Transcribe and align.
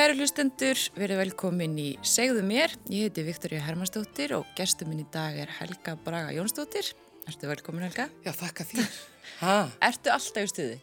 Kæru 0.00 0.14
hlustendur, 0.16 0.78
verið 0.96 1.18
velkomin 1.20 1.74
í 1.76 1.90
Segðu 2.08 2.40
mér. 2.48 2.72
Ég 2.88 3.10
heiti 3.10 3.20
Viktoria 3.20 3.60
Hermannsdóttir 3.60 4.32
og 4.32 4.46
gestur 4.56 4.88
minn 4.88 5.02
í 5.02 5.04
dag 5.12 5.34
er 5.36 5.50
Helga 5.58 5.92
Braga 6.00 6.30
Jónsdóttir. 6.32 6.86
Ertu 7.28 7.50
velkomin 7.50 7.84
Helga? 7.84 8.06
Já, 8.24 8.30
þakka 8.32 8.64
þér. 8.70 8.86
Ha? 9.42 9.56
Ertu 9.84 10.08
alltaf 10.14 10.46
í 10.46 10.48
stuði? 10.48 10.78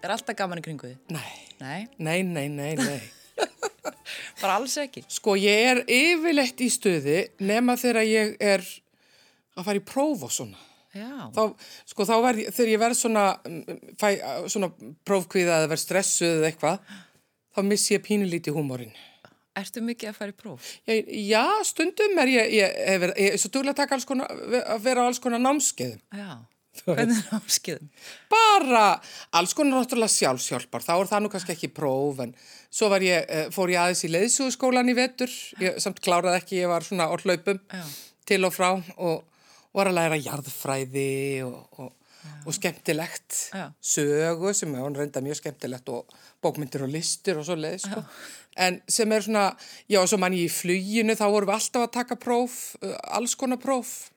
Er 0.00 0.14
alltaf 0.14 0.38
gaman 0.38 0.62
í 0.62 0.64
kringu 0.64 0.88
þið? 0.88 1.12
Nei, 1.12 1.34
Nei, 1.60 1.82
nei, 2.00 2.22
nei, 2.24 2.46
nei, 2.48 2.70
nei. 2.80 3.44
bara 4.40 4.54
alls 4.54 4.78
ekki. 4.80 5.02
Sko, 5.12 5.34
ég 5.36 5.68
er 5.74 5.82
yfirleitt 5.84 6.64
í 6.64 6.70
stuði 6.72 7.18
nema 7.44 7.76
þegar 7.76 8.08
ég 8.08 8.32
er 8.40 8.64
að 8.64 9.68
fara 9.68 9.82
í 9.82 9.84
próf 9.92 10.24
og 10.24 10.32
svona. 10.38 10.64
Já, 10.96 11.28
Þá, 11.36 11.42
sko, 11.92 12.08
þá 12.08 12.14
verð, 12.24 12.46
þegar 12.56 12.72
ég 12.72 12.80
verð 12.80 12.96
svona, 12.96 13.26
mm, 13.44 13.84
fæ, 14.00 14.08
svona 14.48 14.72
prófkvíða 15.04 15.60
eða 15.60 15.70
verð 15.74 15.84
stressuð 15.84 16.38
eða 16.38 16.48
eitthvað, 16.48 16.96
þá 17.56 17.62
missi 17.66 17.94
ég 17.96 18.04
pínulíti 18.04 18.54
húmórin. 18.54 18.92
ertu 19.58 19.82
mikið 19.82 20.12
að 20.12 20.18
fara 20.20 20.30
í 20.30 20.36
próf? 20.38 20.68
Já, 20.86 20.94
já, 21.08 21.46
stundum 21.66 22.20
er 22.22 22.30
ég, 22.30 22.52
ég, 22.54 22.76
ég, 22.78 23.02
ég, 23.02 23.16
ég 23.18 23.34
er 23.34 23.40
svo 23.42 23.50
duglega 23.50 23.74
að 23.74 23.80
taka 23.82 23.98
alls 23.98 24.06
konar, 24.06 24.30
að 24.60 24.84
vera 24.84 25.02
á 25.02 25.08
alls 25.08 25.18
konar 25.22 25.42
námskeiðum. 25.42 25.98
Já, 26.14 26.30
hvernig 26.84 27.18
er 27.18 27.40
áskiðum? 27.40 27.90
bara 28.30 28.84
alls 29.38 29.54
konar 29.58 29.82
náttúrulega 29.82 30.14
sjálfsjálpar, 30.14 30.84
þá 30.86 30.92
er 30.94 31.10
það 31.10 31.24
nú 31.24 31.32
kannski 31.32 31.54
ekki 31.56 31.72
próf 31.74 32.22
en 32.22 32.34
svo 32.70 32.90
ég, 33.02 33.26
eh, 33.26 33.48
fór 33.54 33.72
ég 33.72 33.82
aðeins 33.82 34.04
í 34.06 34.12
leiðsúðskólan 34.12 34.92
í 34.92 34.96
vetur, 34.98 35.32
ég 35.62 35.80
samt 35.82 36.00
kláraði 36.04 36.42
ekki, 36.42 36.62
ég 36.62 36.70
var 36.70 36.86
svona 36.86 37.10
Já. 37.72 37.84
til 38.28 38.44
og 38.44 38.54
frá 38.54 38.70
og 38.96 39.24
var 39.74 39.90
að 39.90 39.98
læra 39.98 40.18
jarðfræði 40.22 41.42
og, 41.46 41.58
og, 41.78 41.92
og 42.46 42.54
skemmtilegt 42.56 43.36
Já. 43.54 43.68
sögu 43.80 44.54
sem 44.54 44.74
er 44.74 44.84
reynda 44.96 45.22
mjög 45.24 45.42
skemmtilegt 45.42 45.88
og 45.88 46.18
bókmyndir 46.44 46.84
og 46.86 46.92
listir 46.92 47.38
og 47.40 47.46
svo 47.48 47.56
leið 47.58 47.80
sko. 47.86 48.02
en 48.56 48.80
sem 48.90 49.12
er 49.12 49.24
svona, 49.26 49.44
já 49.90 49.98
og 50.02 50.08
svo 50.10 50.18
mann 50.22 50.36
ég 50.36 50.46
í 50.48 50.52
fluginu 50.52 51.16
þá 51.18 51.26
vorum 51.26 51.50
við 51.50 51.56
alltaf 51.58 51.86
að 51.88 51.92
taka 51.98 52.16
próf, 52.20 52.76
eh, 52.82 52.96
alls 53.18 53.34
konar 53.38 53.60
próf 53.62 54.10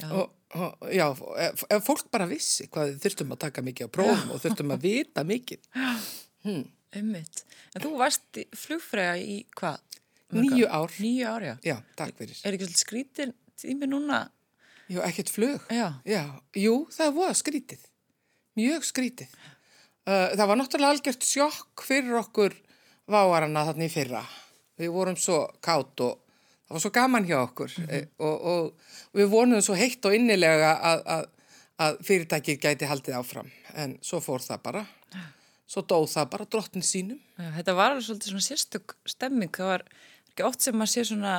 Já. 0.00 0.08
og, 0.16 0.30
og 0.56 0.88
já, 0.88 1.06
ef, 1.44 1.64
ef 1.68 1.84
fólk 1.84 2.06
bara 2.10 2.26
vissi 2.30 2.66
hvað 2.72 2.94
þurftum 3.02 3.34
að 3.34 3.42
taka 3.46 3.62
mikið 3.66 3.90
á 3.90 3.90
prófum 3.92 4.30
og 4.32 4.40
þurftum 4.40 4.72
að 4.72 4.86
vita 4.86 5.24
mikið. 5.28 5.66
Ummitt. 6.96 7.42
En 7.76 7.84
þú 7.84 7.90
varst 8.00 8.40
flugfræða 8.56 9.18
í 9.20 9.36
hvað? 9.60 9.98
Níu 10.40 10.64
ár? 10.70 10.94
Níu 11.02 11.26
ár, 11.28 11.44
já. 11.44 11.54
Já, 11.66 11.76
takk 11.98 12.16
fyrir. 12.18 12.38
Er 12.46 12.56
ekki 12.56 12.66
svolítið 12.66 12.82
skrítin 12.86 13.34
tími 13.60 13.86
núna? 13.90 14.22
Já, 14.90 15.02
ekkert 15.06 15.30
flug. 15.30 15.68
Já. 15.70 16.00
Já, 16.08 16.24
jú, 16.58 16.74
það 16.96 17.14
var 17.20 17.36
skrítið. 17.38 17.84
Mjög 18.58 18.86
skrítið. 18.88 19.36
Uh, 20.08 20.32
það 20.32 20.46
var 20.48 20.58
náttúrulega 20.58 20.94
algjört 20.96 21.26
sjokk 21.26 21.84
fyrir 21.84 22.16
okkur 22.22 22.56
váarana 23.10 23.66
þarna 23.68 23.86
í 23.86 23.92
fyrra. 23.92 24.22
Við 24.80 24.92
vorum 24.94 25.18
svo 25.20 25.42
kátt 25.64 26.00
og 26.06 26.14
það 26.64 26.76
var 26.76 26.84
svo 26.84 26.92
gaman 26.94 27.26
hjá 27.28 27.36
okkur 27.42 27.74
mm 27.82 28.06
og, 28.22 28.46
og, 28.52 28.94
og 29.10 29.20
við 29.20 29.28
vonum 29.32 29.64
svo 29.64 29.76
heitt 29.76 30.06
og 30.08 30.16
innilega 30.16 30.72
að, 30.90 31.02
að, 31.16 31.26
að 31.84 32.00
fyrirtækið 32.08 32.62
gæti 32.64 32.88
haldið 32.88 33.18
áfram. 33.20 33.50
En 33.74 33.98
svo 34.04 34.22
fór 34.24 34.44
það 34.44 34.64
bara. 34.68 34.86
Svo 35.70 35.84
dóð 35.86 36.08
það 36.10 36.30
bara 36.32 36.48
drottin 36.50 36.82
sínum. 36.82 37.20
Þetta 37.38 37.74
var 37.78 37.92
alveg 37.92 38.08
svolítið 38.08 38.32
svona 38.32 38.46
sérstök 38.48 38.96
stemming. 39.06 39.52
Það 39.54 39.68
var 39.70 39.84
ekki 40.32 40.46
oft 40.48 40.64
sem 40.64 40.74
maður 40.74 40.94
sé 40.94 41.04
svona 41.06 41.34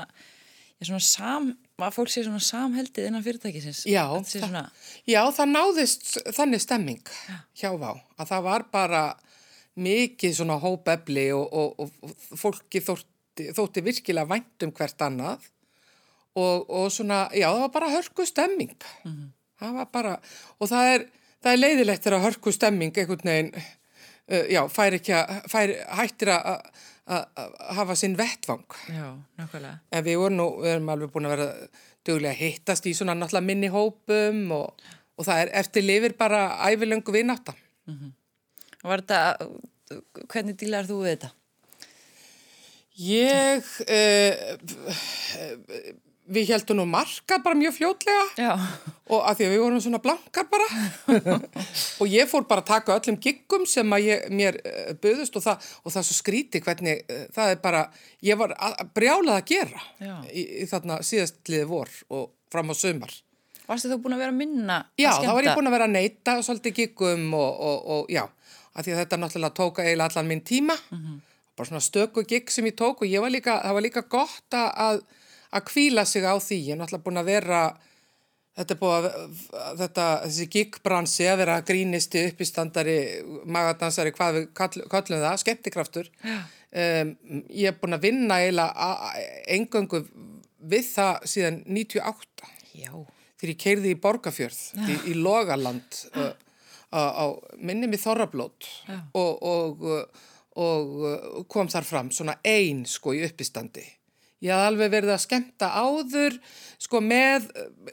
sam, 1.05 1.51
að 1.81 1.95
fólk 1.97 2.11
sé 2.13 2.23
svona 2.25 2.41
samheldið 2.41 3.07
innan 3.09 3.23
fyrirtækisins. 3.25 3.83
Já, 3.89 4.05
svona, 4.25 4.65
Já, 5.09 5.21
það 5.33 5.53
náðist 5.55 6.11
þannig 6.35 6.61
stemming 6.63 7.13
hjá 7.57 7.71
Vá, 7.77 7.91
að 8.17 8.31
það 8.33 8.45
var 8.47 8.67
bara 8.73 9.03
mikið 9.81 10.35
svona 10.35 10.59
hópefli 10.61 11.29
og, 11.33 11.47
og, 11.53 11.89
og 12.03 12.37
fólki 12.37 12.81
þótti, 12.83 13.51
þótti 13.55 13.83
virkilega 13.85 14.29
vænt 14.29 14.65
um 14.67 14.73
hvert 14.75 15.05
annað 15.05 15.47
og, 16.35 16.69
og 16.69 16.87
svona, 16.93 17.25
já, 17.35 17.47
það 17.49 17.61
var 17.65 17.73
bara 17.75 17.91
hörku 17.95 18.25
stemming. 18.27 18.75
Það 19.61 19.75
var 19.77 19.89
bara, 19.93 20.15
og 20.59 20.71
það 20.71 20.93
er, 20.95 21.05
það 21.43 21.51
er 21.51 21.61
leiðilegt 21.61 22.05
þegar 22.05 22.25
hörku 22.25 22.53
stemming 22.55 22.97
einhvern 22.97 23.31
veginn, 23.31 23.51
uh, 24.31 24.45
já, 24.49 24.61
fær 24.71 24.97
ekki 24.97 25.15
að, 25.17 25.33
fær, 25.51 25.73
hættir 25.99 26.33
að, 26.33 26.71
að, 27.11 27.57
hafa 27.77 27.97
sinn 27.99 28.15
vettvang. 28.19 28.65
já, 28.87 29.07
nákvæmlega. 29.39 29.79
En 29.91 30.05
við 30.05 30.19
vorum 30.21 30.39
nú, 30.39 30.47
við 30.63 30.75
erum 30.75 30.93
alveg 30.93 31.13
búin 31.13 31.27
að 31.29 31.35
vera 31.35 31.49
duglega 32.07 32.33
að 32.33 32.41
hittast 32.41 32.87
í 32.89 32.95
svona 32.97 33.15
náttúrulega 33.17 33.49
minni 33.49 33.69
hópum 33.73 34.39
og, 34.57 34.85
og 35.17 35.27
það 35.27 35.43
er 35.43 35.53
eftir 35.61 35.85
lifir 35.85 36.15
bara 36.19 36.45
ævilöngu 36.69 37.13
vináta. 37.13 37.55
Og 38.81 38.89
var 38.89 39.03
þetta, 39.03 39.19
hvernig 40.31 40.57
dílar 40.57 40.87
þú 40.89 41.01
við 41.03 41.15
þetta? 41.15 41.31
Ég, 43.01 43.67
uh, 43.87 44.57
við 46.31 46.51
heldum 46.53 46.79
nú 46.79 46.85
marka 46.89 47.37
bara 47.43 47.57
mjög 47.59 47.75
fljótlega. 47.77 48.25
Já, 48.39 48.51
og 49.11 49.25
að 49.27 49.39
því 49.39 49.47
að 49.47 49.53
við 49.53 49.63
vorum 49.63 49.81
svona 49.83 50.01
blankar 50.03 50.47
bara. 50.51 50.67
Og 52.01 52.11
ég 52.11 52.29
fór 52.31 52.45
bara 52.49 52.63
að 52.63 52.69
taka 52.71 52.95
öllum 52.97 53.17
giggum 53.21 53.65
sem 53.69 53.95
að 53.95 54.05
ég, 54.07 54.27
mér 54.33 54.59
uh, 54.63 54.93
buðust 55.03 55.35
og 55.37 55.43
það, 55.45 55.65
og 55.83 55.95
það 55.95 56.05
svo 56.07 56.17
skríti 56.17 56.61
hvernig 56.63 57.01
uh, 57.05 57.25
það 57.35 57.55
er 57.55 57.59
bara, 57.63 57.81
ég 58.25 58.39
var 58.39 58.55
að, 58.55 58.77
að 58.83 58.93
brjálað 58.97 59.39
að 59.41 59.49
gera 59.51 59.83
Já. 60.01 60.13
í, 60.31 60.45
í 60.63 60.69
þarna 60.71 61.01
síðastliði 61.05 61.67
vor 61.69 61.91
og 62.09 62.29
fram 62.51 62.71
á 62.71 62.75
sömar. 62.75 63.13
varstu 63.67 63.91
þú 63.91 63.99
búin 64.03 64.15
að 64.17 64.23
vera 64.25 64.33
að 64.33 64.39
minna 64.41 64.77
Já, 64.99 65.11
að 65.13 65.25
þá 65.27 65.33
var 65.37 65.45
ég 65.47 65.59
búin 65.59 65.69
að 65.69 65.75
vera 65.77 65.89
að 65.89 65.95
neyta 65.95 66.37
svolítið 66.43 66.77
giggum 66.79 67.27
og, 67.37 67.51
og, 67.69 67.91
og 67.95 68.11
já, 68.11 68.23
af 68.73 68.85
því 68.85 68.95
að 68.95 69.01
þetta 69.03 69.19
náttúrulega 69.21 69.57
tóka 69.59 69.85
eiginlega 69.85 70.09
allan 70.11 70.31
minn 70.31 70.43
tíma, 70.47 70.75
bara 71.55 71.69
svona 71.69 71.83
stöku 71.83 72.23
gigg 72.27 72.51
sem 72.51 72.67
ég 72.67 72.75
tók 72.79 73.03
og 73.03 73.07
ég 73.11 73.23
var 73.23 73.31
líka, 73.31 73.59
það 73.63 73.77
var 73.77 73.85
líka 73.85 74.03
gott 74.11 74.57
að, 74.57 75.03
að 75.51 75.65
kvíla 75.69 76.05
sig 76.07 76.25
á 76.27 76.35
því, 76.35 76.59
ég 76.67 76.75
er 76.75 76.81
náttúrulega 76.81 77.05
búin 77.07 77.21
að 77.21 77.31
vera, 77.31 77.61
þetta 78.59 78.75
er 78.75 78.81
búið 78.81 79.07
að, 79.09 79.37
þetta, 79.83 80.07
þessi 80.25 80.47
giggbransi 80.55 81.29
að 81.31 81.39
vera 81.43 81.59
grínisti, 81.67 82.25
uppistandari, 82.31 82.97
magadansari, 83.45 84.15
hvað 84.15 84.39
við 84.39 84.49
kall, 84.57 84.85
kallum 84.91 85.23
það, 85.25 85.39
skemmtikraftur, 85.43 86.11
um, 86.23 87.15
ég 87.49 87.71
er 87.71 87.79
búin 87.81 87.99
að 87.99 88.07
vinna 88.07 88.41
eiginlega 88.43 88.91
engöngu 89.57 90.05
við 90.71 90.91
það 90.93 91.29
síðan 91.33 91.63
98 91.67 92.51
Já, 92.77 92.91
þegar 93.41 93.51
ég 93.51 93.59
keirði 93.59 93.91
í 93.91 93.99
Borgafjörð, 93.99 94.59
í, 94.87 94.97
í 95.11 95.15
Logaland 95.19 95.97
uh, 96.15 96.31
á, 96.95 97.01
á 97.01 97.25
minni 97.59 97.89
með 97.91 98.05
Þorrablót. 98.05 98.67
Og, 99.17 99.41
og, 99.43 99.83
og 100.61 100.93
uh, 101.01 101.41
kom 101.51 101.71
þar 101.71 101.87
fram 101.87 102.11
svona 102.15 102.37
ein 102.47 102.85
sko 102.89 103.15
í 103.17 103.23
uppistandi. 103.27 103.83
Ég 104.41 104.53
hafði 104.53 104.69
alveg 104.71 104.93
verið 104.95 105.15
að 105.15 105.23
skemmta 105.25 105.73
áður 105.77 106.37
sko 106.81 107.01
með 107.05 107.49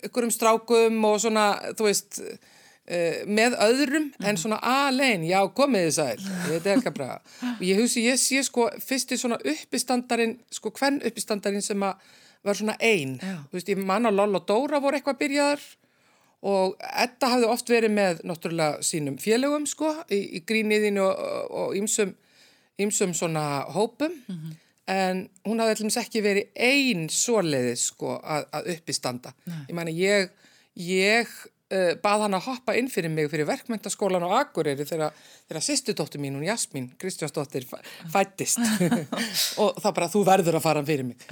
ykkurum 0.08 0.32
strákum 0.32 1.02
og 1.04 1.18
svona, 1.20 1.48
þú 1.76 1.88
veist, 1.88 2.20
uh, 2.22 3.18
með 3.28 3.58
öðrum 3.66 4.06
en 4.24 4.40
svona 4.40 4.60
alein, 4.64 5.26
já 5.28 5.42
komið 5.54 5.88
þið 5.88 5.96
sæl, 5.98 6.22
ég 6.22 6.54
veit 6.54 6.70
ekki 6.72 6.92
að 6.92 6.96
braga. 7.00 7.18
Ég 7.60 7.82
hugsi, 7.82 8.06
ég 8.08 8.20
sé 8.22 8.40
sko 8.46 8.70
fyrsti 8.80 9.20
svona 9.20 9.40
uppistandarinn, 9.44 10.38
sko 10.52 10.72
hvern 10.72 11.02
uppistandarinn 11.04 11.64
sem 11.64 11.84
að 11.84 12.00
var 12.46 12.56
svona 12.56 12.76
ein. 12.80 13.18
Já. 13.20 13.36
Þú 13.50 13.58
veist, 13.58 13.68
ég 13.72 13.80
manna 13.82 14.12
Loll 14.14 14.38
og 14.38 14.46
Dóra 14.48 14.80
voru 14.80 14.98
eitthvað 14.98 15.20
byrjaðar 15.22 15.64
og 16.48 16.76
Edda 17.02 17.32
hafði 17.32 17.50
oft 17.50 17.70
verið 17.72 17.94
með 17.96 18.20
náttúrulega 18.30 18.84
sínum 18.86 19.16
félögum 19.18 19.66
sko 19.66 19.90
í, 20.06 20.20
í 20.38 20.42
gríniðinu 20.46 21.02
og, 21.02 21.74
ýmsum, 21.78 22.12
ýmsum 22.78 23.14
svona 23.18 23.64
hópum 23.74 24.14
en 24.88 25.26
hún 25.44 25.60
hafði 25.60 25.76
allmis 25.78 25.98
ekki 26.00 26.22
verið 26.24 26.50
ein 26.68 27.06
svoleiðis 27.12 27.86
sko 27.92 28.16
að, 28.22 28.46
að 28.56 28.70
uppistanda. 28.76 29.34
Ég 29.68 29.74
mani 29.76 29.92
ég, 29.98 30.30
ég 30.80 31.28
uh, 31.28 31.92
bað 32.02 32.24
hann 32.24 32.38
að 32.38 32.46
hoppa 32.48 32.76
inn 32.80 32.88
fyrir 32.92 33.12
mig 33.12 33.28
fyrir 33.32 33.48
verkmyndaskólan 33.50 34.24
á 34.24 34.30
Akureyri 34.40 34.86
þegar, 34.88 35.12
þegar 35.50 35.66
sýstudóttir 35.68 36.22
mín, 36.24 36.38
hún 36.40 36.46
Jasmín 36.48 36.88
Kristjánsdóttir 37.00 37.66
fæ- 37.68 37.82
fæddist. 38.14 38.58
Og 39.62 39.76
þá 39.82 39.88
bara 39.92 40.08
þú 40.12 40.24
verður 40.28 40.58
að 40.60 40.64
fara 40.70 40.84
fyrir 40.88 41.10
mig. 41.10 41.28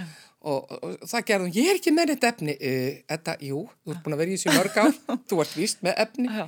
Og, 0.47 0.61
og, 0.71 0.85
og 1.03 1.09
það 1.11 1.25
gerði 1.33 1.47
hún, 1.49 1.57
ég 1.57 1.71
er 1.73 1.81
ekki 1.81 1.95
með 1.97 2.13
þetta 2.15 2.29
efni. 2.35 2.59
Uh, 2.61 2.93
þetta, 3.11 3.39
jú, 3.49 3.65
þú 3.83 3.95
ert 3.97 4.05
búin 4.05 4.15
að 4.19 4.23
vera 4.23 4.31
í 4.31 4.37
þessu 4.39 4.55
mörg 4.61 4.79
ár. 4.85 4.95
Þú 5.33 5.41
ert 5.43 5.57
víst 5.59 5.83
með 5.87 5.97
efni. 6.05 6.29
Já, 6.37 6.45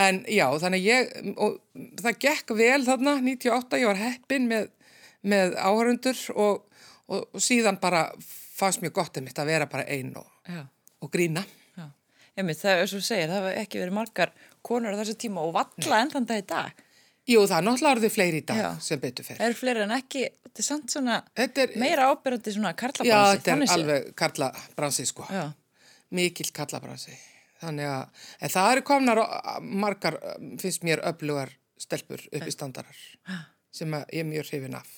en 0.00 0.18
já, 0.32 0.46
þannig 0.62 0.86
ég 0.88 1.10
og 1.36 1.58
það 2.00 2.18
gekk 2.24 2.52
vel 2.56 2.80
þarna 2.86 3.18
98, 3.20 3.80
ég 3.82 3.90
var 3.90 3.98
heppin 4.00 4.46
með, 4.48 4.70
með 5.22 5.56
áhörundur 5.60 6.20
og, 6.34 6.66
og, 7.08 7.24
og 7.34 7.40
síðan 7.42 7.80
bara 7.82 8.06
fannst 8.20 8.82
mér 8.84 8.92
gott 8.96 9.16
einmitt 9.16 9.38
að 9.40 9.50
vera 9.52 9.66
bara 9.70 9.86
ein 9.88 10.12
og, 10.16 10.28
já, 10.48 10.62
og 11.00 11.10
grína 11.12 11.42
já. 11.76 11.86
Einmitt, 12.36 12.60
það 12.60 12.82
er 12.84 12.92
svo 12.92 13.00
segir, 13.04 13.28
það 13.28 13.42
hefur 13.42 13.58
ekki 13.64 13.82
verið 13.82 13.96
margar 13.96 14.32
konur 14.64 14.94
á 14.96 15.00
þessu 15.00 15.16
tíma 15.20 15.44
og 15.44 15.54
valla 15.56 16.00
enn 16.00 16.12
þann 16.14 16.28
dag 16.28 16.42
í 16.42 16.46
dag. 16.48 16.86
Jú, 17.30 17.42
það 17.46 17.56
er 17.58 17.66
náttúrulega 17.66 17.96
orðið 17.96 18.12
fleiri 18.14 18.38
í 18.40 18.44
dag 18.48 18.58
Já. 18.58 18.68
sem 18.82 19.00
betur 19.00 19.26
fer. 19.26 19.36
Það 19.38 19.50
eru 19.50 19.58
fleiri 19.60 19.82
en 19.84 19.92
ekki, 19.94 20.22
þetta 20.46 20.62
er 20.62 20.66
samt 20.66 20.94
svona 20.94 21.18
er, 21.36 21.74
meira 21.78 22.06
ábyrjandi 22.10 22.54
svona 22.56 22.72
já, 22.72 22.78
karlabransi. 22.80 23.36
þetta 23.36 23.52
er 23.54 23.74
alveg 23.74 24.08
karlabransi 24.18 25.06
sko, 25.10 25.26
Já, 25.30 25.44
mikill 26.16 26.48
karlabransi. 26.56 27.18
Þannig 27.60 27.90
að, 27.92 28.24
en 28.40 28.52
það 28.54 28.72
eru 28.72 28.84
komnar 28.88 29.20
margar, 29.60 30.16
finnst 30.62 30.86
mér, 30.88 31.04
öflugar 31.10 31.52
stelpur 31.80 32.24
upp 32.24 32.48
í 32.48 32.54
standarar 32.54 33.04
sem 33.70 33.94
ég 34.00 34.24
er 34.24 34.28
mjög 34.28 34.48
hrifin 34.48 34.78
af. 34.80 34.88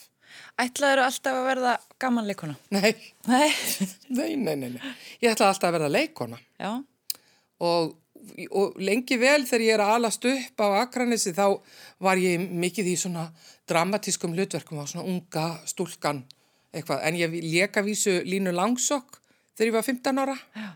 Ætlaður 0.62 1.02
alltaf 1.06 1.38
að 1.40 1.46
verða 1.49 1.73
gaman 2.02 2.26
leikona? 2.29 2.55
Nei, 2.75 2.93
Nei. 3.31 3.49
nei, 4.19 4.31
nei, 4.37 4.55
nei, 4.56 4.69
nei. 4.76 4.93
Ég 5.23 5.32
ætlaði 5.32 5.49
alltaf 5.55 5.69
að 5.70 5.76
verða 5.79 5.90
leikona 5.94 6.38
Já, 6.61 6.73
og, 7.62 7.94
og 8.50 8.76
lengi 8.82 9.19
vel 9.20 9.40
þegar 9.49 9.64
ég 9.67 9.75
er 9.79 9.84
að 9.87 9.94
alast 9.96 10.29
upp 10.31 10.62
á 10.64 10.67
Akranessi 10.82 11.32
þá 11.37 11.46
var 12.02 12.20
ég 12.23 12.44
mikið 12.50 12.93
í 12.93 12.99
svona 13.00 13.29
dramatískum 13.70 14.34
hlutverkum 14.37 14.82
á 14.82 14.87
svona 14.90 15.06
unga 15.08 15.49
stúlkan 15.70 16.23
eitthvað. 16.73 17.02
En 17.05 17.19
ég 17.20 17.34
leka 17.52 17.82
vísu 17.84 18.20
Línu 18.25 18.52
Langsokk 18.56 19.19
þegar 19.56 19.69
ég 19.69 19.76
var 19.76 19.84
15 19.88 20.23
ára. 20.23 20.37
já, 20.56 20.70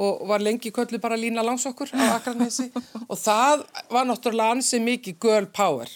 og 0.00 0.22
var 0.30 0.40
lengi 0.42 0.70
köllu 0.72 1.00
bara 1.02 1.16
lína 1.18 1.42
langsokkur 1.44 1.90
á 1.98 2.14
Akranesi 2.16 2.68
og 3.08 3.18
það 3.18 3.64
var 3.90 4.06
náttúrulega 4.06 4.54
ansið 4.54 4.84
mikið 4.86 5.16
girl 5.22 5.48
power. 5.54 5.90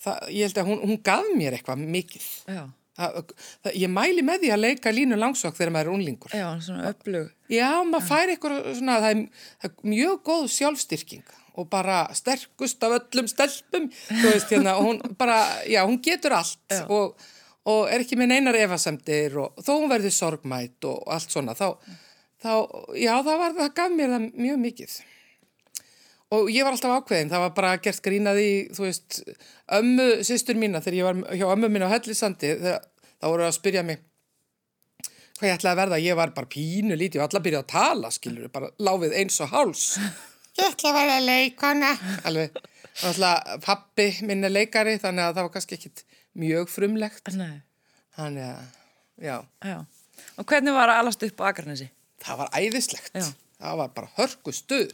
Það, 0.00 0.28
ég 0.32 0.46
held 0.48 0.60
að 0.62 0.68
hún, 0.70 0.84
hún 0.88 1.00
gaf 1.04 1.32
mér 1.36 1.56
eitthvað 1.58 1.82
mikið. 1.96 2.28
já. 2.48 2.62
Það, 3.00 3.30
það, 3.64 3.76
ég 3.80 3.90
mæli 3.94 4.22
með 4.26 4.42
því 4.42 4.48
að 4.52 4.60
leika 4.60 4.90
línu 4.92 5.16
langsokk 5.16 5.54
þegar 5.56 5.70
maður 5.72 5.88
er 5.88 5.94
unlingur. 5.94 6.32
Já, 6.36 6.46
svona 6.60 6.88
öflug. 6.90 7.28
Já, 7.48 7.68
maður 7.88 8.06
fær 8.10 8.32
eitthvað 8.34 8.56
svona, 8.76 8.96
það 9.00 9.12
er, 9.14 9.20
það 9.62 9.68
er 9.70 9.92
mjög 9.94 10.18
góð 10.26 10.48
sjálfstyrking 10.56 11.30
og 11.60 11.68
bara 11.72 12.00
sterkust 12.16 12.84
af 12.86 12.96
öllum 12.98 13.28
stelpum, 13.30 13.86
þú 14.10 14.26
veist 14.26 14.52
hérna, 14.52 14.74
og 14.78 14.88
hún 14.88 15.00
bara, 15.20 15.38
já, 15.70 15.80
hún 15.88 15.96
getur 16.04 16.36
allt 16.36 16.76
og, 16.92 17.16
og 17.68 17.80
er 17.92 18.04
ekki 18.04 18.18
með 18.20 18.34
neinar 18.34 18.58
efasemdir 18.60 19.38
og 19.42 19.64
þó 19.64 19.72
hún 19.78 19.90
verður 19.90 20.14
sorgmætt 20.18 20.88
og 20.90 21.00
allt 21.14 21.32
svona, 21.34 21.56
þá, 21.58 21.72
þá 22.42 22.52
já, 23.00 23.14
það 23.16 23.42
var, 23.46 23.56
það 23.62 23.74
gaf 23.80 23.96
mér 23.96 24.14
það 24.16 24.28
mjög 24.46 24.62
mikið. 24.66 24.98
Og 26.30 26.50
ég 26.54 26.62
var 26.62 26.76
alltaf 26.76 26.92
ákveðin, 27.00 27.30
það 27.32 27.42
var 27.42 27.54
bara 27.56 27.70
gert 27.82 28.02
grínaði, 28.04 28.50
þú 28.76 28.84
veist, 28.86 29.16
ömmu 29.80 30.04
sýstur 30.26 30.58
mína 30.60 30.78
þegar 30.84 30.98
ég 31.00 31.08
var 31.08 31.38
hjá 31.40 31.46
ömmu 31.50 31.70
mín 31.74 31.82
á 31.82 31.90
Hellisandi, 31.90 32.52
það 32.60 33.32
voru 33.32 33.46
að 33.48 33.56
spyrja 33.56 33.82
mig 33.86 33.98
hvað 35.40 35.48
ég 35.48 35.56
ætlaði 35.56 35.72
að 35.72 35.80
verða, 35.80 35.98
ég 36.04 36.18
var 36.20 36.32
bara 36.36 36.50
pínu 36.52 36.96
lítið 37.00 37.22
og 37.22 37.26
alla 37.26 37.42
byrjaði 37.46 37.64
að 37.64 37.72
tala, 37.72 38.10
skilur, 38.12 38.50
bara 38.52 38.68
láfið 38.84 39.14
eins 39.22 39.38
og 39.40 39.50
háls. 39.54 39.84
Ég 40.58 40.66
ætla 40.66 40.90
að 40.90 40.96
verða 40.98 41.18
leikona. 41.24 41.90
Alveg, 42.28 42.56
alltaf 43.06 43.62
pappi 43.64 44.08
minn 44.28 44.44
er 44.44 44.52
leikari, 44.52 44.96
þannig 45.00 45.24
að 45.24 45.36
það 45.38 45.46
var 45.46 45.52
kannski 45.54 45.76
ekkit 45.78 46.02
mjög 46.42 46.68
frumlegt. 46.68 47.30
Nei, 47.38 47.62
Þannig 48.18 48.44
að, 48.50 48.74
já, 49.24 49.36
já. 49.70 49.78
Og 50.36 50.48
hvernig 50.50 50.74
var 50.76 50.92
að 50.92 51.00
alast 51.04 51.24
upp 51.24 51.40
á 51.40 51.44
Akranesi? 51.48 51.86
það 52.20 52.42
var 52.42 52.50
æðislegt. 52.60 53.14
Já. 53.14 53.30
Það 53.60 53.78
var 53.80 53.94
bara 53.96 54.10
hörku 54.18 54.52
stuð. 54.52 54.92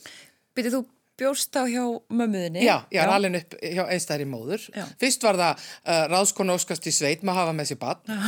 Byrju, 0.55 0.73
þú 0.77 0.83
bjóst 1.21 1.53
þá 1.55 1.63
hjá 1.71 1.85
mömmuðinni? 2.13 2.65
Já, 2.65 2.77
ég 2.93 3.01
er 3.03 3.13
alveg 3.13 3.39
upp 3.41 3.57
hjá 3.61 3.83
einstæðri 3.85 4.27
móður. 4.29 4.67
Já. 4.75 4.85
Fyrst 5.01 5.25
var 5.27 5.39
það 5.41 5.63
uh, 5.63 6.03
ráðskonu 6.13 6.57
óskast 6.57 6.89
í 6.89 6.93
sveit 6.95 7.25
maður 7.25 7.43
hafa 7.43 7.55
með 7.57 7.71
sér 7.71 7.81
bann. 7.81 8.19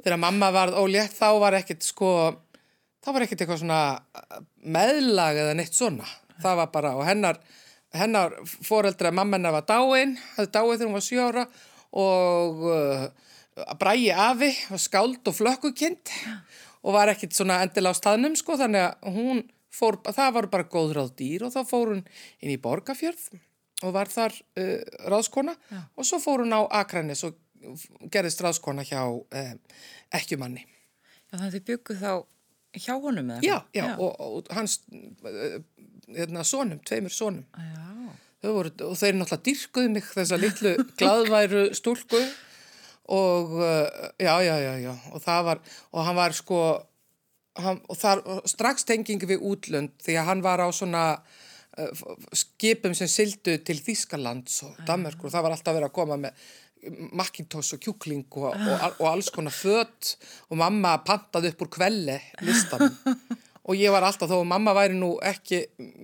Þegar 0.00 0.20
mamma 0.22 0.50
varð 0.54 0.78
ólétt, 0.80 1.16
þá 1.16 1.28
var 1.42 1.58
ekkit 1.58 1.86
sko, 1.86 2.12
þá 3.04 3.10
var 3.16 3.26
ekkit 3.26 3.44
eitthvað 3.44 3.62
svona 3.64 3.80
uh, 3.98 4.44
meðlag 4.78 5.42
eða 5.44 5.56
neitt 5.58 5.76
svona. 5.76 6.06
Það 6.40 6.62
var 6.62 6.70
bara, 6.72 6.94
og 6.96 7.04
hennar, 7.08 7.40
hennar 7.96 8.38
foreldra, 8.46 9.12
mamma 9.12 9.36
hennar 9.36 9.58
var 9.58 9.66
dáin, 9.68 10.16
hafði 10.36 10.54
dáið 10.54 10.76
þegar 10.76 10.88
hún 10.88 10.96
var 10.96 11.06
sjö 11.08 11.26
ára 11.26 11.46
og 12.00 12.66
uh, 12.70 13.06
brægi 13.80 14.10
afi, 14.14 14.52
var 14.70 14.80
skáld 14.80 15.26
og 15.26 15.36
flökkukind 15.36 16.12
og 16.80 16.94
var 16.94 17.10
ekkit 17.12 17.34
svona 17.36 17.60
endilega 17.64 17.92
á 17.92 18.00
staðnum 18.00 18.36
sko, 18.38 18.56
þannig 18.60 18.86
að 18.86 19.16
hún 19.16 19.42
fór, 19.74 20.00
það 20.06 20.34
var 20.36 20.48
bara 20.52 20.68
góðráð 20.70 21.14
dýr 21.20 21.46
og 21.46 21.54
þá 21.54 21.60
fór 21.68 21.94
hún 21.94 22.02
inn 22.40 22.52
í 22.54 22.58
Borgafjörð 22.62 23.28
og 23.86 23.94
var 23.96 24.10
þar 24.12 24.34
uh, 24.60 24.80
ráðskona 25.08 25.54
Já. 25.70 25.80
og 25.96 26.08
svo 26.08 26.20
fór 26.22 26.44
hún 26.44 26.52
á 26.56 26.60
Akranes 26.82 27.22
og 27.28 27.38
gerðist 28.12 28.42
ráðskona 28.44 28.84
hjá 28.88 29.02
uh, 29.06 29.54
ekkjumanni. 30.16 30.66
Já, 30.66 31.36
þannig 31.36 31.46
að 31.46 31.56
þið 31.58 31.64
bygguð 31.70 32.02
þá 32.02 32.12
hjá 32.80 32.92
honum 33.02 33.32
eða? 33.34 33.40
Já, 33.44 33.56
já, 33.76 33.86
Og, 33.96 34.12
og 34.20 34.52
hans 34.54 34.80
uh, 34.90 35.56
hérna, 36.10 36.44
sonum, 36.46 36.82
tveimur 36.86 37.14
sonum. 37.14 37.46
Já, 37.56 37.86
Þau 38.40 38.52
voru, 38.56 38.70
og 38.88 38.94
þeir 38.96 39.18
náttúrulega 39.18 39.44
dyrkuðu 39.50 39.88
mig 39.92 40.06
þessa 40.14 40.36
litlu 40.40 40.70
gladværu 41.00 41.64
stúlku 41.76 42.20
og 43.10 43.50
já, 44.22 44.32
já, 44.46 44.54
já, 44.62 44.70
já, 44.80 44.92
og 45.10 45.20
það 45.24 45.40
var, 45.48 45.60
og 45.90 46.06
hann 46.06 46.16
var 46.16 46.36
sko, 46.38 46.60
hann, 47.58 47.82
og 47.88 47.98
þar, 47.98 48.22
strax 48.48 48.86
tengingi 48.88 49.28
við 49.30 49.44
útlönd 49.50 49.94
því 50.04 50.18
að 50.20 50.28
hann 50.30 50.42
var 50.44 50.62
á 50.62 50.68
svona 50.74 51.04
uh, 51.18 52.02
skipum 52.36 52.94
sem 52.96 53.10
sildu 53.10 53.58
til 53.66 53.78
Þískalands 53.82 54.62
og 54.68 54.82
Danmörkur 54.88 55.30
og 55.30 55.34
það 55.34 55.46
var 55.46 55.56
alltaf 55.56 55.78
verið 55.78 55.90
að 55.90 55.96
koma 55.98 56.20
með 56.20 56.50
Macintosh 57.12 57.76
og 57.76 57.82
kjúkling 57.84 58.24
og, 58.40 58.54
og, 58.54 58.84
og 59.02 59.06
alls 59.10 59.28
konar 59.34 59.52
fött 59.52 60.14
og 60.48 60.60
mamma 60.62 60.94
pantaði 61.04 61.52
upp 61.52 61.66
úr 61.66 61.72
kvelli 61.76 62.16
listanum. 62.46 62.96
Og 63.70 63.76
ég 63.76 63.92
var 63.92 64.02
alltaf, 64.02 64.30
þó 64.30 64.40
að 64.40 64.48
mamma 64.50 64.72
væri 64.74 64.96
nú 64.96 65.10
ekki 65.22 65.60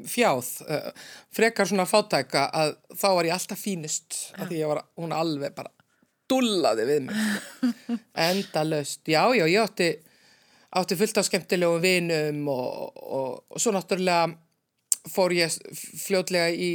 fjáð, 0.06 0.50
uh, 0.68 1.06
frekar 1.34 1.66
svona 1.66 1.86
fátæka 1.88 2.44
að 2.54 2.74
þá 2.92 3.06
var 3.16 3.26
ég 3.26 3.34
alltaf 3.34 3.58
fínust 3.58 4.18
að 4.36 4.52
því 4.52 4.60
ég 4.60 4.70
var, 4.70 4.82
hún 5.00 5.14
alveg 5.16 5.56
bara 5.56 5.72
dullaði 6.30 6.84
við 6.86 7.00
mig. 7.08 7.16
Sko. 7.16 7.96
endalaust, 8.28 9.02
já, 9.08 9.22
já, 9.34 9.46
ég 9.48 9.58
átti 9.64 9.88
átti 10.76 10.98
fullt 10.98 11.20
af 11.20 11.28
skemmtilegum 11.28 11.82
vinum 11.82 12.48
og, 12.52 12.96
og, 12.96 13.30
og 13.50 13.62
svo 13.62 13.72
náttúrulega 13.74 14.26
fór 15.06 15.34
ég 15.36 15.54
fljótlega 16.02 16.50
í 16.50 16.70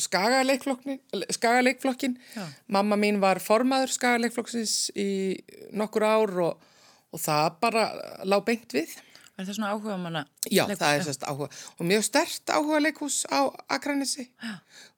skagaleikflokkin, 0.00 0.98
skagaleikflokkin. 1.30 2.18
Já. 2.36 2.44
mamma 2.66 2.96
mín 2.96 3.20
var 3.20 3.40
formaður 3.40 3.94
skagaleikflokksins 3.94 4.92
í 4.98 5.38
nokkur 5.72 6.04
ár 6.04 6.34
og, 6.48 6.66
og 7.12 7.22
það 7.22 7.56
bara 7.62 7.86
lág 8.28 8.44
beint 8.48 8.76
við. 8.76 8.92
Er 9.38 9.46
það 9.46 9.56
svona 9.56 9.70
áhuga 9.72 9.94
manna? 9.96 10.26
Já, 10.52 10.66
það 10.68 10.98
er 10.98 11.06
sérst 11.06 11.24
áhuga 11.24 11.48
og 11.48 11.86
mjög 11.88 12.04
stert 12.04 12.52
áhuga 12.52 12.82
leikhús 12.84 13.22
á 13.32 13.48
Akranesi. 13.72 14.28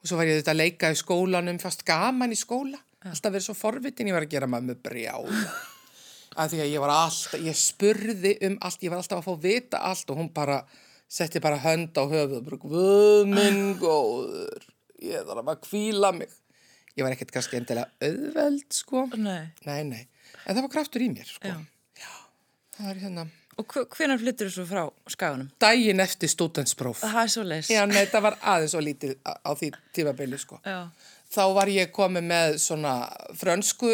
Og 0.03 0.11
svo 0.11 0.19
var 0.19 0.29
ég 0.29 0.41
þetta 0.41 0.57
að 0.57 0.63
leika 0.65 0.91
í 0.91 0.99
skólanum 0.99 1.61
fast 1.63 1.87
gaman 1.87 2.35
í 2.35 2.39
skóla. 2.39 2.81
Alltaf 3.05 3.31
verið 3.31 3.47
svo 3.47 3.55
forvitin, 3.55 4.09
ég 4.09 4.17
var 4.17 4.27
að 4.27 4.35
gera 4.35 4.49
maður 4.51 4.73
með 4.73 4.83
brjála 4.89 5.47
að 6.37 6.55
því 6.55 6.61
að 6.65 6.71
ég 6.73 6.83
var 6.85 6.93
alltaf, 6.95 7.41
ég 7.45 7.59
spurði 7.59 8.33
um 8.49 8.57
allt, 8.67 8.83
ég 8.85 8.91
var 8.93 9.03
alltaf 9.03 9.21
að 9.21 9.29
fá 9.29 9.43
vita 9.45 9.81
allt 9.91 10.11
og 10.11 10.19
hún 10.21 10.31
bara 10.35 10.61
setti 11.15 11.41
bara 11.45 11.59
hönd 11.63 11.95
á 11.95 12.05
höfuð 12.11 12.39
og 12.41 12.49
bara, 12.49 12.59
guð 12.65 13.29
minn 13.31 13.63
góður 13.83 14.67
ég 15.05 15.27
þarf 15.29 15.53
að 15.55 15.63
kvíla 15.69 16.11
mig 16.17 16.33
ég 16.95 17.03
var 17.07 17.15
ekkert 17.17 17.33
kannski 17.35 17.59
endilega 17.59 17.91
auðveld 18.07 18.67
sko, 18.75 19.07
Nei. 19.19 19.49
nei, 19.67 19.81
nei 19.85 20.03
en 20.45 20.55
það 20.57 20.63
var 20.67 20.73
kraftur 20.79 21.03
í 21.05 21.09
mér 21.13 21.27
sko 21.31 21.49
Já. 21.51 21.57
Já, 22.01 22.13
það 22.79 22.93
er 22.95 23.03
hérna 23.07 23.27
Og 23.55 23.69
hv- 23.71 23.85
hvenær 23.95 24.19
flyttur 24.19 24.49
þú 24.51 24.55
svo 24.57 24.65
frá 24.67 24.81
skaganum? 25.15 25.47
daginn 25.63 26.01
eftir 26.03 26.27
stúdentspróf 26.33 27.05
Það 27.05 27.19
er 27.21 27.29
svo 27.31 27.43
leis. 27.47 27.69
Já, 27.71 27.85
nei, 27.87 28.01
það 28.11 28.25
var 28.25 28.37
aðeins 28.55 28.73
og 28.75 28.83
lítið 28.83 29.13
á 29.23 29.51
því 29.55 29.69
tímabili, 29.95 30.41
sko. 30.43 30.59
Já. 30.67 30.81
Þá 31.31 31.43
var 31.55 31.71
ég 31.71 31.93
komið 31.95 32.27
með 32.33 32.57
svona 32.65 32.95
frönsku 33.39 33.93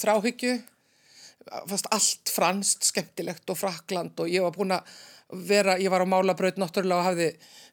þráhyggju, 0.00 0.56
fast 1.70 1.88
allt 1.94 2.32
franskt, 2.32 2.84
skemmtilegt 2.90 3.50
og 3.50 3.58
frakland 3.58 4.20
og 4.20 4.30
ég 4.30 4.44
var 4.44 4.54
búin 4.54 4.76
að 4.76 4.92
vera, 5.46 5.76
ég 5.78 5.90
var 5.92 6.02
á 6.02 6.08
málabraut 6.10 6.58
náttúrulega 6.58 6.98
og 6.98 7.06
hafði, 7.06 7.28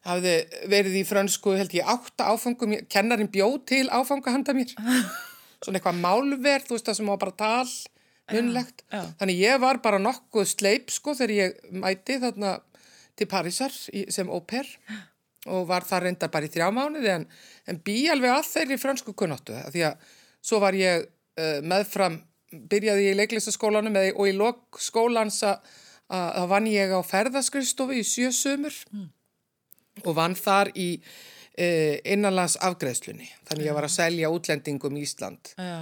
hafði 0.06 0.34
verið 0.70 0.98
í 1.00 1.04
frönsku, 1.08 1.56
held 1.58 1.74
ég, 1.74 1.88
átta 1.90 2.30
áfangum, 2.32 2.76
kennarinn 2.90 3.30
bjóð 3.34 3.56
til 3.66 3.84
áfanga 3.90 4.34
handa 4.34 4.54
mér. 4.54 4.74
Svona 5.64 5.80
eitthvað 5.80 5.98
málverð, 6.04 6.68
þú 6.68 6.76
veist 6.76 6.86
það 6.86 6.98
sem 7.00 7.10
var 7.10 7.20
bara 7.24 7.34
tal, 7.42 7.72
munlegt. 8.30 8.84
já. 8.86 9.02
Þannig 9.18 9.42
ég 9.42 9.60
var 9.64 9.82
bara 9.82 9.98
nokkuð 10.02 10.46
sleip, 10.52 10.92
sko, 10.94 11.16
þegar 11.18 11.34
ég 11.34 11.58
mæti 11.82 12.20
þarna 12.22 12.54
til 13.18 13.26
Parísar 13.30 13.74
í, 13.90 14.06
sem 14.14 14.30
óper 14.30 14.68
og 15.48 15.66
var 15.68 15.86
það 15.86 16.04
reyndar 16.06 16.30
bara 16.32 16.46
í 16.46 16.52
þrjá 16.52 16.68
mánuði 16.74 17.10
en, 17.12 17.26
en 17.70 17.78
bý 17.84 17.96
alveg 18.12 18.34
að 18.34 18.48
þeirri 18.52 18.78
frönsku 18.80 19.14
kunnáttu 19.18 19.56
því 19.72 19.84
að 19.88 20.10
svo 20.44 20.60
var 20.62 20.76
ég 20.78 21.06
uh, 21.06 21.58
meðfram, 21.66 22.20
byrjaði 22.52 23.10
ég 23.10 23.16
í 23.16 23.18
leiklistaskólanum 23.18 23.98
og 24.14 24.24
í 24.28 24.34
lok 24.36 24.80
skólans 24.80 25.42
að 25.46 25.60
að 26.08 26.46
vann 26.48 26.68
ég 26.70 26.92
á 26.92 27.00
ferðaskrifstofu 27.04 27.98
í 28.00 28.04
sjö 28.06 28.30
sömur 28.32 28.72
og 30.06 30.14
vann 30.16 30.36
þar 30.38 30.70
í 30.72 30.86
uh, 30.96 31.96
innanlands 32.08 32.56
afgreðslunni 32.64 33.28
þannig 33.48 33.68
ég 33.68 33.76
var 33.76 33.84
að 33.84 33.92
selja 33.92 34.30
útlendingum 34.32 34.96
í 34.96 35.04
Ísland 35.04 35.52
Já. 35.58 35.76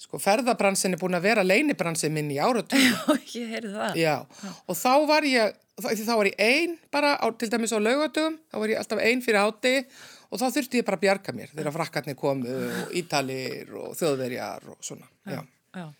sko 0.00 0.20
ferðabransin 0.22 0.96
er 0.96 1.02
búin 1.02 1.18
að 1.18 1.28
vera 1.28 1.44
leinibransin 1.44 2.14
minn 2.14 2.32
í 2.32 2.38
áratug 2.40 2.80
ég 3.36 3.52
heyrði 3.52 3.74
það. 3.74 4.00
Já, 4.00 4.16
og 4.64 4.80
þá 4.80 4.92
var 5.10 5.28
ég, 5.28 5.60
þá, 5.82 6.14
var 6.14 6.30
ég 6.32 6.40
ein 6.40 6.78
bara, 6.94 7.16
á, 7.20 7.26
til 7.36 7.50
dæmis 7.52 7.76
á 7.76 7.80
laugatugum, 7.82 8.40
þá 8.48 8.60
var 8.62 8.72
ég 8.72 8.80
alltaf 8.80 9.04
ein 9.04 9.24
fyrir 9.24 9.42
átti 9.42 9.74
og 10.30 10.40
þá 10.40 10.48
þurfti 10.56 10.80
ég 10.80 10.88
bara 10.88 10.96
að 10.96 11.04
bjarga 11.04 11.36
mér 11.36 11.52
þegar 11.52 11.76
frakkarnir 11.76 12.16
komu 12.18 12.56
og 12.64 12.96
ítalir 12.96 13.76
og 13.76 13.92
þjóðverjar 13.98 14.72
og 14.72 14.80
svona. 14.80 15.06
Já. 15.28 15.44
Já, 15.76 15.90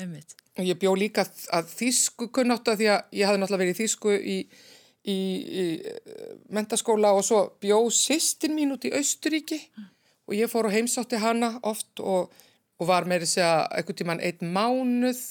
einmitt. 0.00 0.36
Ég 0.60 0.76
bjó 0.80 0.92
líka 0.98 1.24
að 1.54 1.70
þýsku 1.72 2.28
kunnáttu 2.34 2.72
að 2.72 2.82
því 2.82 2.88
að 2.92 3.16
ég 3.18 3.28
hafði 3.28 3.40
náttúrulega 3.42 3.62
verið 3.62 3.74
í 3.74 3.80
þýsku 3.80 4.14
í, 4.16 4.36
í, 5.08 5.16
í 5.16 5.64
eh, 5.80 6.34
mentaskóla 6.52 7.14
og 7.16 7.24
svo 7.26 7.42
bjó 7.62 7.80
sýstin 7.96 8.56
mín 8.56 8.74
út 8.76 8.84
í 8.88 8.92
Austuríki 8.98 9.60
og 10.28 10.36
ég 10.36 10.50
fór 10.52 10.68
og 10.68 10.76
heimsátti 10.76 11.20
hana 11.22 11.54
oft 11.68 12.00
og, 12.00 12.32
og 12.78 12.88
var 12.88 13.08
meiri 13.08 13.28
segja 13.28 13.64
einhvern 13.72 13.98
tíman 14.02 14.22
einn 14.22 14.52
mánuð 14.54 15.22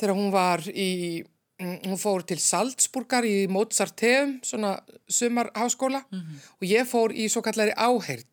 þegar 0.00 0.16
hún 0.16 0.30
var 0.32 0.64
í, 0.70 1.20
mm, 1.60 1.76
hún 1.90 2.00
fór 2.00 2.24
til 2.26 2.38
Salzburgar 2.40 3.26
í 3.28 3.44
Mozarteum, 3.52 4.38
svona 4.46 4.78
sumarháskóla 5.10 6.04
og 6.14 6.64
ég 6.64 6.88
fór 6.88 7.12
í 7.12 7.28
svo 7.28 7.42
kallari 7.44 7.74
áheyrn 7.76 8.26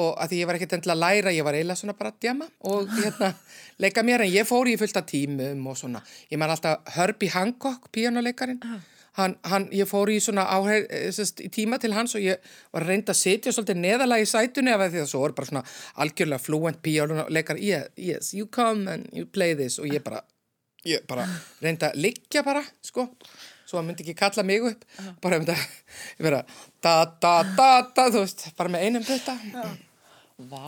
og 0.00 0.14
að 0.16 0.32
því 0.32 0.38
ég 0.40 0.48
var 0.48 0.58
ekkert 0.58 0.76
endilega 0.78 0.96
að 0.96 1.02
læra, 1.02 1.34
ég 1.36 1.44
var 1.46 1.58
eiginlega 1.58 1.80
svona 1.82 1.96
bara 1.98 2.12
að 2.12 2.22
djama 2.24 2.48
og 2.70 2.88
hérna 3.02 3.32
leika 3.82 4.04
mér 4.06 4.24
en 4.24 4.32
ég 4.32 4.48
fór 4.48 4.70
í 4.70 4.78
fullt 4.80 4.98
af 5.00 5.10
tímum 5.10 5.68
og 5.68 5.76
svona, 5.78 6.00
ég 6.32 6.40
man 6.40 6.52
alltaf 6.54 6.94
Herbie 6.96 7.32
Hancock, 7.34 7.90
píjánuleikarin, 7.92 8.60
hann, 9.18 9.36
hann, 9.48 9.68
ég 9.76 9.88
fór 9.88 10.12
í 10.12 10.18
svona 10.24 10.46
áheyrn, 10.56 10.88
í 11.44 11.50
tíma 11.52 11.78
til 11.82 11.92
hans 11.96 12.16
og 12.16 12.24
ég 12.24 12.52
var 12.72 12.86
reynd 12.88 13.12
að 13.12 13.20
setja 13.20 13.52
svolítið 13.52 13.82
neðalega 13.84 14.24
í 14.24 14.30
sætunni 14.32 14.72
af 14.72 14.86
því 14.86 15.02
að 15.04 15.10
svo 15.12 15.24
er 15.28 15.36
bara 15.36 15.50
svona 15.50 15.64
algjörlega 16.04 16.42
fluent 16.42 16.82
píjánuleikar, 16.84 17.60
yeah, 17.60 17.88
yes, 17.96 18.32
you 18.36 18.48
come 18.48 18.88
and 18.90 19.08
you 19.12 19.28
play 19.28 19.56
this. 19.58 19.78
Og 19.82 19.92
ég 19.92 20.04
bara, 20.04 20.22
ég 20.88 21.04
bara 21.08 21.28
reyndi 21.64 21.88
að 21.90 22.00
liggja 22.00 22.44
bara, 22.46 22.64
sko 22.84 23.10
svo 23.72 23.80
hann 23.80 23.88
myndi 23.88 24.04
ekki 24.04 24.14
kalla 24.18 24.44
mig 24.44 24.66
upp. 24.68 24.84
Bara 25.24 25.40
um 25.40 25.46
þetta, 25.48 26.42
da, 26.84 26.92
da, 27.24 27.32
da, 27.56 27.70
da, 27.96 28.06
þú 28.12 28.20
veist, 28.26 28.50
bara 28.58 28.72
með 28.74 28.86
einum 28.88 29.08
þetta 29.08 29.38
Vá, 30.42 30.64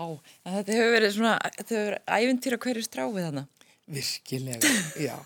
þetta 0.47 0.75
hefur 0.77 0.93
verið 0.95 1.13
svona, 1.17 1.35
þetta 1.59 1.75
hefur 1.75 1.87
verið 1.89 2.17
ævintýra 2.17 2.59
hverju 2.63 2.85
stráfið 2.87 3.25
þannig. 3.29 3.69
virkilega, 3.95 4.75
já. 5.03 5.17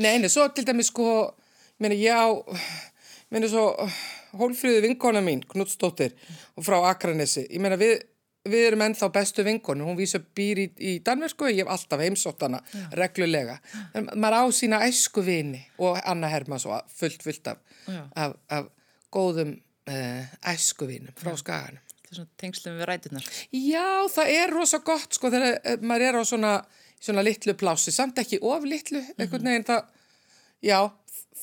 Nei, 0.00 0.14
nei, 0.22 0.28
svo 0.32 0.46
til 0.54 0.64
dæmis 0.66 0.88
sko 0.92 1.08
meina, 1.82 1.96
ég 1.98 2.14
á 2.14 2.28
meina 3.32 3.50
svo, 3.50 3.64
hólfröðu 4.38 4.84
vinkona 4.86 5.22
mín 5.24 5.42
Knutsdóttir 5.50 6.14
og 6.56 6.66
frá 6.66 6.78
Akranesi 6.90 7.44
ég 7.46 7.62
meina, 7.62 7.78
við, 7.80 8.00
við 8.46 8.66
erum 8.68 8.82
ennþá 8.86 9.08
bestu 9.12 9.44
vinkonu, 9.46 9.86
hún 9.88 9.98
vísa 9.98 10.20
býr 10.20 10.62
í, 10.62 10.66
í 10.78 10.92
Danversku 11.04 11.48
ég 11.50 11.62
hef 11.64 11.72
alltaf 11.74 12.02
heimsótt 12.02 12.44
hana 12.46 12.60
reglulega, 12.96 13.58
en 13.96 14.08
maður 14.14 14.38
á 14.40 14.44
sína 14.54 14.80
æsku 14.86 15.24
vini 15.26 15.60
og 15.82 15.98
Anna 16.04 16.30
Hermann 16.32 16.62
svo 16.62 16.78
fullt, 16.94 17.22
fullt 17.24 17.52
af, 17.52 17.60
Já. 17.86 18.00
af, 18.14 18.36
af 18.48 18.70
góðum 19.14 19.56
uh, 19.90 20.24
æsku 20.52 20.88
vinum 20.88 21.14
frá 21.18 21.34
skaganum. 21.38 21.82
Er 22.08 22.16
svona 22.16 22.40
tengslum 22.40 22.78
við 22.78 22.88
rætunar. 22.88 23.26
Já, 23.52 24.08
það 24.08 24.30
er 24.32 24.54
rosa 24.54 24.80
gott 24.80 25.18
sko 25.18 25.28
þegar 25.32 25.58
eh, 25.60 25.82
maður 25.84 26.06
er 26.06 26.16
á 26.16 26.22
svona, 26.24 26.52
svona 26.96 27.24
litlu 27.26 27.52
plási, 27.58 27.92
samt 27.92 28.20
ekki 28.22 28.40
of 28.40 28.64
litlu, 28.64 29.02
einhvern 29.18 29.50
veginn 29.50 29.66
það, 29.68 29.90
já, 30.64 30.78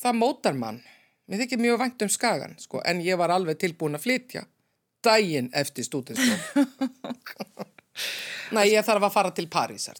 það 0.00 0.18
mótar 0.18 0.58
mann. 0.58 0.82
Mér 1.30 1.44
þykir 1.44 1.62
mjög 1.62 1.80
vænt 1.82 2.02
um 2.06 2.10
skagan 2.10 2.58
sko, 2.62 2.82
en 2.86 2.98
ég 3.02 3.18
var 3.18 3.30
alveg 3.34 3.58
tilbúin 3.62 3.98
að 3.98 4.08
flytja 4.08 4.42
daginn 5.04 5.50
eftir 5.56 5.84
stúdinskóla. 5.86 7.66
Næ, 8.54 8.60
ég 8.70 8.84
þarf 8.86 9.08
að 9.08 9.14
fara 9.14 9.32
til 9.34 9.48
Parísar. 9.50 9.98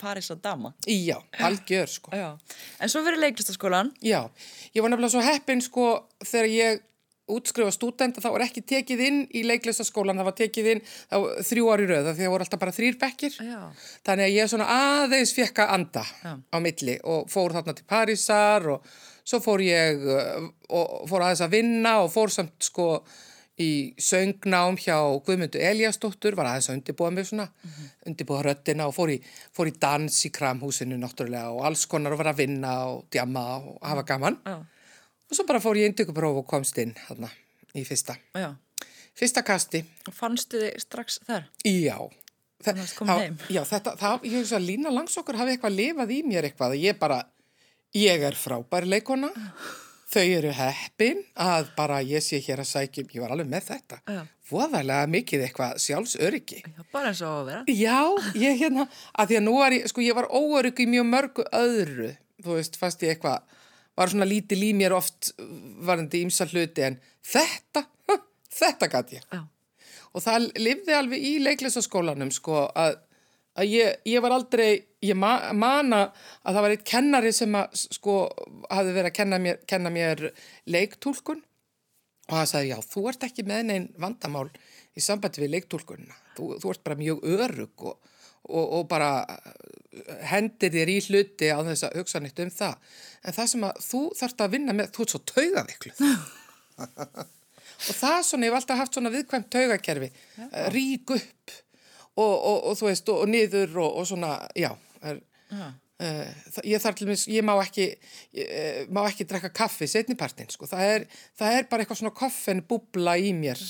París 0.00 0.30
og 0.34 0.40
dama. 0.46 0.72
Já, 0.88 1.18
algjör 1.46 1.90
sko. 1.92 2.10
Já. 2.16 2.32
En 2.82 2.90
svo 2.90 3.04
fyrir 3.06 3.20
leiklistaskólan. 3.22 3.92
Já, 4.02 4.24
ég 4.74 4.82
var 4.82 4.90
nefnilega 4.90 5.14
svo 5.14 5.22
heppin 5.24 5.62
sko 5.62 5.90
þegar 6.24 6.50
ég 6.50 6.82
útskrifa 7.26 7.72
stúdenda 7.74 8.22
þá 8.22 8.28
var 8.36 8.44
ekki 8.44 8.62
tekið 8.62 9.00
inn 9.02 9.16
í 9.34 9.40
leiklistaskólan, 9.46 10.18
það 10.20 10.28
var 10.28 10.36
tekið 10.38 10.68
inn 10.72 10.82
þrjú 11.48 11.70
ári 11.74 11.88
röða 11.90 12.12
því 12.14 12.22
það 12.22 12.32
voru 12.34 12.46
alltaf 12.46 12.62
bara 12.62 12.74
þrýr 12.76 12.98
bekkir. 13.00 13.38
Já. 13.42 13.60
Þannig 14.06 14.28
að 14.28 14.36
ég 14.36 14.50
svona 14.52 14.68
aðeins 14.76 15.34
fekk 15.34 15.62
að 15.64 15.72
anda 15.74 16.04
Já. 16.22 16.32
á 16.38 16.56
milli 16.62 16.96
og 17.02 17.30
fór 17.32 17.56
þarna 17.56 17.74
til 17.78 17.86
Parísar 17.90 18.68
og 18.76 18.90
svo 19.26 19.40
fór 19.42 19.64
ég 19.66 20.06
uh, 20.06 20.46
og 20.70 21.10
fór 21.10 21.26
aðeins 21.26 21.42
að 21.48 21.56
vinna 21.58 21.96
og 22.04 22.12
fór 22.14 22.30
samt 22.30 22.70
sko 22.70 22.88
í 23.58 23.94
söngnám 23.96 24.76
hjá 24.76 24.96
Guðmundu 25.24 25.56
Eliasdóttur, 25.64 26.34
var 26.36 26.50
aðeins 26.50 26.68
að 26.68 26.76
undirbúa 26.76 27.10
mig 27.14 27.24
svona, 27.28 27.46
undirbúa 28.06 28.42
röddina 28.44 28.84
og 28.90 28.92
fór 28.96 29.14
í, 29.14 29.18
fór 29.56 29.70
í 29.70 29.74
dans 29.80 30.18
í 30.28 30.30
kramhúsinu 30.34 30.98
náttúrulega 31.00 31.54
og 31.54 31.64
alls 31.64 31.86
konar 31.88 32.12
og 32.12 32.20
var 32.20 32.32
að 32.34 32.42
vinna 32.42 32.74
og 32.92 33.06
djama 33.10 33.44
og 33.62 33.78
hafa 33.82 34.04
gaman. 34.10 34.36
Já. 34.44 34.58
Og 35.26 35.34
svo 35.38 35.46
bara 35.48 35.62
fór 35.64 35.80
ég 35.80 35.88
indökupróf 35.90 36.42
og 36.42 36.46
komst 36.46 36.76
inn 36.78 36.92
þarna 37.08 37.30
í 37.74 37.82
fyrsta, 37.88 38.14
Já. 38.36 38.50
fyrsta 39.16 39.42
kasti. 39.42 39.80
Og 40.06 40.14
fannstu 40.14 40.60
þig 40.60 40.76
strax 40.84 41.18
þar? 41.26 41.48
Já. 41.64 41.96
Þa, 42.56 42.72
Þannig 42.72 42.84
að 42.84 43.08
það- 43.08 43.18
heim. 43.20 43.34
Já, 43.52 43.62
þetta, 43.68 43.96
það, 44.00 44.22
ég 44.24 44.36
hugsa 44.40 44.56
að 44.56 44.66
Lína 44.66 44.90
Langsokkur 44.90 45.36
hafi 45.36 45.56
eitthvað 45.56 45.74
lifað 45.76 46.12
í 46.14 46.22
mér 46.24 46.46
eitthvað. 46.48 46.76
Ég 46.80 46.98
bara, 46.98 47.18
ég 47.94 48.22
er 48.24 48.32
frábær 48.32 48.86
leikona. 48.88 49.28
Þau 50.06 50.22
eru 50.22 50.52
heppin 50.54 51.22
að 51.42 51.70
bara 51.74 51.98
ég 52.06 52.22
sé 52.22 52.38
hér 52.44 52.60
að 52.62 52.68
sækjum, 52.70 53.08
ég 53.10 53.24
var 53.24 53.32
alveg 53.34 53.48
með 53.50 53.64
þetta. 53.72 53.96
Já. 54.06 54.20
Voðalega 54.46 55.08
mikið 55.10 55.42
eitthvað 55.48 55.80
sjálfsöryggi. 55.82 56.60
Já, 56.62 56.84
bara 56.94 57.10
eins 57.10 57.22
og 57.26 57.40
að 57.40 57.48
vera. 57.48 57.62
Já, 57.74 57.98
ég 58.38 58.60
hérna, 58.60 58.84
að 59.18 59.32
því 59.32 59.38
að 59.40 59.44
nú 59.48 59.56
var 59.58 59.74
ég, 59.74 59.88
sko 59.90 60.04
ég 60.04 60.14
var 60.14 60.28
óörygg 60.30 60.84
í 60.84 60.86
mjög 60.92 61.08
mörgu 61.10 61.46
öðru, 61.58 62.12
þú 62.46 62.54
veist, 62.60 62.78
fast 62.78 63.02
ég 63.02 63.16
eitthvað, 63.16 63.58
var 63.98 64.12
svona 64.12 64.28
lítið 64.30 64.62
í 64.68 64.70
mér 64.78 64.94
oft 64.94 65.32
varandi 65.88 66.22
ímsa 66.22 66.46
hluti 66.52 66.86
en 66.86 67.00
þetta, 67.26 67.82
þetta 68.60 68.90
gat 68.92 69.14
ég. 69.18 69.26
Já. 69.34 69.42
Og 70.14 70.22
það 70.22 70.46
lifði 70.62 70.94
alveg 70.96 71.26
í 71.28 71.34
leiklisaskólanum 71.42 72.30
sko 72.32 72.68
að, 72.78 73.00
að 73.56 73.72
ég, 73.72 73.98
ég 74.12 74.22
var 74.24 74.36
aldrei, 74.36 74.70
ég 75.04 75.18
ma 75.18 75.52
mana 75.56 76.06
að 76.42 76.56
það 76.56 76.62
var 76.66 76.74
eitt 76.76 76.86
kennari 76.88 77.32
sem 77.34 77.58
að 77.58 77.76
sko 77.82 78.16
hafði 78.70 78.96
verið 78.96 79.10
að 79.10 79.18
kenna 79.18 79.42
mér, 79.42 79.60
kenna 79.68 79.92
mér 79.92 80.28
leiktúlkun 80.70 81.42
og 82.26 82.34
það 82.34 82.48
sagði 82.50 82.72
já, 82.72 82.78
þú 82.90 83.04
ert 83.10 83.28
ekki 83.28 83.46
með 83.46 83.68
neinn 83.70 83.88
vandamál 84.02 84.48
í 84.96 85.04
sambandi 85.04 85.42
við 85.42 85.54
leiktúlkunna. 85.56 86.16
Þú, 86.36 86.56
þú 86.62 86.72
ert 86.72 86.84
bara 86.86 86.98
mjög 86.98 87.22
örug 87.36 87.86
og, 87.90 88.12
og, 88.48 88.64
og 88.64 88.88
bara 88.90 89.10
hendir 90.30 90.72
þér 90.74 90.92
í 90.92 90.98
hluti 91.06 91.52
á 91.52 91.58
þess 91.66 91.86
að 91.88 92.00
hugsa 92.00 92.22
nýtt 92.22 92.42
um 92.44 92.52
það. 92.52 92.90
En 93.22 93.36
það 93.36 93.50
sem 93.52 93.66
að 93.68 93.80
þú 93.86 94.02
þarft 94.20 94.44
að 94.44 94.56
vinna 94.56 94.76
með, 94.76 94.90
þú 94.96 95.04
ert 95.04 95.14
svo 95.14 95.22
taugavikluð. 95.32 96.02
og 97.86 98.00
það 98.00 98.18
svona, 98.30 98.48
ég 98.48 98.50
hef 98.50 98.58
alltaf 98.60 98.82
haft 98.82 98.98
svona 98.98 99.14
viðkvæmt 99.14 99.52
taugakerfi, 99.52 100.10
ja. 100.40 100.66
rík 100.74 101.16
upp 101.16 101.56
og, 102.16 102.34
og, 102.50 102.58
og 102.70 102.78
þú 102.80 102.88
veist, 102.90 103.08
og, 103.12 103.22
og 103.24 103.28
niður 103.32 103.76
og, 103.84 103.98
og 104.00 104.06
svona, 104.08 104.30
já, 104.56 104.70
er, 105.02 105.20
Já. 105.52 105.66
uh, 106.00 106.60
ég 106.66 106.82
þarf 106.82 106.98
til 106.98 107.08
mér, 107.10 107.22
ég 107.36 107.44
má 107.46 107.54
ekki, 107.62 107.88
ég, 108.36 108.50
uh, 108.50 108.80
má 108.96 109.02
ekki 109.06 109.26
drekka 109.28 109.52
kaffi 109.54 109.88
setnipartin, 109.90 110.48
sko, 110.52 110.68
það 110.70 110.92
er, 110.94 111.06
það 111.38 111.58
er 111.60 111.68
bara 111.70 111.84
eitthvað 111.84 112.00
svona 112.02 112.16
koffin 112.16 112.64
búbla 112.68 113.16
í 113.20 113.32
mér 113.36 113.60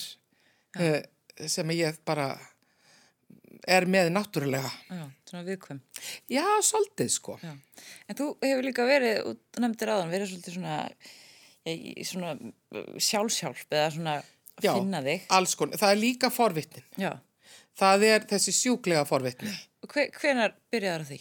uh, 0.79 1.01
sem 1.47 1.75
ég 1.75 1.99
bara 2.07 2.31
er 3.67 3.83
með 3.89 4.13
náttúrulega. 4.15 4.69
Já, 4.93 5.03
svona 5.27 5.43
viðkvæm. 5.43 5.79
Já, 6.31 6.45
svolítið, 6.63 7.09
sko. 7.11 7.33
Já. 7.43 7.51
En 8.07 8.15
þú 8.15 8.27
hefur 8.45 8.63
líka 8.63 8.85
verið, 8.87 9.17
út 9.33 9.59
nefndir 9.59 9.91
aðan, 9.91 10.11
verið 10.13 10.29
svolítið 10.31 10.55
svona, 10.55 10.75
svona 12.07 12.31
sjálfsjálf 13.03 13.65
eða 13.67 13.89
svona 13.97 14.13
Já, 14.63 14.71
finna 14.71 15.01
þig. 15.05 15.25
alls 15.35 15.55
konar. 15.59 15.81
Það 15.81 15.91
er 15.93 15.99
líka 15.99 16.29
forvitnin. 16.33 16.85
Já. 17.01 17.11
Það 17.77 18.05
er 18.09 18.27
þessi 18.29 18.53
sjúklega 18.57 19.05
forvitni. 19.05 19.53
Og 19.85 19.91
hve, 19.93 20.07
hvenar 20.17 20.55
byrjaður 20.73 21.09
því? 21.11 21.19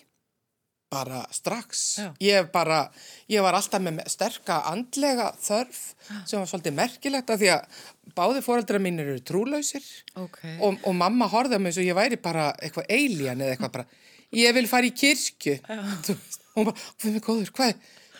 bara 0.90 1.26
strax. 1.34 1.98
Ég 2.22 2.50
bara, 2.52 2.86
ég 3.30 3.42
var 3.44 3.56
alltaf 3.58 3.82
með 3.82 4.04
sterka 4.10 4.60
andlega 4.70 5.32
þörf 5.42 5.80
sem 6.28 6.38
var 6.38 6.48
svolítið 6.48 6.76
merkilegt 6.78 7.32
af 7.32 7.40
því 7.40 7.50
að 7.56 7.80
báði 8.16 8.42
fóreldra 8.44 8.80
mín 8.82 9.00
eru 9.02 9.16
trúlausir 9.26 9.84
Ok. 10.14 10.38
og, 10.60 10.78
og 10.86 10.94
mamma 10.94 11.28
mig 11.28 11.72
eins 11.72 11.80
og 11.82 11.88
ég 11.88 11.98
væri 11.98 12.20
bara 12.22 12.52
eitthvað 12.62 12.90
alien 12.90 13.42
eða 13.42 13.56
eitthvað 13.56 13.74
bara, 13.78 13.86
ég 14.32 14.54
vil 14.56 14.68
fara 14.70 14.86
í 14.86 14.94
kirkju. 14.94 15.58
Og 15.66 16.60
hún 16.60 16.70
bara, 16.70 16.86
hvað 17.02 17.18
er 17.18 17.26
góður, 17.26 17.52
hvað, 17.58 17.74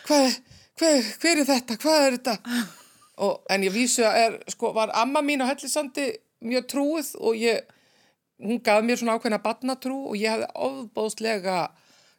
hvað, 0.09 0.37
hvað, 0.77 1.09
hver 1.23 1.41
er 1.41 1.49
þetta, 1.53 1.79
hvað 1.81 2.03
er 2.03 2.19
þetta? 2.19 2.37
Og, 3.17 3.39
en 3.49 3.63
ég 3.65 3.73
vísu 3.73 4.05
að 4.05 4.21
er, 4.25 4.37
sko, 4.53 4.73
var 4.75 4.91
amma 4.93 5.23
mín 5.25 5.41
á 5.41 5.49
Hellisandi 5.49 6.11
mjög 6.45 6.67
trúið 6.69 7.15
og 7.17 7.39
ég, 7.39 7.63
hún 8.43 8.61
gaf 8.63 8.83
mér 8.85 8.99
svona 8.99 9.17
ákveðna 9.17 9.41
barnatrú 9.43 9.97
og 10.11 10.17
ég 10.19 10.33
hefði 10.33 10.49
ofbóðslega 10.67 11.59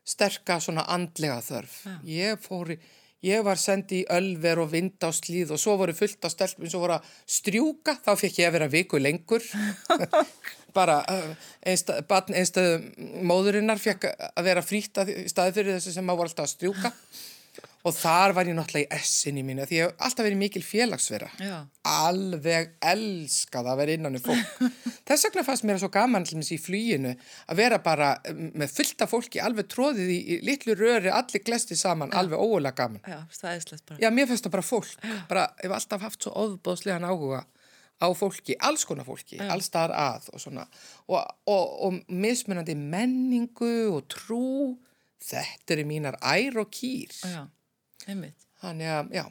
sterka 0.08 0.58
svona 0.62 0.86
andlega 0.90 1.40
þörf. 1.44 1.76
Ég 2.08 2.40
fór 2.42 2.72
í, 2.74 2.78
ég 3.28 3.44
var 3.46 3.60
sendi 3.60 4.02
í 4.02 4.06
ölver 4.14 4.62
og 4.62 4.72
vind 4.72 5.04
á 5.04 5.10
slíð 5.14 5.54
og 5.54 5.62
svo 5.62 5.76
voru 5.80 5.94
fullt 5.96 6.24
af 6.24 6.34
stelpum 6.34 6.70
sem 6.70 6.80
voru 6.80 6.96
að 6.96 7.08
strjúka, 7.38 7.98
þá 8.04 8.12
fekk 8.16 8.42
ég 8.42 8.50
að 8.50 8.56
vera 8.58 8.70
viku 8.72 9.00
lengur. 9.02 9.44
Bara 10.76 11.00
barn 12.08 12.36
einstöðum 12.36 13.24
móðurinnar 13.26 13.80
fekk 13.82 14.10
að 14.12 14.46
vera 14.50 14.62
frýtt 14.62 15.00
í 15.08 15.26
staði 15.30 15.56
fyrir 15.56 15.78
þessi 15.78 15.96
sem 15.96 16.10
að 16.10 16.20
voru 16.20 16.32
alltaf 16.32 16.48
að 16.48 16.54
strjúka. 16.56 16.92
Og 17.86 17.94
þar 17.94 18.34
var 18.34 18.48
ég 18.50 18.56
náttúrulega 18.58 18.88
í 18.88 18.98
essinni 18.98 19.44
mínu 19.46 19.64
því 19.68 19.76
ég 19.76 19.86
hef 19.86 20.06
alltaf 20.06 20.26
verið 20.26 20.40
mikil 20.40 20.62
félagsvera. 20.66 21.28
Já. 21.38 21.54
Alveg 21.88 22.72
elskað 22.90 23.68
að 23.70 23.78
vera 23.82 23.94
innan 23.94 24.18
um 24.18 24.24
fólk. 24.24 24.64
Þess 25.08 25.28
vegna 25.28 25.44
fannst 25.46 25.66
mér 25.68 25.78
svo 25.80 25.90
gaman 25.94 26.26
þess 26.28 26.50
í 26.52 26.58
flýinu 26.60 27.14
að 27.46 27.60
vera 27.60 27.78
bara 27.84 28.10
mm, 28.28 28.50
með 28.58 28.74
fullta 28.74 29.08
fólki 29.08 29.40
alveg 29.40 29.70
tróðið 29.72 30.10
í, 30.10 30.18
í 30.18 30.40
litlu 30.48 30.74
röri, 30.76 31.12
allir 31.14 31.44
glesti 31.46 31.78
saman, 31.78 32.12
alveg 32.18 32.42
ógulega 32.42 32.76
gaman. 32.82 33.04
Já, 33.06 33.22
staðislegt 33.32 33.86
bara. 33.86 34.00
Já, 34.02 34.10
mér 34.12 34.28
finnst 34.28 34.48
það 34.48 34.56
bara 34.58 34.66
fólk. 34.66 35.06
Bara, 35.30 35.46
ég 35.62 35.70
hef 35.70 35.76
alltaf 35.78 36.04
haft 36.04 36.26
svo 36.26 36.34
óðbóðslegan 36.42 37.08
áhuga 37.08 37.44
á 37.98 38.06
fólki, 38.14 38.54
alls 38.62 38.84
konar 38.86 39.06
fólki, 39.06 39.38
alls 39.42 39.70
staðar 39.70 39.94
að 39.98 40.28
og 40.34 40.42
svona 40.42 40.66
og, 41.10 41.18
og, 41.50 41.64
og 41.88 41.96
mismunandi 42.06 42.76
menningu 42.78 43.88
og 43.90 44.04
trú 44.12 44.76
þetta 45.18 45.74
eru 45.74 45.86
mínar 45.88 46.18
ær 46.22 46.60
og 46.62 46.70
kýr 46.70 47.14
Já, 47.26 47.40
einmitt. 48.06 48.46
þannig 48.62 48.92
að, 48.94 49.12
já, 49.18 49.24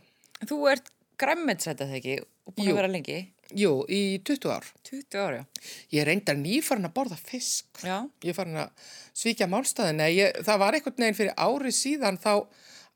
þú 0.50 0.60
ert 0.72 0.92
græmmetsæta 1.18 1.88
þegar 1.88 1.98
ekki 2.02 2.18
og 2.22 2.56
búin 2.56 2.68
Jú. 2.68 2.74
að 2.74 2.80
vera 2.82 2.94
lengi? 2.94 3.20
jú, 3.56 3.72
í 3.88 4.20
20 4.28 4.52
ár 4.52 4.66
20 4.90 5.20
ára, 5.24 5.44
ég 5.94 6.02
er 6.02 6.10
reyndar 6.12 6.36
nýfarn 6.40 6.88
að 6.88 6.96
borða 6.98 7.18
fisk 7.20 7.80
já. 7.84 8.04
ég 8.24 8.34
er 8.34 8.36
farin 8.36 8.60
að 8.60 8.90
svíkja 9.16 9.48
málstæðin 9.48 10.04
það 10.44 10.62
var 10.64 10.76
einhvern 10.76 11.00
veginn 11.06 11.20
fyrir 11.22 11.38
ári 11.40 11.72
síðan 11.72 12.20
þá 12.20 12.34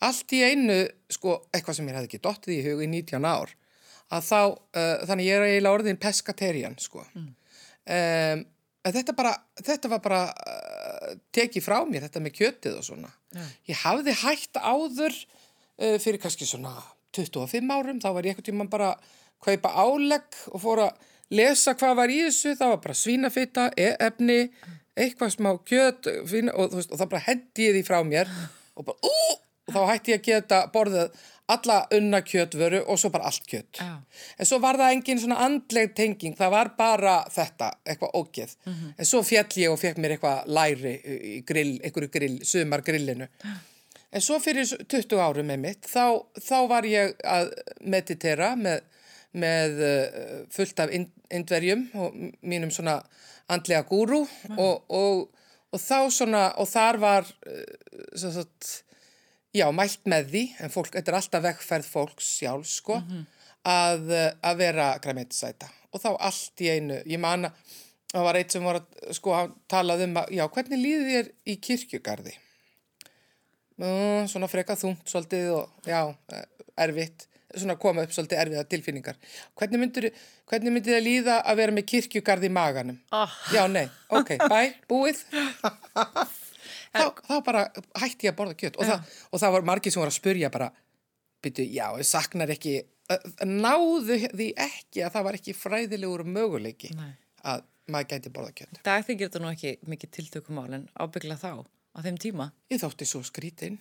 allt 0.01 0.33
í 0.33 0.41
einu 0.43 0.77
sko, 1.13 1.37
eitthvað 1.53 1.77
sem 1.77 1.89
ég 1.89 1.97
hefði 1.97 2.09
ekki 2.09 2.23
dottið 2.25 2.55
í 2.57 2.63
hug 2.67 2.83
í 2.83 2.89
19 2.89 3.27
ár 3.29 3.53
að 4.11 4.25
þá, 4.27 4.39
uh, 4.75 4.95
þannig 5.07 5.29
ég 5.29 5.37
er 5.37 5.47
eiginlega 5.47 5.77
orðin 5.77 6.01
pescatarian 6.01 6.75
sko 6.81 7.05
um, 7.15 7.29
en 7.85 8.95
þetta 8.97 9.15
bara 9.15 9.35
þetta 9.61 9.91
var 9.93 10.01
bara 10.03 10.21
uh, 10.31 11.13
tekið 11.31 11.63
frá 11.63 11.77
mér, 11.87 12.07
þetta 12.07 12.23
með 12.23 12.37
kjötið 12.39 12.79
og 12.79 12.87
svona 12.87 13.11
Já. 13.31 13.45
ég 13.71 13.83
hafði 13.85 14.17
hægt 14.25 14.59
áður 14.59 15.15
fyrir 16.01 16.21
kannski 16.21 16.47
svona 16.47 16.75
25 17.15 17.73
árum, 17.73 17.99
þá 18.03 18.09
var 18.15 18.27
ég 18.27 18.35
einhvern 18.35 18.47
tímann 18.47 18.71
bara 18.71 18.93
að 18.93 19.17
kaupa 19.41 19.73
álegg 19.83 20.37
og 20.53 20.61
fór 20.63 20.83
að 20.85 21.07
lesa 21.33 21.75
hvað 21.79 21.97
var 22.01 22.13
í 22.13 22.21
þessu, 22.27 22.55
það 22.59 22.73
var 22.73 22.81
bara 22.85 22.97
svínafita, 23.01 23.67
e 23.79 23.91
efni, 24.07 24.39
eitthvað 24.99 25.35
smá 25.35 25.51
kjöt 25.67 26.09
fína, 26.29 26.55
og, 26.55 26.75
veist, 26.75 26.91
og 26.91 26.99
það 26.99 27.13
bara 27.13 27.27
hendi 27.27 27.67
ég 27.69 27.77
því 27.77 27.85
frá 27.87 28.01
mér 28.07 28.31
og 28.75 28.87
bara, 28.87 28.97
ú, 29.07 29.37
og 29.67 29.75
þá 29.75 29.81
hætti 29.91 30.13
ég 30.13 30.21
að 30.21 30.27
geta 30.27 30.59
borðið 30.73 31.21
alla 31.51 31.77
unna 31.95 32.21
kjötvöru 32.23 32.83
og 32.87 32.99
svo 32.99 33.09
bara 33.11 33.27
allt 33.27 33.43
kjöt. 33.49 33.79
Já. 33.81 33.97
En 34.39 34.47
svo 34.47 34.59
var 34.63 34.77
það 34.79 34.93
engin 34.95 35.19
svona 35.19 35.39
andleg 35.43 35.91
tenging, 35.97 36.35
það 36.39 36.53
var 36.53 36.71
bara 36.77 37.15
þetta, 37.31 37.71
eitthvað 37.83 38.15
ógeð. 38.21 38.53
En 38.95 39.09
svo 39.09 39.19
fjall 39.27 39.59
ég 39.59 39.73
og 39.73 39.79
fekk 39.81 39.99
mér 39.99 40.15
eitthvað 40.15 40.47
læri 40.47 40.93
í 41.01 41.33
grill, 41.47 41.73
einhverju 41.81 42.13
grill, 42.13 42.37
sumar 42.47 42.85
grillinu. 42.87 43.27
En 44.11 44.23
svo 44.23 44.39
fyrir 44.43 44.67
20 44.91 45.21
árum 45.23 45.47
með 45.47 45.61
mitt, 45.63 45.87
þá, 45.87 46.19
þá 46.43 46.57
var 46.67 46.87
ég 46.89 47.13
að 47.23 47.53
meditera 47.87 48.51
með, 48.59 48.81
með 49.31 49.83
uh, 49.87 50.39
fullt 50.51 50.83
af 50.83 50.91
ind 50.91 51.11
indverjum 51.31 51.85
og 51.95 52.15
mínum 52.43 52.71
svona 52.75 52.97
andlega 53.51 53.85
gúru 53.87 54.21
og, 54.57 54.89
og, 54.91 55.21
og 55.71 55.79
þá 55.79 55.99
svona, 56.11 56.41
og 56.59 56.67
þar 56.67 56.99
var, 57.01 57.29
svo 58.19 58.31
sagt, 58.35 58.71
já, 59.55 59.67
mælt 59.75 60.03
með 60.11 60.31
því, 60.33 60.43
en 60.63 60.73
fólk, 60.73 60.91
þetta 60.95 61.13
er 61.13 61.19
alltaf 61.21 61.45
vegferð 61.45 61.87
fólks 61.93 62.33
sjálf, 62.39 62.67
sko, 62.67 62.99
að, 63.67 64.11
uh, 64.11 64.27
að 64.47 64.61
vera 64.65 64.91
græmetisæta. 65.03 65.71
Og 65.91 66.03
þá 66.03 66.11
allt 66.17 66.63
í 66.63 66.71
einu, 66.71 67.01
ég 67.07 67.19
man 67.21 67.49
að, 67.49 67.73
það 68.11 68.27
var 68.27 68.39
eitt 68.39 68.55
sem 68.55 68.67
var 68.67 68.81
að, 68.81 69.01
sko, 69.15 69.35
hann 69.35 69.57
talaði 69.71 70.07
um 70.07 70.21
að, 70.23 70.31
já, 70.35 70.45
hvernig 70.55 70.83
líði 70.83 71.11
þér 71.15 71.33
í 71.47 71.59
kirkjugarði? 71.67 72.37
Mm, 73.81 74.29
svona 74.29 74.49
freka 74.51 74.77
þungt 74.77 75.09
svolítið 75.09 75.51
og 75.55 75.87
já, 75.89 76.01
eh, 76.33 76.45
erfitt, 76.85 77.25
svona 77.55 77.75
koma 77.81 78.05
upp 78.05 78.13
svolítið 78.13 78.43
erfiða 78.43 78.67
tilfinningar. 78.69 79.17
Hvernig 79.57 79.81
myndir, 79.81 80.11
hvernig 80.49 80.75
myndir 80.75 80.97
það 80.97 81.07
líða 81.07 81.39
að 81.41 81.59
vera 81.63 81.75
með 81.75 81.87
kirkjugarð 81.93 82.45
í 82.45 82.51
maganum? 82.53 83.01
Oh. 83.11 83.33
Já, 83.53 83.65
nei, 83.67 83.87
ok, 84.09 84.37
bæ, 84.37 84.61
búið. 84.91 85.23
þá, 86.93 87.03
þá 87.25 87.35
bara 87.45 87.65
hætti 88.01 88.27
ég 88.27 88.33
að 88.33 88.39
borða 88.39 88.57
kjött 88.59 88.79
og, 88.79 88.87
það, 88.87 89.11
og 89.31 89.43
það 89.43 89.57
var 89.57 89.67
margir 89.71 89.93
sem 89.93 90.01
voru 90.01 90.13
að 90.13 90.19
spurja 90.19 90.51
bara, 90.53 90.69
byrju, 91.41 91.67
já, 91.73 91.85
ég 91.97 92.07
saknar 92.07 92.53
ekki, 92.53 92.77
náðu 93.47 94.21
því 94.29 94.53
ekki 94.61 95.03
að 95.05 95.13
það 95.17 95.27
var 95.27 95.39
ekki 95.39 95.57
fræðilegur 95.57 96.23
möguleiki 96.27 96.93
Nei. 96.95 97.11
að 97.43 97.65
maður 97.91 98.11
gæti 98.13 98.31
borða 98.33 98.55
kjött. 98.61 98.81
Dag 98.85 99.05
þykir 99.07 99.27
þetta 99.27 99.43
nú 99.43 99.51
ekki 99.51 99.73
mikið 99.89 100.13
tiltökumál 100.17 100.69
en 100.77 100.85
ábyggla 100.95 101.37
þá, 101.41 101.65
á 101.95 101.99
þeim 102.03 102.19
tíma. 102.21 102.51
Ég 102.71 102.81
þótti 102.81 103.07
svo 103.07 103.23
skrítin. 103.25 103.79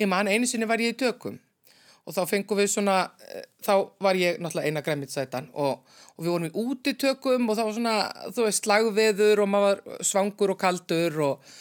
Ég 0.00 0.10
man 0.10 0.30
einu 0.30 0.46
sinni 0.46 0.68
var 0.68 0.82
ég 0.82 0.94
í 0.94 0.98
tökum 0.98 1.40
og 2.04 2.12
þá 2.12 2.24
fengum 2.28 2.58
við 2.58 2.68
svona, 2.68 2.96
eh, 3.24 3.44
þá 3.64 3.88
var 4.02 4.18
ég 4.20 4.40
náttúrulega 4.42 4.68
eina 4.68 4.82
græmitsætan 4.84 5.46
og, 5.54 5.84
og 6.16 6.24
við 6.24 6.32
vorum 6.34 6.48
í 6.50 6.64
útitökum 6.64 7.48
og 7.48 7.56
það 7.56 7.68
var 7.68 7.76
svona, 7.78 7.94
þú 8.36 8.44
veist, 8.44 8.64
slagveður 8.64 9.44
og 9.44 9.48
maður 9.48 9.80
var 9.86 10.04
svangur 10.04 10.52
og 10.52 10.60
kaldur 10.60 11.20
og 11.24 11.54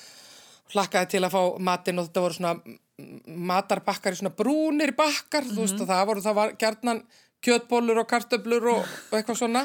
hlakkaði 0.73 1.13
til 1.13 1.23
að 1.23 1.35
fá 1.37 1.41
matinn 1.63 2.01
og 2.01 2.09
þetta 2.09 2.25
voru 2.25 2.37
svona 2.39 2.53
mm, 2.57 3.21
matarbakkar 3.53 4.17
í 4.17 4.19
svona 4.19 4.35
brúnir 4.35 4.91
bakkar, 4.97 5.47
þú 5.47 5.63
veist, 5.63 5.79
og 5.79 5.89
það 5.93 6.03
voru, 6.11 6.25
það 6.27 6.37
var 6.41 6.57
gjarnan 6.59 7.01
kjötbólur 7.43 8.03
og 8.03 8.11
kartöblur 8.11 8.69
og, 8.73 8.83
og 8.83 9.17
eitthvað 9.17 9.39
svona. 9.39 9.63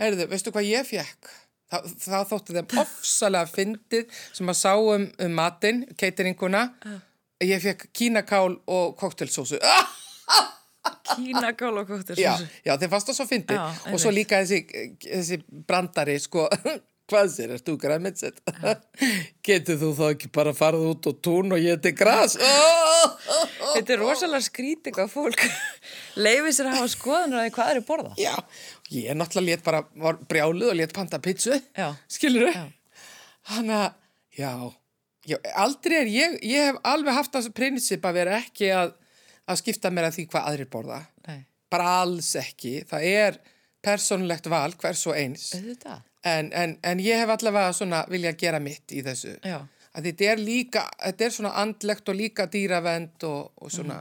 Heyrðu, 0.00 0.30
veistu 0.30 0.52
hvað 0.54 0.70
ég 0.70 0.88
fekk? 0.88 1.34
Það, 1.70 1.92
það 2.02 2.26
þótti 2.32 2.56
þeim 2.56 2.82
ofsalega 2.82 3.50
fyndið 3.50 4.20
sem 4.34 4.50
að 4.50 4.58
sá 4.58 4.72
um, 4.74 5.06
um 5.06 5.38
matinn, 5.38 5.84
cateringuna. 6.00 6.64
Ég 7.46 7.62
fekk 7.62 7.88
kínakál 7.96 8.58
og 8.66 8.96
koktelsósu. 9.00 9.60
Ah! 9.62 9.96
Kínakál 11.16 11.76
og 11.78 11.88
kóttur. 11.88 12.18
Já, 12.18 12.34
já, 12.64 12.76
þeim 12.78 12.92
fannst 12.92 13.10
það 13.10 13.18
svo 13.18 13.26
fyndið. 13.28 13.82
Og 13.92 14.02
svo 14.02 14.12
líka 14.14 14.40
þessi, 14.42 14.86
þessi 15.04 15.40
brandari, 15.68 16.16
sko, 16.22 16.46
hvað 17.10 17.30
sér, 17.34 17.54
erst 17.56 17.66
þú 17.66 17.76
græmitsett? 17.82 18.40
Getur 19.46 19.80
þú 19.80 19.90
þá 19.98 20.04
ekki 20.10 20.30
bara 20.34 20.54
farið 20.56 20.86
út 20.92 21.10
á 21.10 21.12
tún 21.22 21.56
og 21.56 21.88
gras? 21.98 22.36
Oh! 22.38 23.16
Þetta 23.74 23.94
er 23.94 24.02
rosalega 24.02 24.42
skrítið 24.44 24.96
hvað 24.96 25.12
fólk 25.12 25.44
leifir 26.24 26.54
sér 26.54 26.70
að 26.70 26.78
hafa 26.80 26.92
skoðanur 26.94 27.42
að 27.42 27.52
hvað 27.56 27.72
er 27.72 27.80
að 27.80 27.88
borða. 27.88 28.14
Já, 28.20 28.34
ég 28.90 29.14
náttúrulega 29.16 29.56
let 29.56 29.64
bara, 29.66 29.80
var 30.02 30.18
brjáluð 30.30 30.72
og 30.72 30.78
let 30.80 30.92
panta 30.96 31.18
pizzu, 31.22 31.56
Já. 31.76 31.90
skilur 32.10 32.50
Já. 32.52 32.66
Þannig 33.50 33.76
að, 33.76 33.94
já, 34.36 34.50
já, 35.30 35.36
aldrei 35.62 35.96
er, 36.02 36.10
ég, 36.12 36.34
ég 36.44 36.66
hef 36.70 36.80
alveg 36.90 37.16
haft 37.16 37.32
þessu 37.34 37.52
prinsip 37.56 38.04
að 38.06 38.18
vera 38.20 38.36
ekki 38.42 38.68
að, 38.76 38.92
að 39.48 39.60
skipta 39.62 39.90
mér 39.94 40.10
að 40.10 40.18
því 40.18 40.26
hvað 40.34 40.50
aðrir 40.50 40.70
borða. 40.74 41.00
Nei, 41.28 41.40
Bara 41.70 41.90
alls 42.02 42.32
ekki, 42.36 42.80
það 42.90 43.04
er 43.08 43.36
persónulegt 43.80 44.48
val 44.50 44.72
hvers 44.76 45.06
og 45.08 45.16
eins. 45.16 45.50
auðvitað. 45.56 46.02
En, 46.26 46.50
en, 46.52 46.74
en 46.84 47.00
ég 47.00 47.16
hef 47.22 47.30
allavega 47.32 47.72
svona 47.72 48.02
vilja 48.10 48.34
gera 48.36 48.58
mitt 48.60 48.92
í 48.92 49.00
þessu. 49.06 49.36
Já. 49.46 49.62
Að 49.96 50.10
þetta 50.10 50.26
er 50.34 50.42
líka, 50.42 50.82
þetta 51.00 51.24
er 51.26 51.32
svona 51.34 51.52
andlegt 51.62 52.10
og 52.12 52.18
líka 52.18 52.44
dýravend 52.52 53.24
og, 53.26 53.54
og 53.56 53.72
svona, 53.72 53.96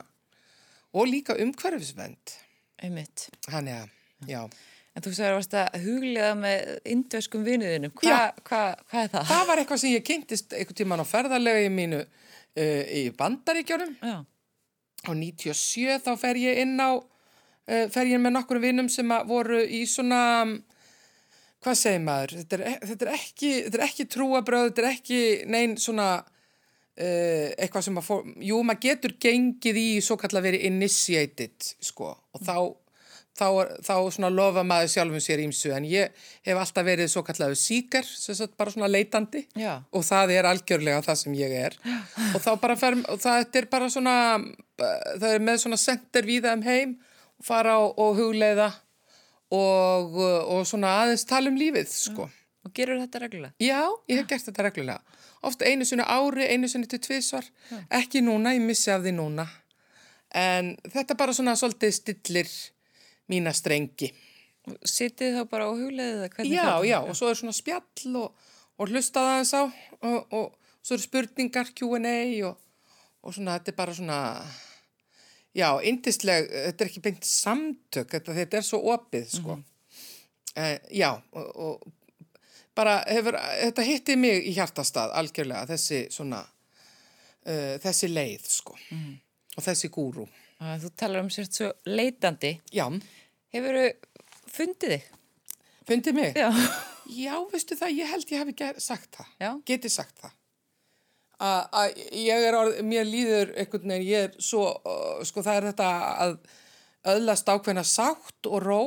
og 0.94 1.08
líka 1.10 1.38
umhverfisvend. 1.40 2.36
Einmitt. 2.84 3.30
Þannig 3.48 3.78
að, 3.80 3.96
já. 4.30 4.42
En 5.00 5.04
þú 5.06 5.12
sagði 5.16 5.60
að 5.62 5.84
huglega 5.86 6.32
með 6.36 6.72
indveskum 6.92 7.44
vinuðinum. 7.48 7.92
Hva, 8.02 8.10
Já. 8.10 8.18
hva, 8.44 8.64
hvað 8.92 9.06
er 9.06 9.12
það? 9.14 9.30
Það 9.30 9.46
var 9.48 9.62
eitthvað 9.62 9.80
sem 9.80 9.94
ég 9.94 10.04
kynntist 10.10 10.56
einhvern 10.58 10.78
tíman 10.82 11.04
á 11.04 11.06
ferðarlega 11.08 11.62
í 11.64 11.70
mínu 11.72 12.00
uh, 12.04 12.82
í 13.00 13.04
bandaríkjónum. 13.16 13.94
Já. 14.04 14.18
Á 15.08 15.12
97 15.16 16.02
þá 16.04 16.10
fer 16.20 16.40
ég 16.42 16.60
inn 16.66 16.76
á, 16.84 17.00
uh, 17.00 17.86
fer 17.94 18.12
ég 18.12 18.20
með 18.20 18.36
nokkur 18.36 18.60
vinnum 18.60 18.90
sem 18.92 19.14
voru 19.30 19.62
í 19.64 19.86
svona, 19.88 20.20
hvað 21.64 21.80
segir 21.80 22.04
maður, 22.04 22.36
þetta 22.42 22.60
er, 22.60 22.66
e- 22.74 22.92
þetta 22.92 23.08
er, 23.08 23.14
ekki, 23.22 23.54
þetta 23.70 23.80
er 23.80 23.86
ekki 23.88 24.08
trúabröð, 24.18 24.68
þetta 24.68 24.84
er 24.84 24.90
ekki 24.92 25.22
neinn 25.56 25.78
svona 25.80 26.10
uh, 26.20 27.48
eitthvað 27.56 27.88
sem 27.88 28.04
að 28.04 28.08
fór, 28.12 28.28
jú 28.52 28.60
maður 28.68 28.84
getur 28.90 29.16
gengið 29.24 29.80
í 29.80 29.88
svo 30.04 30.20
kallar 30.20 30.44
verið 30.50 30.68
initiated 30.74 31.72
sko 31.88 32.12
og 32.12 32.44
þá, 32.44 32.58
þá, 33.40 33.48
þá 33.88 33.94
svona 34.16 34.32
lofa 34.34 34.64
maður 34.68 34.92
sjálfum 34.94 35.24
sér 35.24 35.44
ímsu 35.46 35.72
en 35.76 35.88
ég 35.88 36.16
hef 36.48 36.60
alltaf 36.60 36.88
verið 36.88 37.12
svo 37.12 37.24
kallar 37.28 37.56
síkar, 37.60 38.08
sagt 38.08 38.58
bara 38.60 38.74
svona 38.74 38.92
leitandi 38.92 39.46
Já. 39.58 39.80
og 39.92 40.06
það 40.08 40.36
er 40.36 40.50
algjörlega 40.50 41.06
það 41.08 41.22
sem 41.24 41.40
ég 41.40 41.56
er 41.62 41.80
og 42.36 42.42
þá 42.44 42.52
bara 42.62 42.78
fer, 42.80 43.00
það 43.24 43.62
er 43.62 43.70
bara 43.72 43.90
svona, 43.94 44.18
það 44.80 45.32
er 45.32 45.48
með 45.48 45.64
svona 45.64 45.80
center 45.82 46.28
víða 46.28 46.58
um 46.58 46.68
heim 46.68 47.00
og 47.40 47.48
fara 47.48 47.80
og, 47.80 47.96
og 47.98 48.20
hugleiða 48.20 48.72
og, 49.56 50.20
og 50.20 50.68
svona 50.68 50.92
aðeins 51.04 51.26
tala 51.30 51.50
um 51.52 51.58
lífið, 51.58 51.90
sko. 51.90 52.28
Og 52.68 52.74
gerur 52.76 53.00
þetta 53.00 53.22
reglulega? 53.24 53.56
Já, 53.64 53.82
ég 54.12 54.20
hef 54.20 54.28
gert 54.30 54.50
þetta 54.50 54.66
reglulega. 54.68 55.18
Ofta 55.48 55.70
einu 55.70 55.88
sinni 55.88 56.04
ári, 56.04 56.50
einu 56.52 56.68
sinni 56.70 56.90
til 56.92 57.00
tvisvar, 57.02 57.48
ekki 57.96 58.22
núna, 58.26 58.54
ég 58.58 58.66
missi 58.66 58.92
af 58.92 59.02
því 59.06 59.16
núna. 59.16 59.48
En 60.36 60.76
þetta 60.92 61.18
bara 61.18 61.34
svona 61.34 61.56
svolítið 61.58 61.96
stillir 61.96 62.52
mína 63.30 63.54
strengi. 63.56 64.12
Sittið 64.86 65.38
þá 65.40 65.44
bara 65.50 65.68
á 65.70 65.72
hugleiðið 65.74 66.16
eða 66.20 66.32
hvernig 66.36 66.54
Já, 66.54 66.64
það? 66.68 66.88
já, 66.90 66.98
og 67.10 67.16
svo 67.18 67.30
er 67.32 67.38
svona 67.40 67.56
spjall 67.58 68.16
og, 68.20 68.50
og 68.78 68.92
hlustaða 68.92 69.38
þess 69.40 69.54
á 69.56 69.64
og, 69.64 70.34
og 70.36 70.50
svo 70.84 70.98
eru 70.98 71.04
spurningar, 71.06 71.72
Q&A 71.78 72.18
og, 72.50 72.60
og 73.24 73.34
svona, 73.36 73.56
þetta 73.58 73.72
er 73.74 73.78
bara 73.80 73.96
svona, 73.98 74.20
já, 75.58 75.70
yndisleg, 75.90 76.50
þetta 76.68 76.86
er 76.86 76.92
ekki 76.92 77.04
beint 77.08 77.26
samtök, 77.28 78.12
þetta, 78.14 78.36
þetta 78.38 78.60
er 78.62 78.68
svo 78.68 78.80
opið, 78.94 79.26
sko. 79.40 79.58
eh, 80.56 80.78
já, 80.96 81.10
og, 81.34 81.50
og 81.56 81.96
bara 82.78 83.00
hefur, 83.10 83.36
þetta 83.66 83.88
hitti 83.90 84.16
mig 84.20 84.46
í 84.48 84.54
hjartastað 84.56 85.16
algjörlega, 85.20 85.66
þessi 85.74 86.04
svona, 86.14 86.44
uh, 87.50 87.74
þessi 87.84 88.08
leið, 88.14 88.46
sko, 88.54 88.78
og 89.58 89.66
þessi 89.66 89.90
gúrú. 89.92 90.28
Að 90.60 90.86
Þú 90.86 90.90
talar 91.00 91.24
um 91.24 91.30
sért 91.32 91.56
svo 91.56 91.70
leitandi. 91.88 92.54
Já, 92.76 92.86
Hefur 93.56 93.80
fundið 94.50 94.96
þig? 94.96 95.10
Fundið 95.90 96.18
mig? 96.20 96.38
Já. 96.38 96.50
Já, 97.10 97.34
veistu 97.50 97.74
það, 97.78 97.96
ég 97.98 98.12
held 98.12 98.32
ég 98.32 98.44
hafi 98.44 98.82
sagt 98.84 99.16
það. 99.18 99.30
Já. 99.42 99.50
Getið 99.66 99.94
sagt 99.96 100.22
það. 100.22 100.36
Að 101.40 102.00
ég 102.20 102.46
er 102.50 102.58
orð, 102.60 102.82
mér 102.86 103.08
líður 103.08 103.54
einhvern 103.56 103.94
veginn, 103.94 104.08
ég 104.10 104.28
er 104.28 104.44
svo, 104.44 104.66
uh, 104.84 105.22
sko 105.26 105.42
það 105.46 105.60
er 105.62 105.68
þetta 105.72 105.90
að 106.26 106.36
öðlast 107.14 107.50
ákveðna 107.50 107.86
sátt 107.88 108.50
og 108.50 108.60
ró 108.62 108.82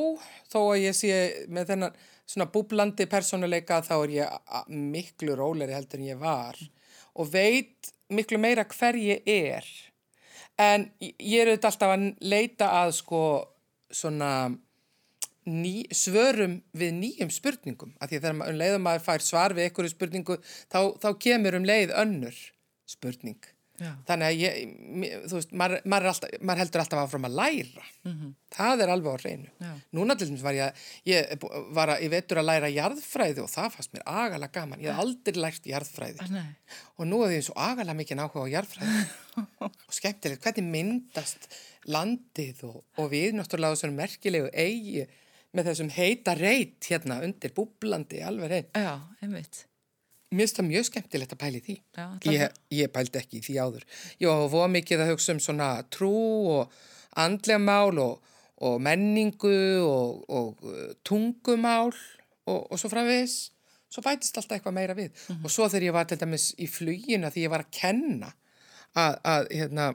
þó 0.53 0.59
að 0.61 0.83
ég 0.83 0.97
sé 0.97 1.15
með 1.49 1.73
þennan 1.73 1.97
svona 2.29 2.49
búblandi 2.53 3.07
persónuleika 3.11 3.81
þá 3.85 3.95
er 3.97 4.13
ég 4.19 4.69
miklu 4.69 5.37
róleri 5.37 5.75
heldur 5.75 6.01
en 6.01 6.11
ég 6.11 6.21
var 6.21 6.61
og 7.17 7.33
veit 7.33 7.91
miklu 8.13 8.39
meira 8.41 8.67
hver 8.69 9.01
ég 9.01 9.25
er. 9.27 9.67
En 10.61 10.87
ég 11.01 11.41
er 11.41 11.51
auðvitað 11.51 11.71
alltaf 11.73 11.95
að 11.97 12.07
leita 12.29 12.69
að 12.83 12.95
sko 13.01 13.23
svona 13.95 14.33
ný, 15.49 15.87
svörum 15.95 16.61
við 16.77 16.95
nýjum 16.99 17.33
spurningum. 17.33 17.95
Af 18.01 18.11
því 18.11 18.19
að 18.19 18.27
þegar 18.27 18.37
um 18.37 18.61
leið 18.61 18.77
og 18.77 18.85
maður 18.87 19.07
fær 19.07 19.25
svar 19.25 19.57
við 19.57 19.69
einhverju 19.69 19.95
spurningu 19.95 20.39
þá, 20.45 20.81
þá 21.03 21.09
kemur 21.27 21.59
um 21.59 21.67
leið 21.69 21.95
önnur 22.03 22.39
spurning. 22.89 23.41
Já. 23.81 23.89
Þannig 24.07 24.29
að 24.29 24.41
ég, 24.43 24.75
þú 25.31 25.39
veist, 25.39 25.53
maður, 25.59 25.81
maður, 25.89 26.09
alltaf, 26.13 26.35
maður 26.45 26.61
heldur 26.63 26.83
alltaf 26.83 27.01
áfram 27.03 27.27
að 27.27 27.37
læra. 27.39 27.87
Það 28.53 28.83
er 28.85 28.93
alveg 28.93 29.17
á 29.17 29.23
hreinu. 29.23 29.49
Já. 29.65 29.71
Núna 29.99 30.17
til 30.19 30.29
dæmis 30.29 30.45
var 30.45 30.59
ég, 30.59 30.85
ég 31.09 31.47
var 31.75 31.95
að, 31.95 32.05
ég 32.05 32.13
veitur 32.13 32.43
að 32.43 32.49
læra 32.51 32.71
jarðfræði 32.73 33.43
og 33.43 33.51
það 33.51 33.71
fannst 33.77 33.97
mér 33.97 34.05
agalega 34.13 34.55
gaman. 34.59 34.85
Ég 34.85 34.93
hef 34.93 35.03
aldrei 35.07 35.41
lært 35.41 35.67
jarðfræði. 35.73 36.29
Nei. 36.35 36.77
Og 37.01 37.09
nú 37.09 37.23
er 37.25 37.33
því 37.33 37.41
svo 37.49 37.57
agalega 37.65 37.99
mikið 38.03 38.23
áhuga 38.23 38.45
á 38.47 38.53
jarðfræði 38.59 39.03
og 39.65 39.99
skemmtilegt 39.99 40.47
hvernig 40.47 40.71
myndast 40.77 41.51
landið 41.91 42.63
og, 42.69 42.79
og 43.01 43.11
við 43.11 43.35
náttúrulega 43.41 43.79
þessum 43.81 43.99
merkilegu 43.99 44.53
eigi 44.53 45.09
með 45.53 45.69
þessum 45.73 45.91
heita 45.93 46.37
reit 46.39 46.89
hérna 46.89 47.19
undir 47.25 47.53
búblandi 47.57 48.23
alveg 48.25 48.53
reynd. 48.53 48.73
Já, 48.79 48.95
einmitt. 49.25 49.67
Mér 50.33 50.47
finnst 50.47 50.59
það 50.59 50.69
mjög 50.71 50.89
skemmtilegt 50.89 51.35
að 51.37 51.41
pæli 51.43 51.61
því. 51.63 51.77
Já, 51.99 52.07
Ég, 52.33 52.59
ég 52.79 52.93
pældi 52.93 53.21
ekki 53.21 53.41
því 53.45 53.57
áður. 53.61 53.87
Ég 54.23 54.29
var 54.31 54.53
voða 54.53 54.69
mikið 54.73 55.05
að 55.05 55.11
hugsa 55.13 55.35
um 55.37 55.41
svona 55.45 55.71
trú 55.93 56.13
og 56.57 56.77
andlega 57.21 57.61
mál 57.61 58.01
og, 58.01 58.35
og 58.65 58.79
menningu 58.83 59.57
og, 59.85 60.23
og 60.33 60.63
uh, 60.65 60.93
tungumál 61.05 61.93
og, 61.93 62.61
og 62.73 62.79
svo 62.81 62.89
framvegis. 62.93 63.37
Svo 63.93 64.01
bætist 64.07 64.39
alltaf 64.41 64.57
eitthvað 64.57 64.77
meira 64.79 64.97
við. 64.97 65.13
Og 65.43 65.51
svo 65.53 65.67
þegar 65.69 65.91
ég 65.91 65.97
var 65.99 66.09
til 66.09 66.17
dæmis 66.23 66.47
í 66.57 66.69
flugina 66.71 67.29
því 67.29 67.45
ég 67.45 67.53
var 67.53 67.67
að 67.67 67.75
kenna 67.77 68.31
að, 68.97 69.19
að 69.21 69.51
hérna, 69.53 69.91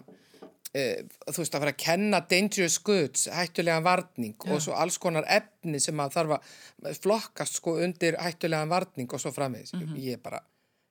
þú 1.28 1.42
veist 1.42 1.56
að 1.56 1.64
fara 1.64 1.74
að 1.74 1.80
kenna 1.82 2.20
dangerous 2.30 2.78
goods, 2.86 3.28
hættulegan 3.34 3.86
varning 3.86 4.36
og 4.48 4.62
svo 4.64 4.76
alls 4.78 4.98
konar 5.02 5.28
efni 5.32 5.80
sem 5.84 6.00
að 6.04 6.18
þarf 6.18 6.36
að 6.38 7.00
flokkast 7.04 7.60
sko 7.62 7.78
undir 7.86 8.18
hættulegan 8.22 8.72
varning 8.72 9.10
og 9.14 9.22
svo 9.24 9.32
framvegis. 9.36 9.74
Ég 10.02 10.22
bara, 10.24 10.42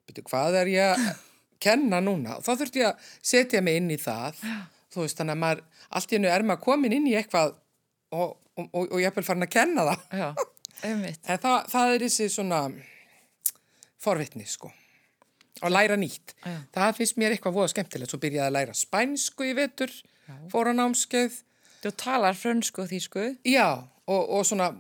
byrju, 0.09 0.25
hvað 0.31 0.61
er 0.63 0.73
ég 0.73 0.95
að 0.95 1.05
kenna 1.67 2.01
núna? 2.05 2.41
Þá 2.45 2.51
þurfti 2.55 2.83
ég 2.83 2.91
að 2.91 3.13
setja 3.33 3.63
mig 3.65 3.79
inn 3.83 3.93
í 3.95 4.01
það. 4.01 4.43
Þú 4.95 5.05
veist, 5.05 5.21
þannig 5.21 5.37
að 5.37 5.43
maður, 5.45 5.63
allt 5.99 6.13
í 6.13 6.19
hennu 6.19 6.33
er 6.33 6.47
maður 6.49 6.65
komin 6.67 6.97
inn 6.97 7.09
í 7.11 7.17
eitthvað 7.19 7.55
og, 8.17 8.37
og, 8.57 8.67
og, 8.71 8.83
og 8.85 9.01
ég 9.03 9.11
er 9.11 9.17
vel 9.17 9.27
farin 9.27 9.47
að 9.47 9.55
kenna 9.59 9.89
það. 9.91 10.07
Já. 10.23 10.29
En 10.85 11.01
það, 11.41 11.71
það 11.73 11.91
er 11.95 12.03
þessi 12.05 12.27
svona 12.29 12.59
forvitni, 14.05 14.45
sko. 14.45 14.69
Og 15.65 15.73
læra 15.73 15.97
nýtt. 15.97 16.35
Já. 16.45 16.57
Það 16.75 16.97
finnst 16.99 17.19
mér 17.21 17.35
eitthvað 17.37 17.57
voða 17.57 17.73
skemmtilegt. 17.73 18.13
Svo 18.13 18.21
byrjaði 18.21 18.47
að 18.47 18.57
læra 18.59 18.75
spænsku 18.77 19.47
í 19.49 19.55
vetur, 19.57 19.93
fór 20.53 20.69
á 20.69 20.73
námskeið. 20.77 21.39
Þú 21.85 21.93
talar 22.01 22.37
frönsku 22.37 22.83
og 22.83 22.91
þýsku. 22.91 23.25
Já, 23.47 23.69
og, 24.07 24.23
og 24.37 24.45
svona, 24.49 24.71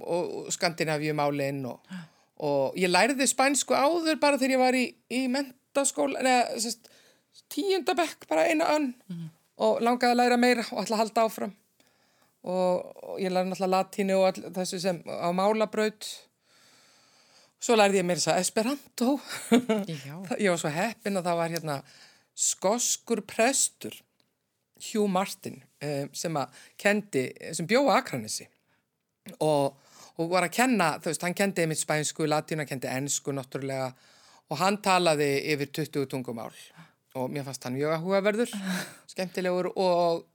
skandinavíumálinn 0.54 1.62
og, 1.70 1.96
og 2.44 2.76
ég 2.78 2.90
læriði 2.90 3.28
spænsku 3.30 3.76
áður 3.76 4.20
bara 4.22 4.40
þegar 4.40 4.56
ég 4.56 4.62
var 4.62 4.78
í, 4.78 4.84
í 5.12 5.22
mentaskóla, 5.32 6.22
neða, 6.24 6.60
sérst, 6.62 6.90
tíundabekk, 7.52 8.26
bara 8.30 8.46
eina 8.50 8.68
önn 8.74 8.90
og 9.62 9.80
langaði 9.84 10.12
að 10.12 10.20
læra 10.20 10.38
meira 10.40 10.64
og 10.72 10.82
ætla 10.82 10.98
að 10.98 11.02
halda 11.04 11.26
áfram. 11.28 11.54
Og, 12.46 12.86
og 13.02 13.20
ég 13.22 13.32
læri 13.32 13.48
náttúrulega 13.50 13.72
latínu 13.74 14.16
og 14.20 14.26
all, 14.30 14.50
þessu 14.54 14.80
sem 14.82 15.00
á 15.06 15.28
málabraut. 15.34 16.08
Svo 17.62 17.76
lærði 17.76 18.02
ég 18.02 18.06
mér 18.06 18.20
þess 18.20 18.32
að 18.32 18.42
Esperanto. 18.42 19.14
Ég 20.42 20.50
var 20.50 20.60
svo 20.60 20.72
heppin 20.72 21.16
að 21.16 21.28
það 21.30 21.38
var 21.40 21.54
hérna 21.54 21.76
skoskur 22.36 23.22
prestur, 23.24 23.96
Hugh 24.90 25.08
Martin, 25.08 25.62
um, 25.80 26.10
sem 26.12 26.36
að 26.36 26.58
kendi, 26.76 27.22
sem 27.56 27.68
bjóða 27.68 27.96
Akranessi 28.02 28.44
og, 29.40 29.78
og 30.20 30.28
var 30.30 30.46
að 30.46 30.52
kenna, 30.58 30.90
þú 31.00 31.10
veist, 31.10 31.24
hann 31.24 31.36
kendi 31.36 31.64
einmitt 31.64 31.80
spænsku, 31.80 32.26
latínu, 32.28 32.62
hann 32.62 32.70
kendi 32.70 32.90
ensku 32.92 33.32
náttúrulega. 33.34 33.88
Og 34.52 34.60
hann 34.60 34.76
talaði 34.84 35.30
yfir 35.54 35.72
20 35.80 36.06
tungumál. 36.12 36.52
Og 37.18 37.32
mér 37.32 37.46
fannst 37.48 37.64
hann 37.66 37.74
mjög 37.74 37.96
áhugaverður, 37.96 38.52
skemmtilegur. 39.12 39.72
Og, 39.72 40.26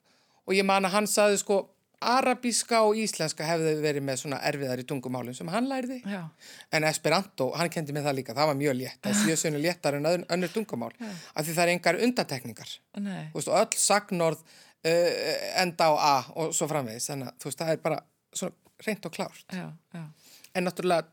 og 0.44 0.58
ég 0.58 0.68
man 0.68 0.90
að 0.90 0.98
hann 0.98 1.08
saði 1.08 1.38
sko, 1.40 1.62
arabíska 2.02 2.82
og 2.88 2.98
íslenska 2.98 3.46
hefði 3.46 3.76
verið 3.84 4.06
með 4.06 4.20
svona 4.24 4.40
erfiðari 4.50 4.86
tungumálum 4.90 5.36
sem 5.38 5.50
hann 5.54 5.68
lærði. 5.70 6.00
Já. 6.10 6.24
En 6.74 6.86
Esperanto, 6.90 7.52
hann 7.58 7.70
kendi 7.74 7.94
mig 7.94 8.06
það 8.06 8.18
líka, 8.20 8.36
það 8.38 8.50
var 8.52 8.58
mjög 8.60 8.78
létt, 8.80 8.98
það 9.04 9.12
er 9.12 9.20
sjösunni 9.22 9.62
léttar 9.62 9.98
en 10.00 10.10
önnur 10.10 10.54
tungumál, 10.54 10.92
af 11.02 11.46
því 11.46 11.56
það 11.58 11.64
er 11.64 11.74
engar 11.76 12.00
undatekningar, 12.08 12.74
Nei. 12.98 13.22
þú 13.34 13.40
veist, 13.40 13.52
og 13.52 13.60
öll 13.62 13.80
sagnorð 13.84 14.42
uh, 14.42 15.62
enda 15.62 15.92
á 15.92 15.94
A 15.94 16.16
og 16.36 16.56
svo 16.58 16.68
framvegis, 16.72 17.12
þannig 17.12 17.30
að 17.30 17.38
þú 17.38 17.52
veist, 17.52 17.62
það 17.62 17.72
er 17.76 17.86
bara 17.86 18.02
svona 18.34 18.86
reynt 18.88 19.06
og 19.06 19.14
klárt. 19.14 19.46
Já, 19.54 19.70
já. 19.94 20.04
En 20.56 20.68
náttúrulega, 20.68 21.08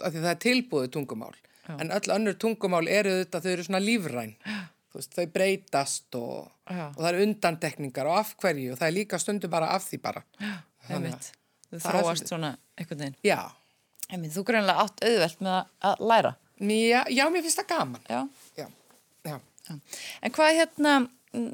af 0.00 0.10
því 0.10 0.24
það 0.24 0.32
er 0.32 0.42
tilbúið 0.46 0.92
tungumál, 0.96 1.36
en 1.70 1.92
öll 1.94 2.10
önnur 2.16 2.34
tungumál 2.40 2.88
eru 2.90 3.20
þetta, 3.20 3.42
þau 3.44 3.50
eru 3.52 3.64
svona 3.68 3.82
lífræn, 3.84 4.32
þú 4.40 4.69
veist, 4.98 5.14
þau 5.14 5.26
breytast 5.34 6.16
og, 6.18 6.50
og 6.66 6.98
það 6.98 7.08
eru 7.12 7.22
undantekningar 7.28 8.06
og 8.10 8.18
af 8.18 8.34
hverju 8.42 8.72
og 8.74 8.78
það 8.80 8.88
er 8.88 8.96
líka 8.96 9.18
stundum 9.22 9.50
bara 9.50 9.68
af 9.76 9.86
því 9.86 10.00
bara. 10.02 10.22
Þannig 10.88 11.14
er 11.14 11.78
þróast 11.78 12.02
svolítið- 12.24 12.28
svona 12.34 12.52
einhvern 12.76 12.98
veginn. 13.04 13.16
Já, 13.24 13.40
Einmitt, 14.10 14.32
þú 14.34 14.42
greinlega 14.48 14.82
átt 14.82 15.04
auðvelt 15.06 15.40
með 15.46 15.66
að- 15.86 16.00
læra. 16.10 16.34
já, 16.58 17.04
já, 17.08 17.24
mér 17.30 17.42
finnst 17.46 17.60
það 17.62 17.68
gaman. 17.68 18.00
Já. 18.10 18.28
Já. 18.56 19.36
En 20.22 20.32
hvað 20.34 20.56
hérna, 20.58 20.94
mm, 21.32 21.52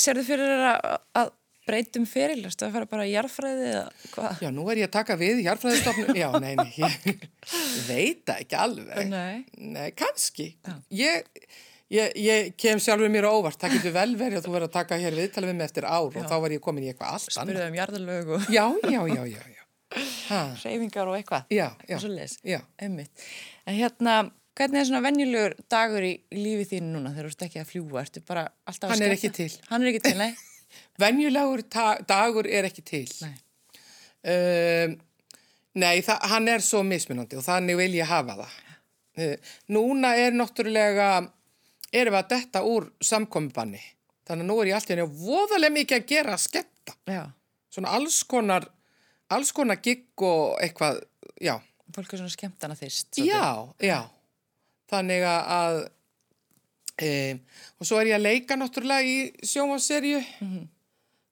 sérðu 0.00 0.22
fyrir 0.24 0.48
þér 0.48 0.68
að, 0.70 1.00
að 1.20 1.32
breytum 1.66 2.06
feril, 2.08 2.44
erstu 2.48 2.64
að 2.66 2.72
fara 2.72 2.86
bara 2.88 3.04
í 3.04 3.12
jarðfræði 3.12 3.66
eða 3.68 3.84
hvað? 4.14 4.40
Já, 4.40 4.48
nú 4.54 4.64
er 4.72 4.76
ég 4.80 4.88
að 4.88 4.94
taka 4.96 5.16
við 5.20 5.42
í 5.42 5.44
jarðfræðistofnun. 5.44 6.16
Já, 6.16 6.30
nei, 6.40 6.54
nei, 6.56 6.72
ég, 6.78 6.96
ég 7.04 7.28
veit 7.90 8.24
það 8.24 8.40
ekki 8.46 8.58
alveg. 8.64 9.08
Nei. 9.12 9.44
Nei, 9.58 9.90
kannski. 9.92 10.48
Ég, 10.90 11.28
ég, 11.94 12.14
ég 12.24 12.52
kem 12.60 12.80
sjálfur 12.82 13.10
mér 13.14 13.26
á 13.26 13.32
óvart. 13.34 13.58
Það 13.62 13.76
getur 13.78 13.94
vel 13.96 14.12
verið 14.20 14.40
að 14.40 14.46
þú 14.48 14.54
verður 14.54 14.68
að 14.70 14.76
taka 14.78 14.98
hér 15.02 15.16
viðtalið 15.18 15.50
við 15.52 15.58
mig 15.60 15.68
eftir 15.70 15.86
ár 15.88 16.08
og 16.10 16.16
þá 16.30 16.36
var 16.44 16.54
ég 16.56 16.62
komin 16.64 16.86
í 16.86 16.92
eitthvað 16.92 17.12
allt 17.16 17.28
annað. 17.34 17.50
Spyrðu 17.54 17.68
um 17.70 17.76
jarðalög 17.80 18.32
og 18.36 18.48
Já, 18.54 18.64
já, 18.90 19.00
já, 19.14 19.22
já, 19.34 19.42
já. 19.54 19.60
Ha, 20.28 20.38
reyfingar 20.64 21.10
og 21.12 21.14
eitthvað. 21.18 21.44
já, 21.54 21.68
já. 21.86 21.94
Og 21.96 22.00
svo 22.02 22.10
leis. 22.10 22.38
Já. 22.42 22.58
Einmitt. 22.82 23.26
En 23.68 23.76
hérna, 23.78 24.14
hvernig 24.58 24.80
er 24.80 24.88
svona 24.88 25.02
venjulegur 25.04 25.54
dagur 25.70 26.02
í 26.08 26.10
í 26.34 26.40
lífi 26.42 26.66
þínu 26.72 26.90
núna 26.96 27.12
þegar 27.14 27.28
þú 27.30 27.34
ert 27.36 27.46
ekki 27.46 27.60
að 27.62 27.70
fljúa? 27.70 28.02
Ertu 28.02 28.22
bara 28.26 28.42
alltaf 28.66 28.88
að 28.90 28.94
Hann 28.96 29.06
er 29.06 29.14
ekki 29.14 29.30
til. 29.38 29.48
Hann 29.70 29.84
er 29.86 29.92
ekki 29.92 30.02
til, 30.08 30.16
nei. 30.18 30.32
Venjulegur 31.04 31.62
ta- 31.70 32.00
dagur 32.10 32.48
er 32.50 32.66
ekki 32.70 32.82
til. 32.90 33.06
Nei. 33.22 33.34
Um, 34.24 34.96
nei, 35.76 35.94
hann 36.30 36.48
er 36.48 36.62
svo 36.64 36.80
mismunandi 36.86 37.36
og 37.38 37.44
þannig 37.46 37.76
vil 37.82 37.96
ég 38.00 38.08
hafa 38.08 38.38
það. 38.40 38.54
Uh, 39.14 39.34
núna 39.76 40.14
er 40.18 40.34
náttúrulega, 40.34 41.10
erum 41.94 42.14
við 42.14 42.20
að 42.20 42.30
detta 42.34 42.62
úr 42.66 42.88
samkomibanni. 43.04 43.80
Þannig 44.24 44.46
að 44.46 44.48
nú 44.50 44.56
er 44.62 44.70
ég 44.70 44.78
alltaf 44.78 45.18
voðalega 45.20 45.74
mikið 45.74 45.98
að 45.98 46.06
gera 46.10 46.34
að 46.36 46.42
skemmta. 46.44 46.96
Já. 47.10 47.22
Svona 47.74 47.94
alls 47.98 48.20
konar, 48.30 48.66
alls 49.34 49.52
konar 49.54 49.80
gigg 49.84 50.24
og 50.24 50.54
eitthvað, 50.64 51.02
já. 51.42 51.56
Fólk 51.94 52.14
er 52.14 52.22
svona 52.22 52.34
skemmtana 52.34 52.76
þyrst. 52.78 53.18
Já, 53.22 53.48
já. 53.84 53.98
Þannig 54.90 55.26
að, 55.28 55.50
að 55.58 57.04
e, 57.04 57.10
og 57.78 57.88
svo 57.88 58.00
er 58.00 58.12
ég 58.12 58.18
að 58.18 58.26
leika 58.28 58.58
náttúrulega 58.58 59.04
í 59.06 59.46
sjónvarsserju. 59.46 60.22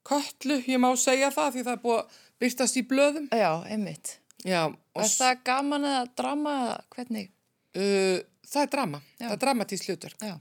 Kötlu, 0.03 0.59
ég 0.67 0.81
má 0.83 0.89
segja 0.99 1.31
það 1.33 1.55
því 1.55 1.65
það 1.67 1.75
er 1.77 1.83
búið 1.83 1.99
að 2.01 2.21
byrtast 2.43 2.79
í 2.79 2.85
blöðum. 2.87 3.27
Já, 3.31 3.51
einmitt. 3.71 4.17
Já, 4.43 4.67
Er 4.99 5.09
það 5.09 5.43
gaman 5.47 5.85
eða 5.87 6.01
drama 6.19 6.53
hvernig? 6.93 7.29
Uh, 7.73 8.19
það 8.45 8.65
er 8.65 8.71
drama, 8.75 8.99
Já. 9.17 9.23
það 9.23 9.35
er 9.35 9.39
dramatísk 9.41 9.87
hlutur 9.89 10.15
Já. 10.21 10.33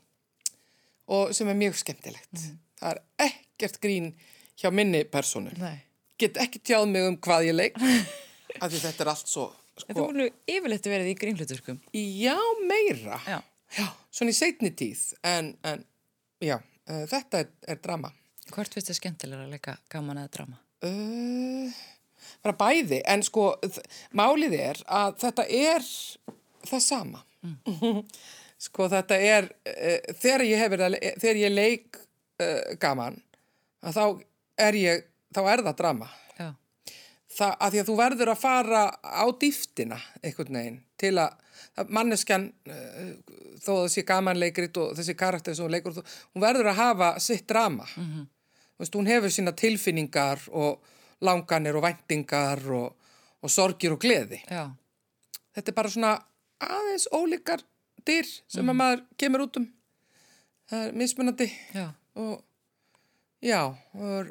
Og 1.13 1.33
sem 1.37 1.51
er 1.53 1.59
mjög 1.59 1.79
skemmtilegt. 1.81 2.45
Það 2.81 2.93
er 2.97 3.01
ekkert 3.29 3.79
grín 3.83 4.13
hjá 4.61 4.71
minni 4.75 5.05
personu. 5.09 5.53
Nei. 5.61 5.77
Get 6.21 6.39
ekki 6.41 6.61
tjáð 6.63 6.89
mig 6.91 7.07
um 7.09 7.19
hvað 7.23 7.49
ég 7.51 7.57
leik, 7.57 7.79
af 8.63 8.71
því 8.71 8.83
þetta 8.85 9.05
er 9.05 9.13
allt 9.13 9.31
svo, 9.31 9.47
sko, 9.81 9.97
voru 9.97 10.29
yfirleitt 10.51 10.89
verið 10.91 11.13
í 11.13 11.17
grínhluturskum. 11.19 11.81
já, 11.97 12.37
meira. 12.69 13.19
Já. 13.27 13.41
Já, 13.73 13.87
svona 14.13 14.35
í 14.35 14.37
setni 14.37 14.69
tíð, 14.77 15.01
en, 15.25 15.55
en 15.65 15.87
já, 16.45 16.59
uh, 16.61 17.05
þetta 17.09 17.41
er, 17.41 17.49
er 17.73 17.81
drama. 17.81 18.13
Hvort 18.53 18.75
finnst 18.75 18.91
þið 18.91 18.99
skemmtilega 18.99 19.47
að 19.47 19.55
leika 19.55 19.79
gaman 19.93 20.21
eða 20.21 20.33
drama? 20.37 20.59
Uh, 20.85 21.73
bara 22.45 22.57
bæði, 22.59 23.01
en 23.09 23.25
sko 23.25 23.47
málið 24.19 24.59
er 24.59 24.83
að 24.93 25.17
þetta 25.23 25.47
er 25.49 25.89
það 26.69 26.85
sama 26.85 27.23
sko 28.63 28.87
þetta 28.93 29.19
er 29.19 29.49
uh, 29.51 30.15
þegar 30.23 30.45
ég 30.47 30.61
hef 30.63 30.73
verið 30.75 30.87
að 30.89 31.21
þegar 31.23 31.41
ég 31.43 31.55
leik 31.57 31.99
uh, 31.99 32.75
gaman 32.83 33.19
að 33.83 33.97
þá 33.99 34.05
er 34.69 34.79
ég 34.79 35.07
þá 35.35 35.41
er 35.53 35.63
það 35.67 35.79
drama 35.81 36.09
Já. 36.39 36.49
það, 37.33 37.55
að 37.59 37.71
því 37.75 37.81
að 37.83 37.89
þú 37.91 37.97
verður 38.03 38.33
að 38.35 38.43
fara 38.45 38.83
á 39.03 39.25
dýftina 39.43 39.99
einhvern 40.23 40.59
veginn 40.61 40.81
til 41.03 41.15
að, 41.19 41.39
manneskjan 41.89 42.45
uh, 42.71 43.11
þó 43.65 43.73
sé 43.91 44.05
gamanleikrit 44.07 44.77
og 44.83 44.95
þessi 44.99 45.15
karakter 45.19 45.57
sem 45.57 45.67
hún 45.67 45.75
leikur 45.75 45.97
þú- 45.97 46.07
hún 46.35 46.45
verður 46.45 46.71
að 46.73 46.81
hafa 46.83 47.11
sitt 47.23 47.47
drama 47.49 47.87
-hmm. 47.97 48.27
veist, 48.79 48.95
hún 48.95 49.07
hefur 49.11 49.31
sína 49.31 49.53
tilfinningar 49.53 50.39
og 50.51 50.83
langanir 51.21 51.77
og 51.77 51.83
væntingar 51.83 52.63
og, 52.71 52.95
og 53.43 53.51
sorgir 53.51 53.93
og 53.93 54.01
gleði 54.01 54.43
Já. 54.51 54.71
þetta 55.55 55.71
er 55.71 55.75
bara 55.75 55.89
svona 55.91 56.13
aðeins 56.61 57.09
ólíkar 57.13 57.63
dyr 58.09 58.29
sem 58.51 58.69
að 58.69 58.79
maður 58.79 59.03
kemur 59.21 59.47
út 59.47 59.59
um. 59.61 59.67
Það 60.73 60.87
er 60.87 60.95
mismunandi. 61.03 61.49
Já. 61.75 61.89
og 62.17 62.45
já 63.43 63.59
og, 63.67 64.31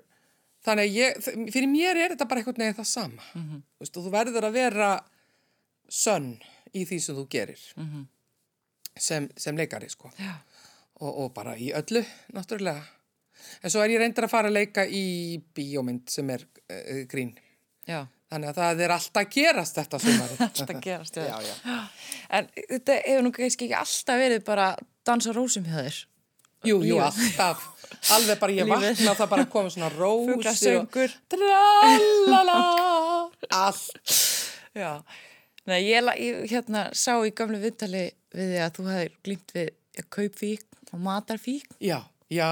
þannig 0.65 0.87
að 0.87 0.95
ég, 0.97 1.19
fyrir 1.53 1.69
mér 1.69 1.99
er 1.99 2.15
þetta 2.15 2.27
bara 2.29 2.41
einhvern 2.41 2.63
veginn 2.63 2.79
það 2.79 2.89
sama. 2.89 3.27
-hmm. 3.33 3.61
Vist, 3.81 3.97
og 3.97 4.07
þú 4.07 4.13
verður 4.15 4.47
að 4.47 4.57
vera 4.57 4.89
sönn 5.89 6.31
í 6.73 6.85
því 6.85 6.99
sem 6.99 7.15
þú 7.15 7.27
gerir. 7.29 7.61
-hmm. 7.75 8.07
sem, 8.97 9.29
sem 9.37 9.57
leikari 9.57 9.89
sko. 9.89 10.11
Og, 11.01 11.17
og 11.17 11.33
bara 11.33 11.57
í 11.57 11.71
öllu 11.73 12.05
náttúrulega. 12.33 12.83
En 13.63 13.69
svo 13.69 13.81
er 13.81 13.89
ég 13.89 13.99
reyndar 13.99 14.27
að 14.27 14.33
fara 14.33 14.47
að 14.47 14.57
leika 14.59 14.85
í 14.85 15.41
bíómynd 15.55 16.09
sem 16.09 16.29
er 16.29 16.45
uh, 16.45 17.05
grín. 17.09 17.33
Já. 17.87 18.07
Þannig 18.31 18.51
að 18.51 18.59
það 18.61 18.83
er 18.85 18.93
alltaf 18.95 19.27
gerast 19.35 19.79
þetta 19.79 19.99
sumarið 20.01 20.43
Alltaf 20.47 20.79
gerast, 20.85 21.19
já. 21.19 21.27
já, 21.27 21.51
já. 21.51 21.75
En 22.31 22.47
þetta 22.55 22.97
hefur 23.03 23.27
nú 23.27 23.33
kannski 23.35 23.67
ekki 23.67 23.77
alltaf 23.81 24.21
verið 24.21 24.45
bara 24.47 24.71
dansa 25.07 25.35
rósum 25.35 25.67
hjá 25.67 25.77
þér. 25.81 25.99
Jú, 26.61 26.77
jú, 26.85 26.97
Lífið. 26.97 27.03
alltaf. 27.09 27.67
Alveg 28.15 28.39
bara 28.39 28.53
ég 28.55 28.69
vakna 28.69 29.11
og 29.11 29.17
það 29.19 29.31
bara 29.33 29.47
komið 29.51 29.75
svona 29.75 29.89
rósi 29.93 30.31
Fuglasöngur. 30.31 31.15
Tralala. 31.33 32.57
Allt. 33.63 34.13
Já. 34.77 34.91
Nei, 35.69 35.79
ég, 35.85 36.07
ég 36.21 36.45
hérna, 36.49 36.87
sá 36.97 37.17
í 37.25 37.33
gamlu 37.37 37.59
viðtali 37.61 38.07
við 38.33 38.53
því 38.53 38.61
að 38.63 38.77
þú 38.77 38.87
hefði 38.89 39.09
glýmt 39.25 39.53
við 39.57 39.67
ja, 39.69 40.05
kaupfík 40.15 40.93
og 40.93 41.03
matarfík. 41.03 41.67
Já, 41.83 41.99
já. 42.31 42.51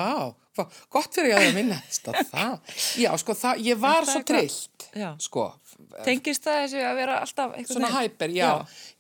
Gott 0.89 1.13
fyrir 1.15 1.29
ég 1.33 1.47
að 1.49 1.53
minna 1.55 1.77
þetta 1.89 2.23
það. 2.31 2.75
Já, 3.03 3.09
sko, 3.21 3.33
það, 3.33 3.61
ég 3.67 3.77
var 3.79 4.03
það 4.03 4.11
svo 4.11 4.19
eitthvað- 4.19 4.35
trillt. 4.35 4.89
Já. 4.95 5.09
Sko, 5.19 5.45
Tengist 6.03 6.43
það 6.45 6.57
þessu 6.63 6.81
að 6.85 6.95
vera 6.99 7.15
alltaf 7.23 7.53
eitthvað 7.55 7.75
svona 7.77 7.89
hæper, 7.93 8.29
já. 8.35 8.49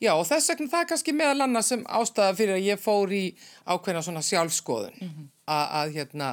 já. 0.01 0.11
og 0.15 0.25
þess 0.29 0.49
vegna 0.49 0.67
það 0.71 0.81
er 0.81 0.87
kannski 0.91 1.13
meðal 1.13 1.41
annars 1.45 1.67
sem 1.73 1.83
ástæða 1.83 2.35
fyrir 2.37 2.55
að 2.55 2.65
ég 2.69 2.79
fór 2.81 3.11
í 3.13 3.23
ákveðna 3.67 4.01
svona 4.05 4.23
sjálfskoðun. 4.25 4.95
Mhm. 5.01 5.27
að, 5.49 5.65
að 5.79 5.93
hérna, 5.97 6.29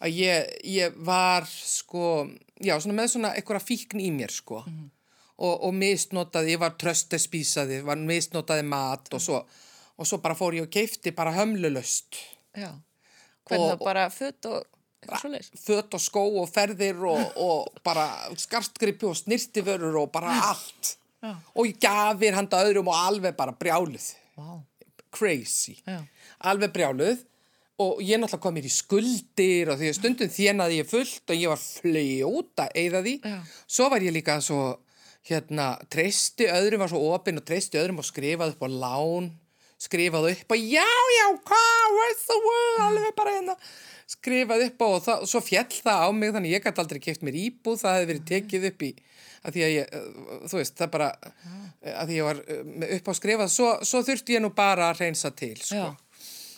að 0.00 0.10
ég, 0.16 0.50
ég 0.64 0.96
var 1.06 1.46
sko, 1.46 2.26
já, 2.60 2.74
svona 2.80 2.96
með 3.00 3.10
svona 3.14 3.34
einhverja 3.36 3.64
fíkn 3.64 4.00
í 4.00 4.10
mér, 4.12 4.30
sko. 4.32 4.62
Mhm. 4.66 4.90
og, 5.38 5.64
og 5.68 5.74
misnotaði, 5.74 6.54
ég 6.56 6.58
var 6.60 6.70
tröstespísaði, 6.80 7.82
var 7.84 7.96
misnotaði 8.00 8.64
mat 8.64 9.08
og 9.12 9.20
svo, 9.20 9.42
og 9.98 10.06
svo 10.08 10.18
bara 10.24 10.34
fór 10.34 10.54
ég 10.56 10.62
og 10.66 10.70
keifti 10.72 11.12
bara 11.14 11.32
hömlulöst. 11.36 12.16
Já. 12.56 12.72
Hvernig 13.46 13.66
Og- 13.66 13.72
það 13.78 13.84
bara 13.84 14.06
föt 14.10 14.48
og 14.50 14.64
eitthvað 15.02 15.20
svoleiðis. 15.22 15.50
Föt 15.66 15.94
og 15.94 16.00
skó 16.02 16.24
og 16.42 16.48
ferðir 16.50 17.02
og, 17.06 17.36
og 17.36 17.80
bara 17.86 18.06
skartgripi 18.36 19.06
og 19.06 19.16
snirtiförur 19.18 20.00
og 20.02 20.10
bara 20.12 20.34
allt. 20.50 20.96
Já. 21.22 21.34
Og 21.56 21.70
gafir 21.80 22.34
handa 22.36 22.64
öðrum 22.64 22.88
og 22.90 22.94
alveg 22.98 23.36
bara 23.36 23.52
brjáluð. 23.52 24.10
Vá. 24.36 24.60
Crazy. 25.16 25.76
Já. 25.86 26.00
Alveg 26.44 26.72
brjáluð. 26.74 27.22
Og 27.78 27.98
ég 28.00 28.16
náttúrulega 28.16 28.40
kom 28.40 28.54
mér 28.56 28.64
í 28.64 28.72
skuldir 28.72 29.68
og 29.68 29.76
því 29.78 29.88
að 29.90 29.96
stundum 29.98 30.30
þjenaði 30.32 30.78
ég 30.80 30.86
fullt 30.88 31.28
og 31.32 31.36
ég 31.36 31.50
var 31.52 31.60
fljóta 31.60 32.68
eða 32.72 33.02
því. 33.04 33.14
Já. 33.20 33.40
Svo 33.68 33.88
var 33.92 34.00
ég 34.00 34.14
líka 34.16 34.38
svo, 34.40 34.78
hérna, 35.28 35.66
treysti 35.92 36.46
öðrum, 36.48 36.80
var 36.84 36.88
svo 36.88 37.02
opinn 37.12 37.36
og 37.36 37.44
treysti 37.44 37.76
öðrum 37.76 38.00
og 38.00 38.06
skrifaði 38.08 38.54
upp 38.56 38.64
á 38.64 38.68
lán, 38.72 39.28
skrifaði 39.80 40.32
upp 40.36 40.54
á, 40.54 40.56
já, 40.56 40.86
já, 41.16 41.26
hvað, 41.50 41.84
where's 41.96 42.24
the 42.30 42.38
world, 42.46 42.78
alveg 42.86 43.16
bara 43.18 43.34
hérna, 43.34 43.56
skrifaði 44.08 44.70
upp 44.70 44.84
og 44.86 44.96
það, 45.04 45.26
svo 45.28 45.42
fjall 45.44 45.68
það 45.74 46.04
á 46.06 46.08
mig, 46.16 46.32
þannig 46.36 46.54
ég 46.56 46.64
gæti 46.64 46.82
aldrei 46.82 47.02
keft 47.04 47.26
mér 47.26 47.36
íbúð, 47.42 47.82
það 47.82 47.98
hefði 47.98 48.08
verið 48.12 48.24
tekið 48.30 48.66
upp 48.70 48.86
í, 48.86 48.90
að 49.42 49.58
því 49.58 49.66
að 49.66 49.74
ég, 49.74 50.00
þú 50.48 50.60
veist, 50.62 50.74
það 50.80 50.90
bara, 50.96 51.10
að 51.92 52.08
því 52.08 52.16
ég 52.16 52.28
var 52.30 52.42
með 52.72 52.96
upp 52.96 53.10
á 53.10 53.12
skrifað, 53.20 53.52
svo, 53.52 53.70
svo 53.92 54.02
þurfti 54.08 54.38
ég 54.38 54.44
nú 54.46 54.52
bara 54.56 54.90
að 54.90 55.04
reynsa 55.04 55.32
til, 55.36 55.54
sko. 55.60 55.92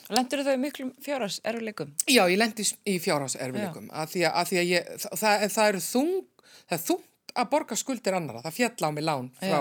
Lendur 0.09 0.41
þau 0.41 0.55
miklum 0.57 0.95
fjáras 1.05 1.35
erfileikum? 1.45 1.91
Já, 2.09 2.23
ég 2.31 2.39
lendi 2.41 2.65
í 2.89 2.95
fjárháserfileikum 3.03 3.91
að 3.93 4.15
því 4.15 4.23
að, 4.25 4.39
að, 4.41 4.47
því 4.49 4.61
að 4.63 4.71
ég, 4.71 4.87
það, 5.03 5.17
það, 5.21 5.43
það 5.53 5.69
eru 5.73 5.83
þung, 5.85 6.15
það 6.63 6.77
er 6.79 6.85
þungt 6.87 7.35
að 7.43 7.51
borga 7.53 7.77
skuldir 7.77 8.17
annara, 8.17 8.41
það 8.47 8.57
fjall 8.57 8.89
á 8.89 8.91
mig 8.97 9.05
lán 9.05 9.29
frá, 9.37 9.59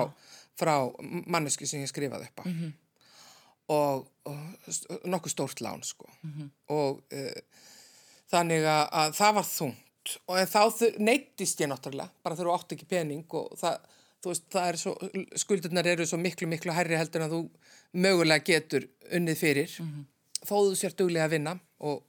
frá 0.55 0.71
manneski 1.27 1.67
sem 1.67 1.83
ég 1.83 1.91
skrifaði 1.91 2.29
upp 2.29 2.45
á 2.45 2.86
og, 3.73 4.07
og 4.27 5.07
nokkuð 5.07 5.33
stórt 5.33 5.61
lán 5.63 5.83
sko. 5.85 6.07
Og 6.73 7.01
uh, 7.13 7.67
þannig 8.31 8.65
að, 8.65 8.83
að 9.01 9.13
það 9.19 9.37
var 9.39 9.47
þungt. 9.51 10.15
Og 10.27 10.39
en 10.39 10.47
þá 10.47 10.61
neyttist 11.03 11.61
ég 11.61 11.67
náttúrulega 11.71 12.23
bara 12.23 12.35
þegar 12.35 12.49
þú 12.49 12.55
átt 12.55 12.75
ekki 12.77 12.85
pening 12.87 13.33
og 13.35 13.55
það, 13.59 13.87
veist, 14.23 14.45
það 14.53 14.67
er 14.69 14.77
svo, 14.79 14.93
skuldirnar 15.35 15.89
eru 15.91 16.05
svo 16.07 16.19
miklu, 16.21 16.47
miklu 16.47 16.75
hærri 16.75 16.95
heldur 16.95 17.25
en 17.25 17.33
þú 17.33 17.41
mögulega 17.97 18.45
getur 18.47 18.87
unnið 19.11 19.41
fyrir. 19.41 19.73
Þó 20.47 20.55
þú 20.55 20.77
sér 20.79 20.95
duglega 20.95 21.27
að 21.27 21.35
vinna 21.35 21.57
og, 21.83 22.03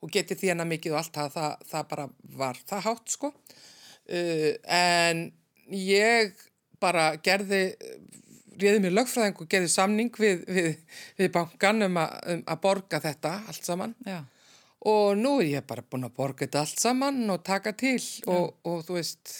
og 0.00 0.12
getið 0.12 0.42
þérna 0.42 0.68
mikið 0.68 0.92
og 0.92 1.00
allt 1.00 1.16
það, 1.16 1.32
það, 1.38 1.66
það 1.72 1.90
bara 1.94 2.06
var 2.42 2.62
það 2.68 2.86
hátt 2.90 3.16
sko. 3.16 3.32
Uh, 4.10 4.52
en 4.68 5.30
ég 5.72 6.36
bara 6.80 7.14
gerði 7.22 7.62
réði 8.62 8.82
mér 8.84 8.96
lögfræðing 8.98 9.40
og 9.42 9.50
gerði 9.50 9.70
samning 9.72 10.20
við, 10.20 10.44
við, 10.48 10.70
við 11.20 11.32
bankan 11.34 11.86
um, 11.86 11.98
a, 12.00 12.06
um 12.34 12.44
að 12.46 12.62
borga 12.66 13.00
þetta 13.02 13.34
allt 13.50 13.68
saman 13.68 13.94
Já. 14.06 14.20
og 14.92 15.18
nú 15.18 15.36
er 15.40 15.50
ég 15.56 15.68
bara 15.68 15.84
búin 15.86 16.08
að 16.08 16.16
borga 16.20 16.46
þetta 16.46 16.64
allt 16.64 16.82
saman 16.82 17.22
og 17.32 17.44
taka 17.46 17.72
til 17.72 17.98
og, 18.26 18.56
og 18.64 18.84
þú 18.88 18.98
veist 19.00 19.36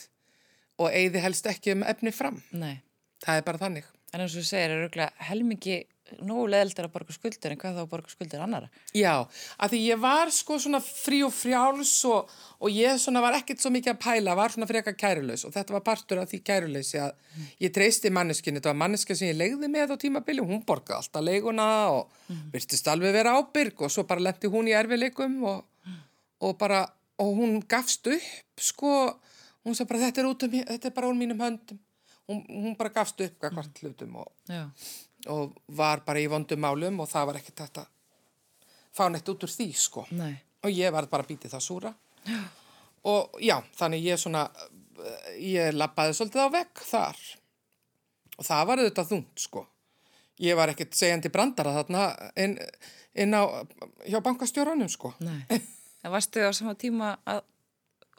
og 0.80 0.88
eigði 0.90 1.24
helst 1.24 1.48
ekki 1.50 1.76
um 1.76 1.86
efni 1.86 2.12
fram 2.16 2.40
Nei. 2.52 2.80
það 3.24 3.40
er 3.40 3.48
bara 3.48 3.64
þannig 3.66 3.96
En 4.10 4.24
eins 4.24 4.32
og 4.34 4.40
þú 4.40 4.48
segir, 4.48 4.72
er 4.74 4.80
auðvitað 4.82 5.26
helmingi 5.28 5.74
nógu 6.18 6.46
leðildur 6.50 6.88
að 6.88 6.94
borga 6.94 7.14
skuldir 7.14 7.54
en 7.54 7.60
hvað 7.60 7.78
þá 7.80 7.90
borga 7.90 8.12
skuldir 8.12 8.42
annara? 8.44 8.68
Já, 8.96 9.14
að 9.56 9.74
því 9.74 9.80
ég 9.84 10.00
var 10.02 10.32
sko 10.34 10.58
svona 10.62 10.80
frí 10.84 11.20
og 11.26 11.32
frjáls 11.34 11.92
og, 12.10 12.30
og 12.60 12.74
ég 12.74 12.98
svona 13.00 13.22
var 13.24 13.38
ekkert 13.38 13.62
svo 13.62 13.72
mikið 13.74 13.94
að 13.94 14.00
pæla, 14.04 14.36
var 14.38 14.54
svona 14.54 14.68
frekar 14.70 14.96
kærulaus 14.98 15.44
og 15.48 15.54
þetta 15.54 15.76
var 15.76 15.84
partur 15.86 16.22
af 16.22 16.30
því 16.30 16.40
kærulausi 16.50 17.00
að 17.02 17.40
ég 17.62 17.74
treysti 17.74 18.12
manneskinu, 18.14 18.60
þetta 18.60 18.72
var 18.72 18.80
manneska 18.82 19.16
sem 19.16 19.30
ég 19.30 19.38
legði 19.38 19.70
með 19.72 19.94
á 19.94 19.96
tímabili, 20.02 20.44
hún 20.46 20.64
borgaði 20.66 20.98
alltaf 21.00 21.26
leiguna 21.26 21.68
og 21.94 22.14
virtist 22.52 22.88
alveg 22.90 23.14
vera 23.16 23.36
ábyrg 23.38 23.84
og 23.86 23.92
svo 23.92 24.06
bara 24.08 24.24
lendi 24.28 24.50
hún 24.50 24.70
í 24.70 24.76
erfileikum 24.76 25.36
og, 25.50 25.92
og 26.46 26.56
bara, 26.60 26.84
og 27.20 27.36
hún 27.38 27.60
gafst 27.68 28.10
upp 28.10 28.64
sko, 28.70 28.96
hún 29.66 29.76
sagði 29.76 29.92
bara 29.92 30.02
þetta 30.06 30.22
er 30.22 30.30
um, 30.30 30.58
þetta 30.74 30.90
er 30.90 30.96
bara 30.96 31.12
úr 31.12 31.18
mínum 31.18 31.40
höndum, 31.42 31.80
hún, 32.30 32.42
hún 32.48 32.76
bara 32.78 32.92
gafst 32.94 33.20
upp 33.24 33.38
hvað 33.40 33.72
hlutum 33.82 34.20
og 34.22 34.32
Já. 34.50 34.66
Og 35.28 35.56
var 35.76 36.04
bara 36.06 36.20
í 36.22 36.28
vondum 36.30 36.60
málum 36.62 37.00
og 37.02 37.08
það 37.10 37.26
var 37.30 37.40
ekkert 37.40 37.64
þetta 37.64 37.86
fá 38.96 39.04
neitt 39.10 39.28
út 39.28 39.44
úr 39.46 39.52
því 39.52 39.68
sko 39.76 40.06
Nei. 40.16 40.32
og 40.64 40.70
ég 40.74 40.92
var 40.94 41.08
bara 41.10 41.26
býti 41.28 41.50
það 41.50 41.64
súra 41.66 41.92
já. 42.26 42.40
og 43.10 43.36
já, 43.42 43.58
þannig 43.78 44.06
ég 44.06 44.20
svona 44.20 44.46
ég 45.40 45.74
lappaði 45.76 46.16
svolítið 46.16 46.46
á 46.46 46.54
vegg 46.56 46.82
þar 46.88 47.20
og 48.38 48.48
það 48.48 48.66
var 48.70 48.82
auðvitað 48.82 49.12
þungt 49.12 49.44
sko 49.44 49.66
ég 50.40 50.56
var 50.56 50.72
ekkert 50.72 50.96
segjandi 50.96 51.32
brandara 51.32 51.76
þarna 51.78 52.08
inn, 52.40 52.56
inn 53.14 53.36
á 53.36 53.42
hjá 54.08 54.20
bankastjóranum 54.24 54.90
sko 54.92 55.14
Nei. 55.24 55.44
En 56.00 56.14
varstu 56.14 56.40
á 56.40 56.48
sama 56.56 56.72
tíma 56.80 57.18
að 57.28 57.42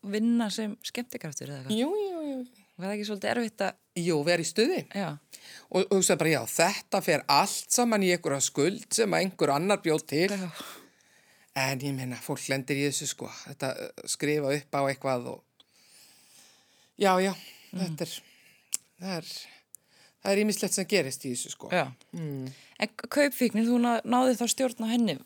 vinna 0.06 0.52
sem 0.54 0.76
skemmtikraftur 0.86 1.50
eða 1.50 1.64
eitthvað? 1.64 1.80
jú, 1.80 1.90
jú, 1.98 2.20
jú 2.30 2.61
Var 2.82 2.88
það 2.90 2.96
ekki 2.98 3.08
svolítið 3.12 3.32
erfitt 3.36 3.64
að, 3.68 3.76
Jú, 4.02 4.16
verið 4.26 4.46
í 4.46 4.50
stuði 4.50 4.78
já, 4.96 5.08
og, 5.76 5.92
sagði 6.02 6.18
bara 6.22 6.32
já, 6.32 6.42
þetta 6.56 7.02
fer 7.06 7.24
allt 7.30 7.74
saman 7.76 8.06
í 8.08 8.12
einhverja 8.16 8.42
skuld 8.46 8.86
sem 8.96 9.14
að 9.14 9.26
einhver 9.26 9.52
annar 9.54 9.82
bjóð 9.84 10.06
til 10.10 10.28
já, 10.32 10.50
En 11.62 11.82
ég 11.84 11.92
meina, 11.98 12.16
fólk 12.24 12.46
lendir 12.48 12.80
í 12.80 12.86
þessu 12.88 13.10
sko, 13.12 13.28
þetta 13.44 13.74
uh, 13.76 14.06
skrifa 14.08 14.54
upp 14.56 14.78
á 14.80 14.82
eitthvað 14.88 15.26
og 15.34 15.66
já, 17.02 17.12
já, 17.20 17.34
þetta 17.76 18.06
er, 18.08 18.14
það 19.02 19.18
er, 19.18 19.28
það 20.24 20.32
er 20.32 20.42
ímislegt 20.46 20.78
sem 20.78 20.88
gerist 20.96 21.28
í 21.28 21.34
þessu 21.34 21.52
sko. 21.58 21.68
já. 21.76 21.84
En 22.16 22.94
kaupfíknin, 23.04 23.68
þú 23.68 23.82
ná- 23.84 24.00
náðir 24.08 24.40
þá 24.40 24.46
stjórn 24.56 24.88
á 24.88 24.94
henni, 24.96 25.18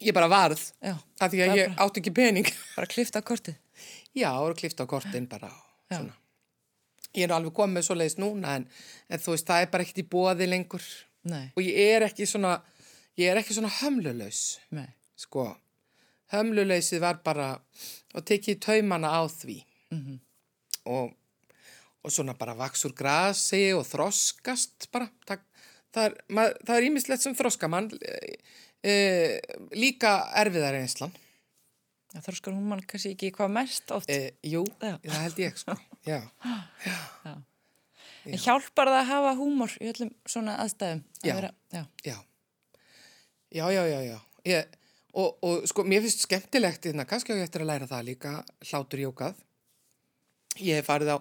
Ég 0.00 0.14
bara 0.16 0.28
varð, 0.32 0.60
já, 0.80 0.94
af 1.20 1.28
því 1.32 1.40
að 1.44 1.56
ég 1.58 1.74
átti 1.84 2.00
ekki 2.00 2.12
pening. 2.16 2.46
bara 2.76 2.88
klifta 2.88 3.20
kortið. 3.20 3.56
Já, 4.16 4.30
og 4.40 4.56
klifta 4.56 4.84
á 4.84 4.88
kortin 4.88 5.26
bara 5.28 5.48
og 5.52 5.92
svona. 5.96 6.14
Ég 7.16 7.24
er 7.26 7.32
alveg 7.34 7.52
komið 7.56 7.86
svo 7.86 7.94
leiðis 7.98 8.18
núna 8.22 8.56
en, 8.60 8.66
en 9.10 9.18
þú 9.22 9.34
veist, 9.34 9.46
það 9.48 9.62
er 9.64 9.70
bara 9.72 9.82
ekkert 9.86 10.02
í 10.04 10.08
bóði 10.12 10.46
lengur 10.50 10.84
Nei, 11.30 11.50
og 11.56 11.62
ég 11.66 11.78
er 11.96 12.06
ekki 12.06 12.26
svona 12.26 12.54
ég 13.20 13.28
er 13.32 13.40
ekki 13.42 13.54
svona 13.56 13.68
hömlulaus 13.80 14.58
nei. 14.72 14.86
sko, 15.18 15.48
hömluleysið 16.32 17.02
var 17.02 17.18
bara 17.26 17.48
og 18.14 18.24
tekið 18.26 18.60
taumana 18.66 19.10
á 19.10 19.22
því 19.28 19.58
Mhm. 19.90 20.20
og, 20.86 21.10
og 22.04 22.12
svona 22.14 22.36
bara 22.38 22.54
vaksur 22.54 22.92
grasi 22.94 23.72
og 23.74 23.82
þroskast 23.88 24.86
bara 24.92 25.08
það, 25.26 25.40
það 25.92 26.04
er, 26.06 26.14
mað, 26.30 26.52
það 26.66 26.76
er 26.76 26.86
ímislegt 26.86 27.22
sem 27.24 27.34
þroska 27.34 27.68
mann 27.68 27.90
e, 28.86 28.94
líka 29.74 30.14
erfiðar 30.40 30.78
einslan 30.78 31.10
Það 32.10 32.24
þorskar 32.26 32.54
hún 32.56 32.70
mann 32.70 32.80
kannski 32.90 33.12
ekki 33.14 33.28
hvað 33.36 33.50
mest 33.54 33.90
oft. 33.94 34.08
e, 34.10 34.32
jú, 34.42 34.64
Já. 34.82 34.96
það 35.02 35.20
held 35.26 35.42
ég 35.44 35.58
sko 35.60 35.74
já, 36.06 36.20
En 38.28 38.36
hjálpar 38.36 38.90
það 38.90 38.98
að 39.00 39.08
hafa 39.08 39.30
húmor 39.38 39.72
í 39.80 39.88
öllum 39.90 40.10
svona 40.28 40.58
aðstæðum? 40.60 41.00
Að 41.22 41.28
Já. 41.30 41.34
Vera, 41.38 41.50
já. 41.72 41.82
já. 42.04 42.16
Já, 43.50 43.64
já, 43.72 43.82
já, 43.88 44.00
já. 44.04 44.18
Ég, 44.46 44.74
og, 45.16 45.38
og 45.42 45.64
sko, 45.68 45.84
mér 45.88 46.04
finnst 46.04 46.26
skemmtilegt 46.26 46.84
hérna, 46.86 47.06
kannski 47.08 47.32
á 47.32 47.40
ég 47.40 47.48
eftir 47.48 47.64
að 47.64 47.70
læra 47.72 47.88
það 47.90 48.04
líka 48.10 48.34
hlátur 48.68 49.02
jókað 49.06 49.40
ég 50.60 50.78
hef 50.80 50.86
farið 50.90 51.14
á 51.16 51.18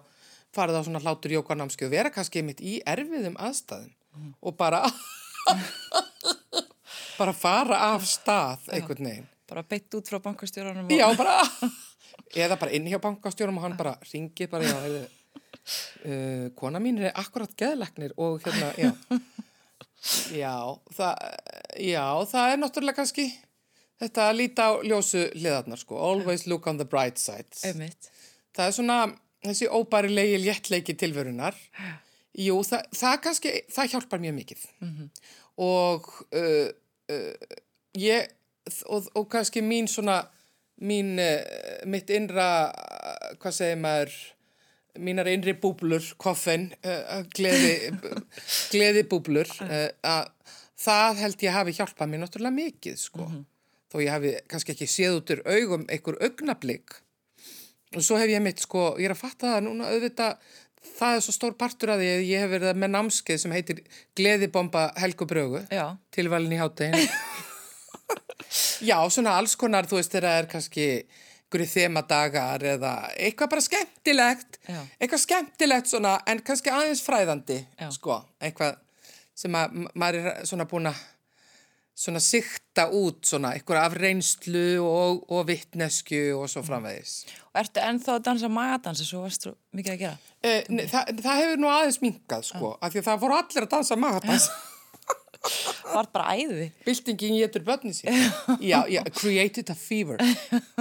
farið 0.55 0.79
á 0.79 0.81
svona 0.85 1.01
hlátur 1.03 1.33
jókanámski 1.37 1.87
og 1.87 1.93
vera 1.93 2.11
kannski 2.13 2.43
mitt 2.45 2.61
í 2.61 2.79
erfiðum 2.87 3.37
aðstæðum 3.39 4.33
og 4.43 4.57
bara 4.59 4.83
bara 7.19 7.33
fara 7.35 7.79
af 7.93 8.05
stað 8.07 8.69
einhvern 8.73 9.07
veginn. 9.09 9.27
Bara 9.49 9.63
beitt 9.65 9.93
út 9.97 10.09
frá 10.11 10.19
bankastjóranum 10.21 10.91
já, 10.93 11.07
bara 11.17 11.39
eða 12.35 12.57
bara 12.59 12.75
inn 12.77 12.87
hjá 12.89 12.99
bankastjórum 13.03 13.59
og 13.59 13.67
hann 13.67 13.77
bara 13.79 13.95
ringi 14.11 14.47
bara, 14.51 14.67
já, 14.67 14.77
heyrðu, 14.85 15.03
uh, 16.05 16.45
kona 16.59 16.81
mín 16.83 17.01
er 17.01 17.15
akkurat 17.19 17.53
geðleiknir 17.59 18.15
og 18.17 18.41
hérna, 18.45 18.73
já. 18.79 18.91
Já, 20.31 20.55
það 20.95 21.15
já, 21.83 22.03
það 22.31 22.51
er 22.53 22.59
náttúrulega 22.61 23.01
kannski 23.01 23.25
þetta 23.99 24.29
að 24.29 24.37
líta 24.39 24.69
á 24.71 24.73
ljósu 24.87 25.25
hliðarnar 25.33 25.81
sko, 25.81 25.97
always 25.99 26.45
look 26.47 26.69
on 26.71 26.79
the 26.79 26.87
bright 26.87 27.19
side 27.19 27.51
Einmitt. 27.67 28.07
það 28.55 28.69
er 28.69 28.77
svona 28.77 28.99
þessi 29.45 29.69
óbærilegi 29.71 30.39
léttleiki 30.43 30.95
tilverunar. 30.99 31.55
Jú, 32.39 32.59
það, 32.67 32.87
það 32.95 33.15
kannski 33.25 33.53
það 33.71 33.93
hjálpar 33.93 34.21
mjög 34.23 34.35
mikið. 34.39 34.65
Og 35.59 36.09
uh, 36.35 36.67
uh, 37.11 37.55
ég 37.99 38.29
og, 38.85 39.07
og 39.15 39.29
kannski 39.31 39.63
mín 39.65 39.87
svona 39.89 40.21
mín, 40.85 41.15
uh, 41.19 41.39
mitt 41.89 42.11
innra 42.13 42.49
hvað 43.39 43.55
segir 43.55 43.79
maður 43.81 44.17
mínar 44.99 45.29
innri 45.31 45.53
búblur, 45.59 46.03
koffin 46.19 46.69
uh, 46.83 47.21
gleði, 47.35 47.91
gleði 48.73 49.05
búblur 49.09 49.49
uh, 49.63 49.87
að 50.03 50.31
það 50.79 51.21
held 51.23 51.45
ég 51.45 51.55
hafi 51.55 51.75
hjálpað 51.77 52.11
mér 52.11 52.23
náttúrulega 52.23 52.55
mikið 52.55 52.97
sko. 52.99 53.27
Þó 53.89 53.99
ég 54.03 54.13
hafi 54.13 54.33
kannski 54.49 54.75
ekki 54.75 54.87
séð 54.89 55.19
út 55.19 55.31
úr 55.33 55.43
augum 55.49 55.85
einhver 55.89 56.19
augnablík 56.23 56.99
og 57.97 58.03
svo 58.05 58.19
hef 58.21 58.29
ég 58.29 58.43
mitt 58.45 58.61
sko, 58.61 58.91
ég 59.01 59.09
er 59.09 59.15
að 59.15 59.23
fatta 59.23 59.55
það 59.55 59.63
núna 59.65 59.87
auðvitað, 59.89 60.35
það 60.99 61.15
er 61.15 61.23
svo 61.25 61.33
stór 61.33 61.55
partur 61.57 61.93
að 61.95 62.03
því 62.03 62.09
að 62.11 62.27
ég 62.27 62.43
hef 62.43 62.51
verið 62.53 62.81
með 62.83 62.91
námskeið 62.93 63.39
sem 63.41 63.55
heitir 63.55 63.79
Gleðibomba 64.17 64.83
Helgu 65.01 65.25
Brögu 65.29 65.63
Já. 65.73 65.97
tilvalin 66.13 66.53
í 66.53 66.59
háttegin 66.61 67.09
Já, 68.85 68.97
svona 69.11 69.37
alls 69.39 69.55
konar, 69.59 69.87
þú 69.89 69.99
veist, 69.99 70.11
þeirra 70.15 70.37
er 70.39 70.47
kannski 70.51 70.87
einhverju 71.49 71.69
þemadagar 71.73 72.61
eða 72.75 72.93
eitthvað 73.17 73.49
bara 73.55 73.61
skemmtilegt 73.65 74.59
Já. 74.69 74.81
eitthvað 75.01 75.23
skemmtilegt 75.23 75.87
svona, 75.89 76.17
en 76.29 76.43
kannski 76.45 76.69
aðeins 76.73 77.01
fræðandi 77.05 77.63
Já. 77.79 77.87
sko, 77.95 78.19
eitthvað 78.41 78.77
sem 79.39 79.55
að 79.57 79.71
ma- 79.73 79.89
maður 79.95 80.27
er 80.29 80.45
svona 80.45 80.67
búin 80.69 80.91
að 80.91 80.99
svona 81.99 82.21
sikta 82.23 82.85
út 82.95 83.25
svona 83.27 83.49
eitthvað 83.57 83.81
af 83.81 83.95
reynslu 83.99 84.61
og, 84.85 85.25
og 85.35 85.41
vittnesku 85.49 86.21
og 86.37 86.45
svo 86.47 86.61
framvegis. 86.63 87.25
Og 87.51 87.59
ertu 87.59 87.81
ennþá 87.83 88.13
að 88.15 88.23
dansa 88.29 88.47
magadansi, 88.53 89.07
svo 89.09 89.25
varst 89.25 89.43
þú 89.49 89.55
mikið 89.75 89.95
að 89.97 89.99
gera? 90.05 90.17
Eh, 90.43 90.61
ne, 90.71 90.85
það, 90.87 91.09
það 91.25 91.41
hefur 91.41 91.59
nú 91.59 91.71
aðeins 91.73 91.99
minkað 92.05 92.45
sko, 92.53 92.71
af 92.79 92.93
því 92.93 93.01
að 93.01 93.09
það 93.09 93.19
voru 93.25 93.39
allir 93.41 93.65
að 93.67 93.73
dansa 93.73 93.97
magadans. 93.99 94.47
Var 95.89 96.07
bara 96.13 96.33
æði. 96.35 96.65
Byltingin 96.85 97.37
getur 97.39 97.63
börni 97.67 97.93
sín. 97.95 98.11
Já, 98.61 98.81
já, 98.91 99.01
created 99.15 99.69
a 99.71 99.75
fever. 99.75 100.19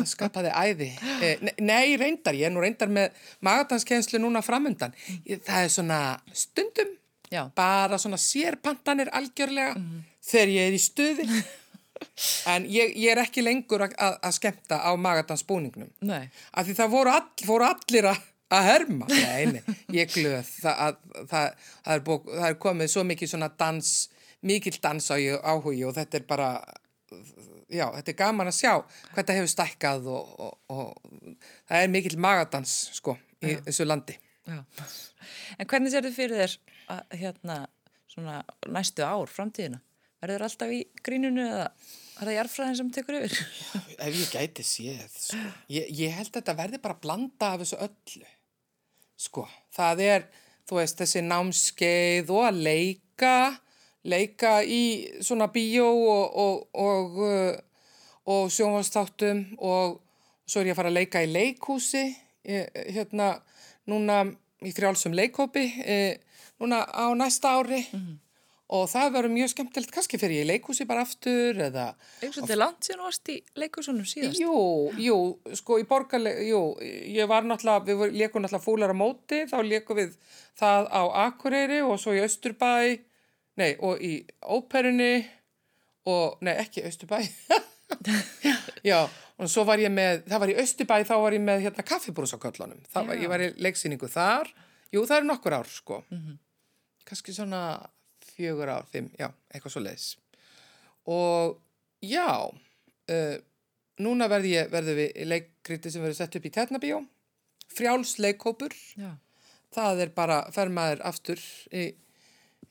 Skapaði 0.09 0.51
æði. 0.51 0.89
Eh, 1.23 1.39
ne- 1.47 1.55
nei, 1.63 1.97
reyndar, 2.01 2.35
ég 2.35 2.49
er 2.49 2.55
nú 2.55 2.61
reyndar 2.65 2.91
með 2.91 3.15
magadanskenslu 3.47 4.19
núna 4.23 4.43
framundan. 4.45 4.93
Ég- 5.25 5.45
Það 5.47 5.63
er 5.65 5.71
svona 5.73 6.01
stundum, 6.35 6.91
Já. 7.31 7.45
bara 7.55 7.99
svona 8.03 8.19
sérpantanir 8.19 9.09
algjörlega 9.15 9.77
þegar 10.27 10.53
ég 10.57 10.67
er 10.69 10.77
í 10.77 10.83
stuði. 10.83 11.29
En 12.47 12.65
ég, 12.71 12.93
ég 12.97 13.11
er 13.15 13.19
ekki 13.25 13.43
lengur 13.43 13.83
að, 13.89 14.19
skemmta 14.35 14.79
á 14.83 14.91
magadansbúningnum. 14.99 15.91
Nei. 16.07 16.29
Af 16.55 16.67
því 16.67 16.75
það 16.79 16.93
voru, 16.93 17.11
all, 17.15 17.27
voru 17.47 17.67
allir 17.67 18.07
að, 18.13 18.21
að 18.55 18.69
herma. 18.73 19.07
Nei, 19.11 19.47
nei, 19.57 19.63
ég 19.97 20.13
glöð. 20.15 20.47
Það, 20.63 20.77
að, 20.87 21.27
það, 21.31 21.49
það, 21.85 21.95
er 21.97 22.05
búið, 22.07 22.31
það 22.39 22.49
er 22.53 22.59
komið 22.67 22.93
svo 22.95 23.05
mikið 23.09 23.33
svona 23.35 23.51
dans, 23.59 23.91
mikill 24.47 24.79
dans 24.83 25.11
áhugi 25.11 25.83
og 25.87 25.97
þetta 25.97 26.21
er 26.21 26.27
bara, 26.29 26.49
já, 27.67 27.87
þetta 27.97 28.13
er 28.13 28.19
gaman 28.19 28.51
að 28.51 28.59
sjá 28.61 28.73
hvað 28.77 29.21
þetta 29.21 29.39
hefur 29.39 29.53
stækkað 29.55 30.09
og, 30.15 30.33
og, 30.47 30.55
og 30.75 31.37
það 31.69 31.83
er 31.83 31.93
mikill 31.93 32.19
magadans, 32.23 32.77
sko, 32.99 33.17
í 33.43 33.59
þessu 33.67 33.89
landi. 33.89 34.19
Já. 34.49 34.63
En 35.59 35.69
hvernig 35.69 35.93
sér 35.93 36.07
þið 36.09 36.17
fyrir 36.17 36.43
þér 36.43 36.57
að, 36.95 37.17
hérna, 37.21 37.61
svona 38.09 38.41
næstu 38.71 39.05
ár, 39.05 39.31
framtíðina? 39.31 39.83
Verður 40.19 40.49
alltaf 40.49 40.73
í 40.75 40.81
grínunu 41.07 41.45
eða 41.47 41.69
er 42.19 42.27
það 42.27 42.35
jarfræðin 42.35 42.79
sem 42.81 42.91
tekur 42.95 43.19
yfir? 43.21 43.37
Ef 44.05 44.17
ég 44.19 44.33
gæti 44.33 44.65
séð, 44.67 45.15
sko. 45.15 45.39
Ég, 45.71 45.87
ég 45.95 46.17
held 46.17 46.33
að 46.33 46.41
þetta 46.41 46.57
verði 46.59 46.81
bara 46.83 46.97
að 46.97 47.05
blanda 47.05 47.53
af 47.53 47.63
þessu 47.63 47.79
öllu. 47.87 48.33
Sko, 49.19 49.45
það 49.75 50.03
er, 50.07 50.27
þú 50.67 50.81
veist, 50.81 50.99
þessi 50.99 51.23
námskeið 51.27 52.33
og 52.35 52.49
að 52.49 52.61
leika, 52.67 53.35
leika 54.05 54.59
í 54.63 55.09
svona 55.25 55.49
bíó 55.53 55.89
og, 55.89 56.37
og, 56.45 56.69
og, 56.75 57.19
uh, 57.25 57.57
og 58.29 58.53
sjónvastáttum 58.53 59.45
og 59.59 59.99
svo 60.49 60.63
er 60.63 60.71
ég 60.71 60.77
að 60.77 60.81
fara 60.81 60.93
að 60.93 61.01
leika 61.01 61.25
í 61.25 61.33
leikhúsi, 61.33 62.05
ég, 62.49 62.79
hérna, 62.95 63.35
núna 63.89 64.23
í 64.65 64.73
frjálsum 64.75 65.15
leikhópi, 65.17 65.67
eh, 65.85 66.41
núna 66.61 66.83
á 66.89 67.13
næsta 67.17 67.59
ári. 67.59 67.85
Og 68.69 68.85
það 68.85 69.13
verður 69.15 69.33
mjög 69.33 69.49
skemmtilegt, 69.55 69.93
kannski 69.95 70.19
fyrir 70.21 70.43
ég 70.43 70.45
í 70.45 70.49
leikhúsi 70.51 70.85
bara 70.85 71.01
aftur 71.01 71.57
eða 71.57 71.87
Eins 72.21 72.37
og 72.37 72.43
þetta 72.43 72.53
er 72.53 72.59
langt 72.61 72.85
síðan 72.85 73.07
varst 73.07 73.31
í 73.33 73.37
leikusunum 73.57 74.05
síðast. 74.05 74.41
Jú, 74.43 74.57
jú, 75.01 75.17
sko 75.57 75.79
í 75.81 75.87
borgarlega, 75.89 76.43
jú, 76.45 76.61
ég 76.85 77.31
var 77.31 77.49
náttúrulega, 77.49 77.87
við 77.89 78.19
lékum 78.19 78.45
náttúrulega 78.45 78.67
fúlar 78.67 78.93
á 78.93 78.97
móti, 79.01 79.47
þá 79.49 79.57
lékum 79.65 79.97
við 79.97 80.19
það 80.61 80.91
á 80.93 81.03
Akureyri 81.25 81.81
og 81.81 81.97
svo 82.03 82.13
í 82.13 82.21
Östurbæ, 82.21 83.01
nei, 83.59 83.73
og 83.85 84.03
í 84.05 84.13
Óperunni 84.55 85.13
og, 86.09 86.39
nei, 86.47 86.55
ekki 86.63 86.85
Östurbæ, 86.89 87.21
já, 88.91 89.01
og 89.39 89.51
svo 89.51 89.65
var 89.69 89.83
ég 89.83 89.93
með, 89.93 90.23
það 90.31 90.43
var 90.45 90.53
í 90.53 90.57
Östurbæ, 90.63 90.97
þá 91.09 91.15
var 91.25 91.37
ég 91.37 91.45
með 91.45 91.65
hérna 91.67 91.87
kaffibrús 91.87 92.35
á 92.37 92.39
köllunum, 92.43 92.81
það 92.93 93.11
var, 93.11 93.21
ég 93.25 93.33
var 93.33 93.45
í 93.45 93.51
leiksýningu 93.67 94.11
þar, 94.13 94.51
jú, 94.95 95.05
það 95.05 95.21
eru 95.21 95.31
nokkur 95.33 95.59
ár, 95.59 95.71
sko, 95.73 96.01
kannski 97.09 97.35
svona 97.37 97.63
fjögur 98.33 98.71
ár, 98.73 98.89
fimm, 98.93 99.11
já, 99.19 99.31
eitthvað 99.51 99.75
svo 99.75 99.85
leiðis. 99.85 100.09
Og 101.09 101.57
já, 102.05 102.29
uh, 102.47 103.37
núna 104.05 104.29
verð 104.31 104.51
ég, 104.53 104.69
verður 104.73 105.01
við 105.01 105.23
leikriti 105.27 105.91
sem 105.93 106.05
verður 106.05 106.21
sett 106.21 106.37
upp 106.39 106.47
í 106.47 106.53
Tjarnabíó, 106.55 107.01
frjáls 107.73 108.17
leikhópur, 108.23 108.73
Já. 108.97 109.11
það 109.75 110.05
er 110.07 110.13
bara, 110.17 110.39
fer 110.55 110.71
maður 110.73 111.03
aftur 111.09 111.43
í 111.75 111.91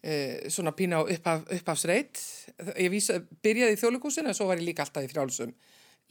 e, 0.04 0.50
svona 0.54 0.74
pína 0.78 1.02
á 1.02 1.04
upphaf, 1.04 1.44
upphafsreit. 1.58 2.22
Ég 2.78 2.90
vísa, 2.94 3.20
byrjaði 3.44 3.76
í 3.78 3.82
þjóðleikúsinu 3.82 4.32
en 4.32 4.38
svo 4.38 4.48
var 4.50 4.62
ég 4.62 4.70
líka 4.70 4.86
alltaf 4.86 5.06
í 5.06 5.12
frjálsum 5.12 5.54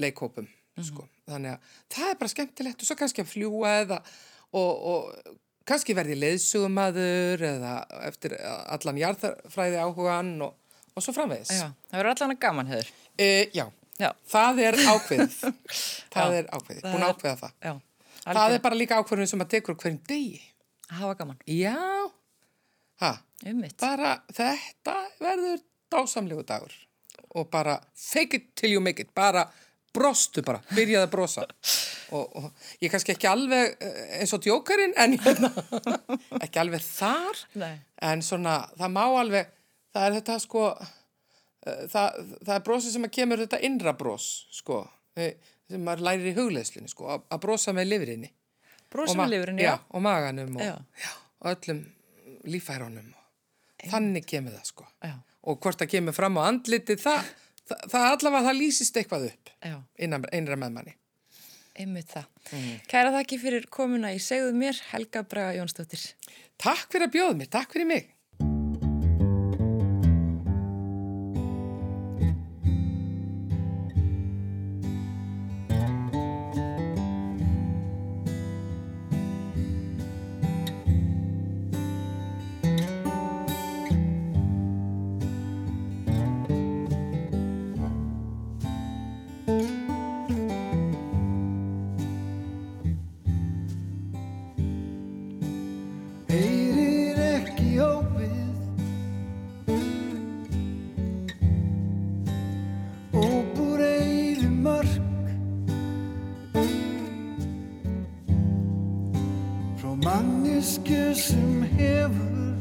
leikhópum, 0.02 0.46
sko. 0.84 1.06
Þannig 1.30 1.54
að 1.56 1.72
það 1.96 2.10
er 2.10 2.18
bara 2.20 2.32
skemmtilegt 2.34 2.82
og 2.84 2.88
svo 2.90 2.96
kannski 3.00 3.24
að 3.24 3.30
fljúa 3.32 3.72
eða 3.82 4.00
og, 4.56 4.84
og 4.92 5.38
kannski 5.66 5.96
verði 5.96 6.18
leiðsugumadur 6.20 7.42
eða 7.48 7.72
eftir 8.06 8.36
allan 8.44 9.00
jarðfræði 9.00 9.80
áhugan 9.82 10.30
og, 10.46 10.54
og 10.94 11.04
svo 11.04 11.14
framvegis. 11.16 11.50
Já, 11.56 11.70
það 11.90 11.98
verður 12.02 12.12
allan 12.14 12.36
að 12.36 12.42
gaman, 12.44 12.70
hefur. 12.74 12.92
E, 13.16 13.30
já, 13.56 13.64
Já. 13.96 14.10
það 14.28 14.62
er 14.66 14.78
ákveðið. 14.84 15.38
það 16.14 16.36
Já, 16.36 16.38
er 16.42 16.50
ákveðið, 16.52 16.82
það 16.84 16.92
búin 16.92 17.06
ákveða 17.08 17.36
það. 17.40 17.80
Það 18.26 18.56
er 18.56 18.62
bara 18.68 18.78
líka 18.78 19.00
ákveðin 19.00 19.30
sem 19.32 19.44
að 19.44 19.52
tekur 19.56 19.78
hverjum 19.80 19.98
degi. 20.10 20.42
Að 20.90 21.00
hafa 21.00 21.18
gaman. 21.22 21.40
Já, 21.50 21.76
ha, 23.02 23.10
Ummitt. 23.44 23.76
bara 23.80 24.16
þetta 24.32 24.96
verður 25.20 25.62
dásamlegu 25.92 26.44
dagur. 26.46 26.72
Og 27.36 27.50
bara 27.52 27.76
fake 27.94 28.36
it 28.36 28.54
till 28.56 28.72
you 28.72 28.80
make 28.80 29.02
it, 29.02 29.12
bara 29.14 29.44
brostu 29.96 30.42
bara, 30.44 30.60
byrjaði 30.74 31.04
að 31.04 31.12
brosa. 31.12 31.46
Og, 32.14 32.36
og 32.38 32.44
ég 32.78 32.86
er 32.86 32.90
kannski 32.92 33.16
ekki 33.16 33.26
alveg 33.26 33.80
eh, 33.82 33.94
eins 34.20 34.30
og 34.36 34.44
djókarinn 34.44 34.92
en 35.02 35.16
hérna, 35.18 35.48
ekki 36.44 36.60
alveg 36.62 36.84
þar. 36.86 37.40
Nei. 37.58 37.80
en 37.98 38.22
svona, 38.22 38.60
það 38.78 38.92
má 38.94 39.00
alveg 39.02 39.48
það 39.90 40.06
er 40.06 40.14
þetta 40.20 40.36
sko 40.44 40.62
eh, 40.70 41.80
það, 41.90 42.20
það 42.46 42.52
er 42.54 42.62
brosi 42.68 42.92
sem 42.94 43.08
að 43.08 43.12
kemur 43.18 43.42
þetta 43.42 43.60
innra 43.66 43.96
bros 43.98 44.28
sko. 44.54 44.84
Eh, 45.18 45.34
sem 45.66 45.82
maður 45.82 46.06
lærir 46.06 46.30
í 46.30 46.36
hugleðslunni 46.36 46.94
sko 46.94 47.10
að, 47.16 47.26
brosa 47.42 47.74
með 47.74 47.90
lifurinni 47.90 48.30
Brósum 48.92 49.18
með 49.18 49.32
lifurinn, 49.34 49.60
já. 49.60 49.74
og 49.90 50.02
maganum 50.04 50.56
og, 50.60 51.06
og 51.42 51.48
öllum 51.50 51.82
lífærunum 52.46 53.10
þannig 53.92 54.28
kemur 54.28 54.56
það 54.58 54.70
sko 54.72 54.86
Já, 55.04 55.16
og 55.46 55.58
hvort 55.62 55.82
það 55.82 55.92
kemur 55.96 56.16
fram 56.16 56.38
á 56.38 56.42
andliti 56.46 56.98
það, 57.00 57.32
það, 57.64 57.82
það 57.94 58.06
allavega 58.12 58.48
það 58.50 58.60
lýsist 58.60 59.00
eitthvað 59.02 59.28
upp 59.30 59.52
já, 59.60 59.76
innan, 60.06 60.30
innra 60.36 60.60
með 60.60 60.78
manni 60.78 60.96
einmitt 61.76 62.08
það. 62.08 62.28
Mhm. 62.52 62.76
Kæra 62.88 63.12
þakki 63.12 63.36
fyrir 63.42 63.66
komuna 63.68 64.12
í 64.16 64.20
Segðu 64.22 64.54
mér, 64.56 64.78
Helga 64.92 65.20
Braga 65.28 65.58
Jónsdóttir. 65.58 66.14
Takk 66.56 66.88
fyrir 66.88 67.08
að 67.08 67.12
bjóða 67.12 67.34
mér, 67.36 67.50
takk 67.52 67.74
fyrir 67.74 67.90
mig 67.90 68.15
mannisku 110.76 111.14
sem 111.14 111.62
hefur 111.76 112.56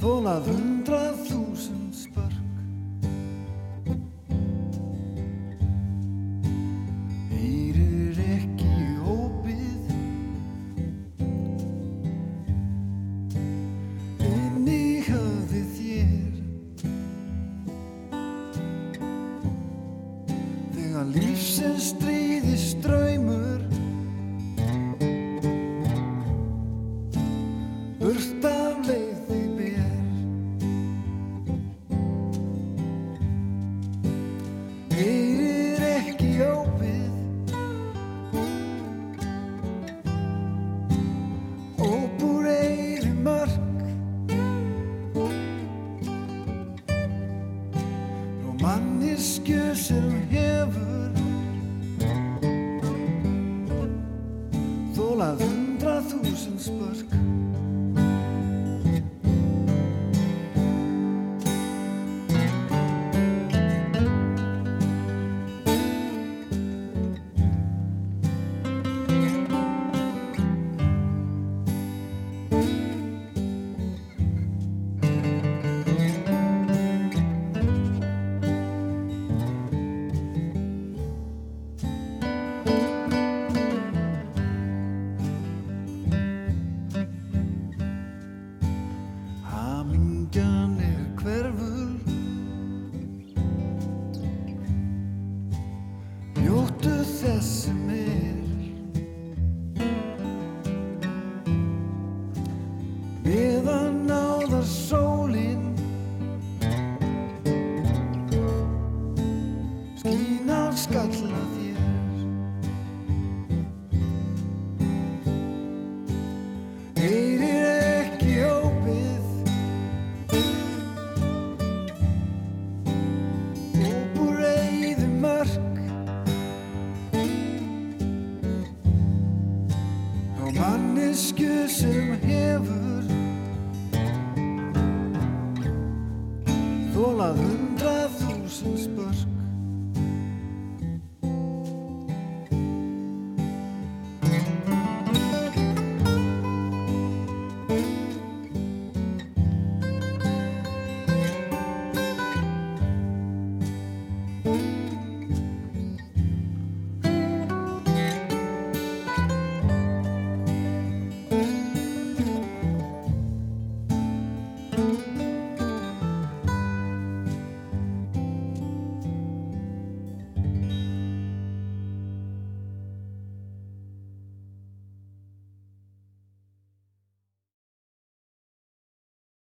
þólað 0.00 0.46
hundrað 0.46 0.69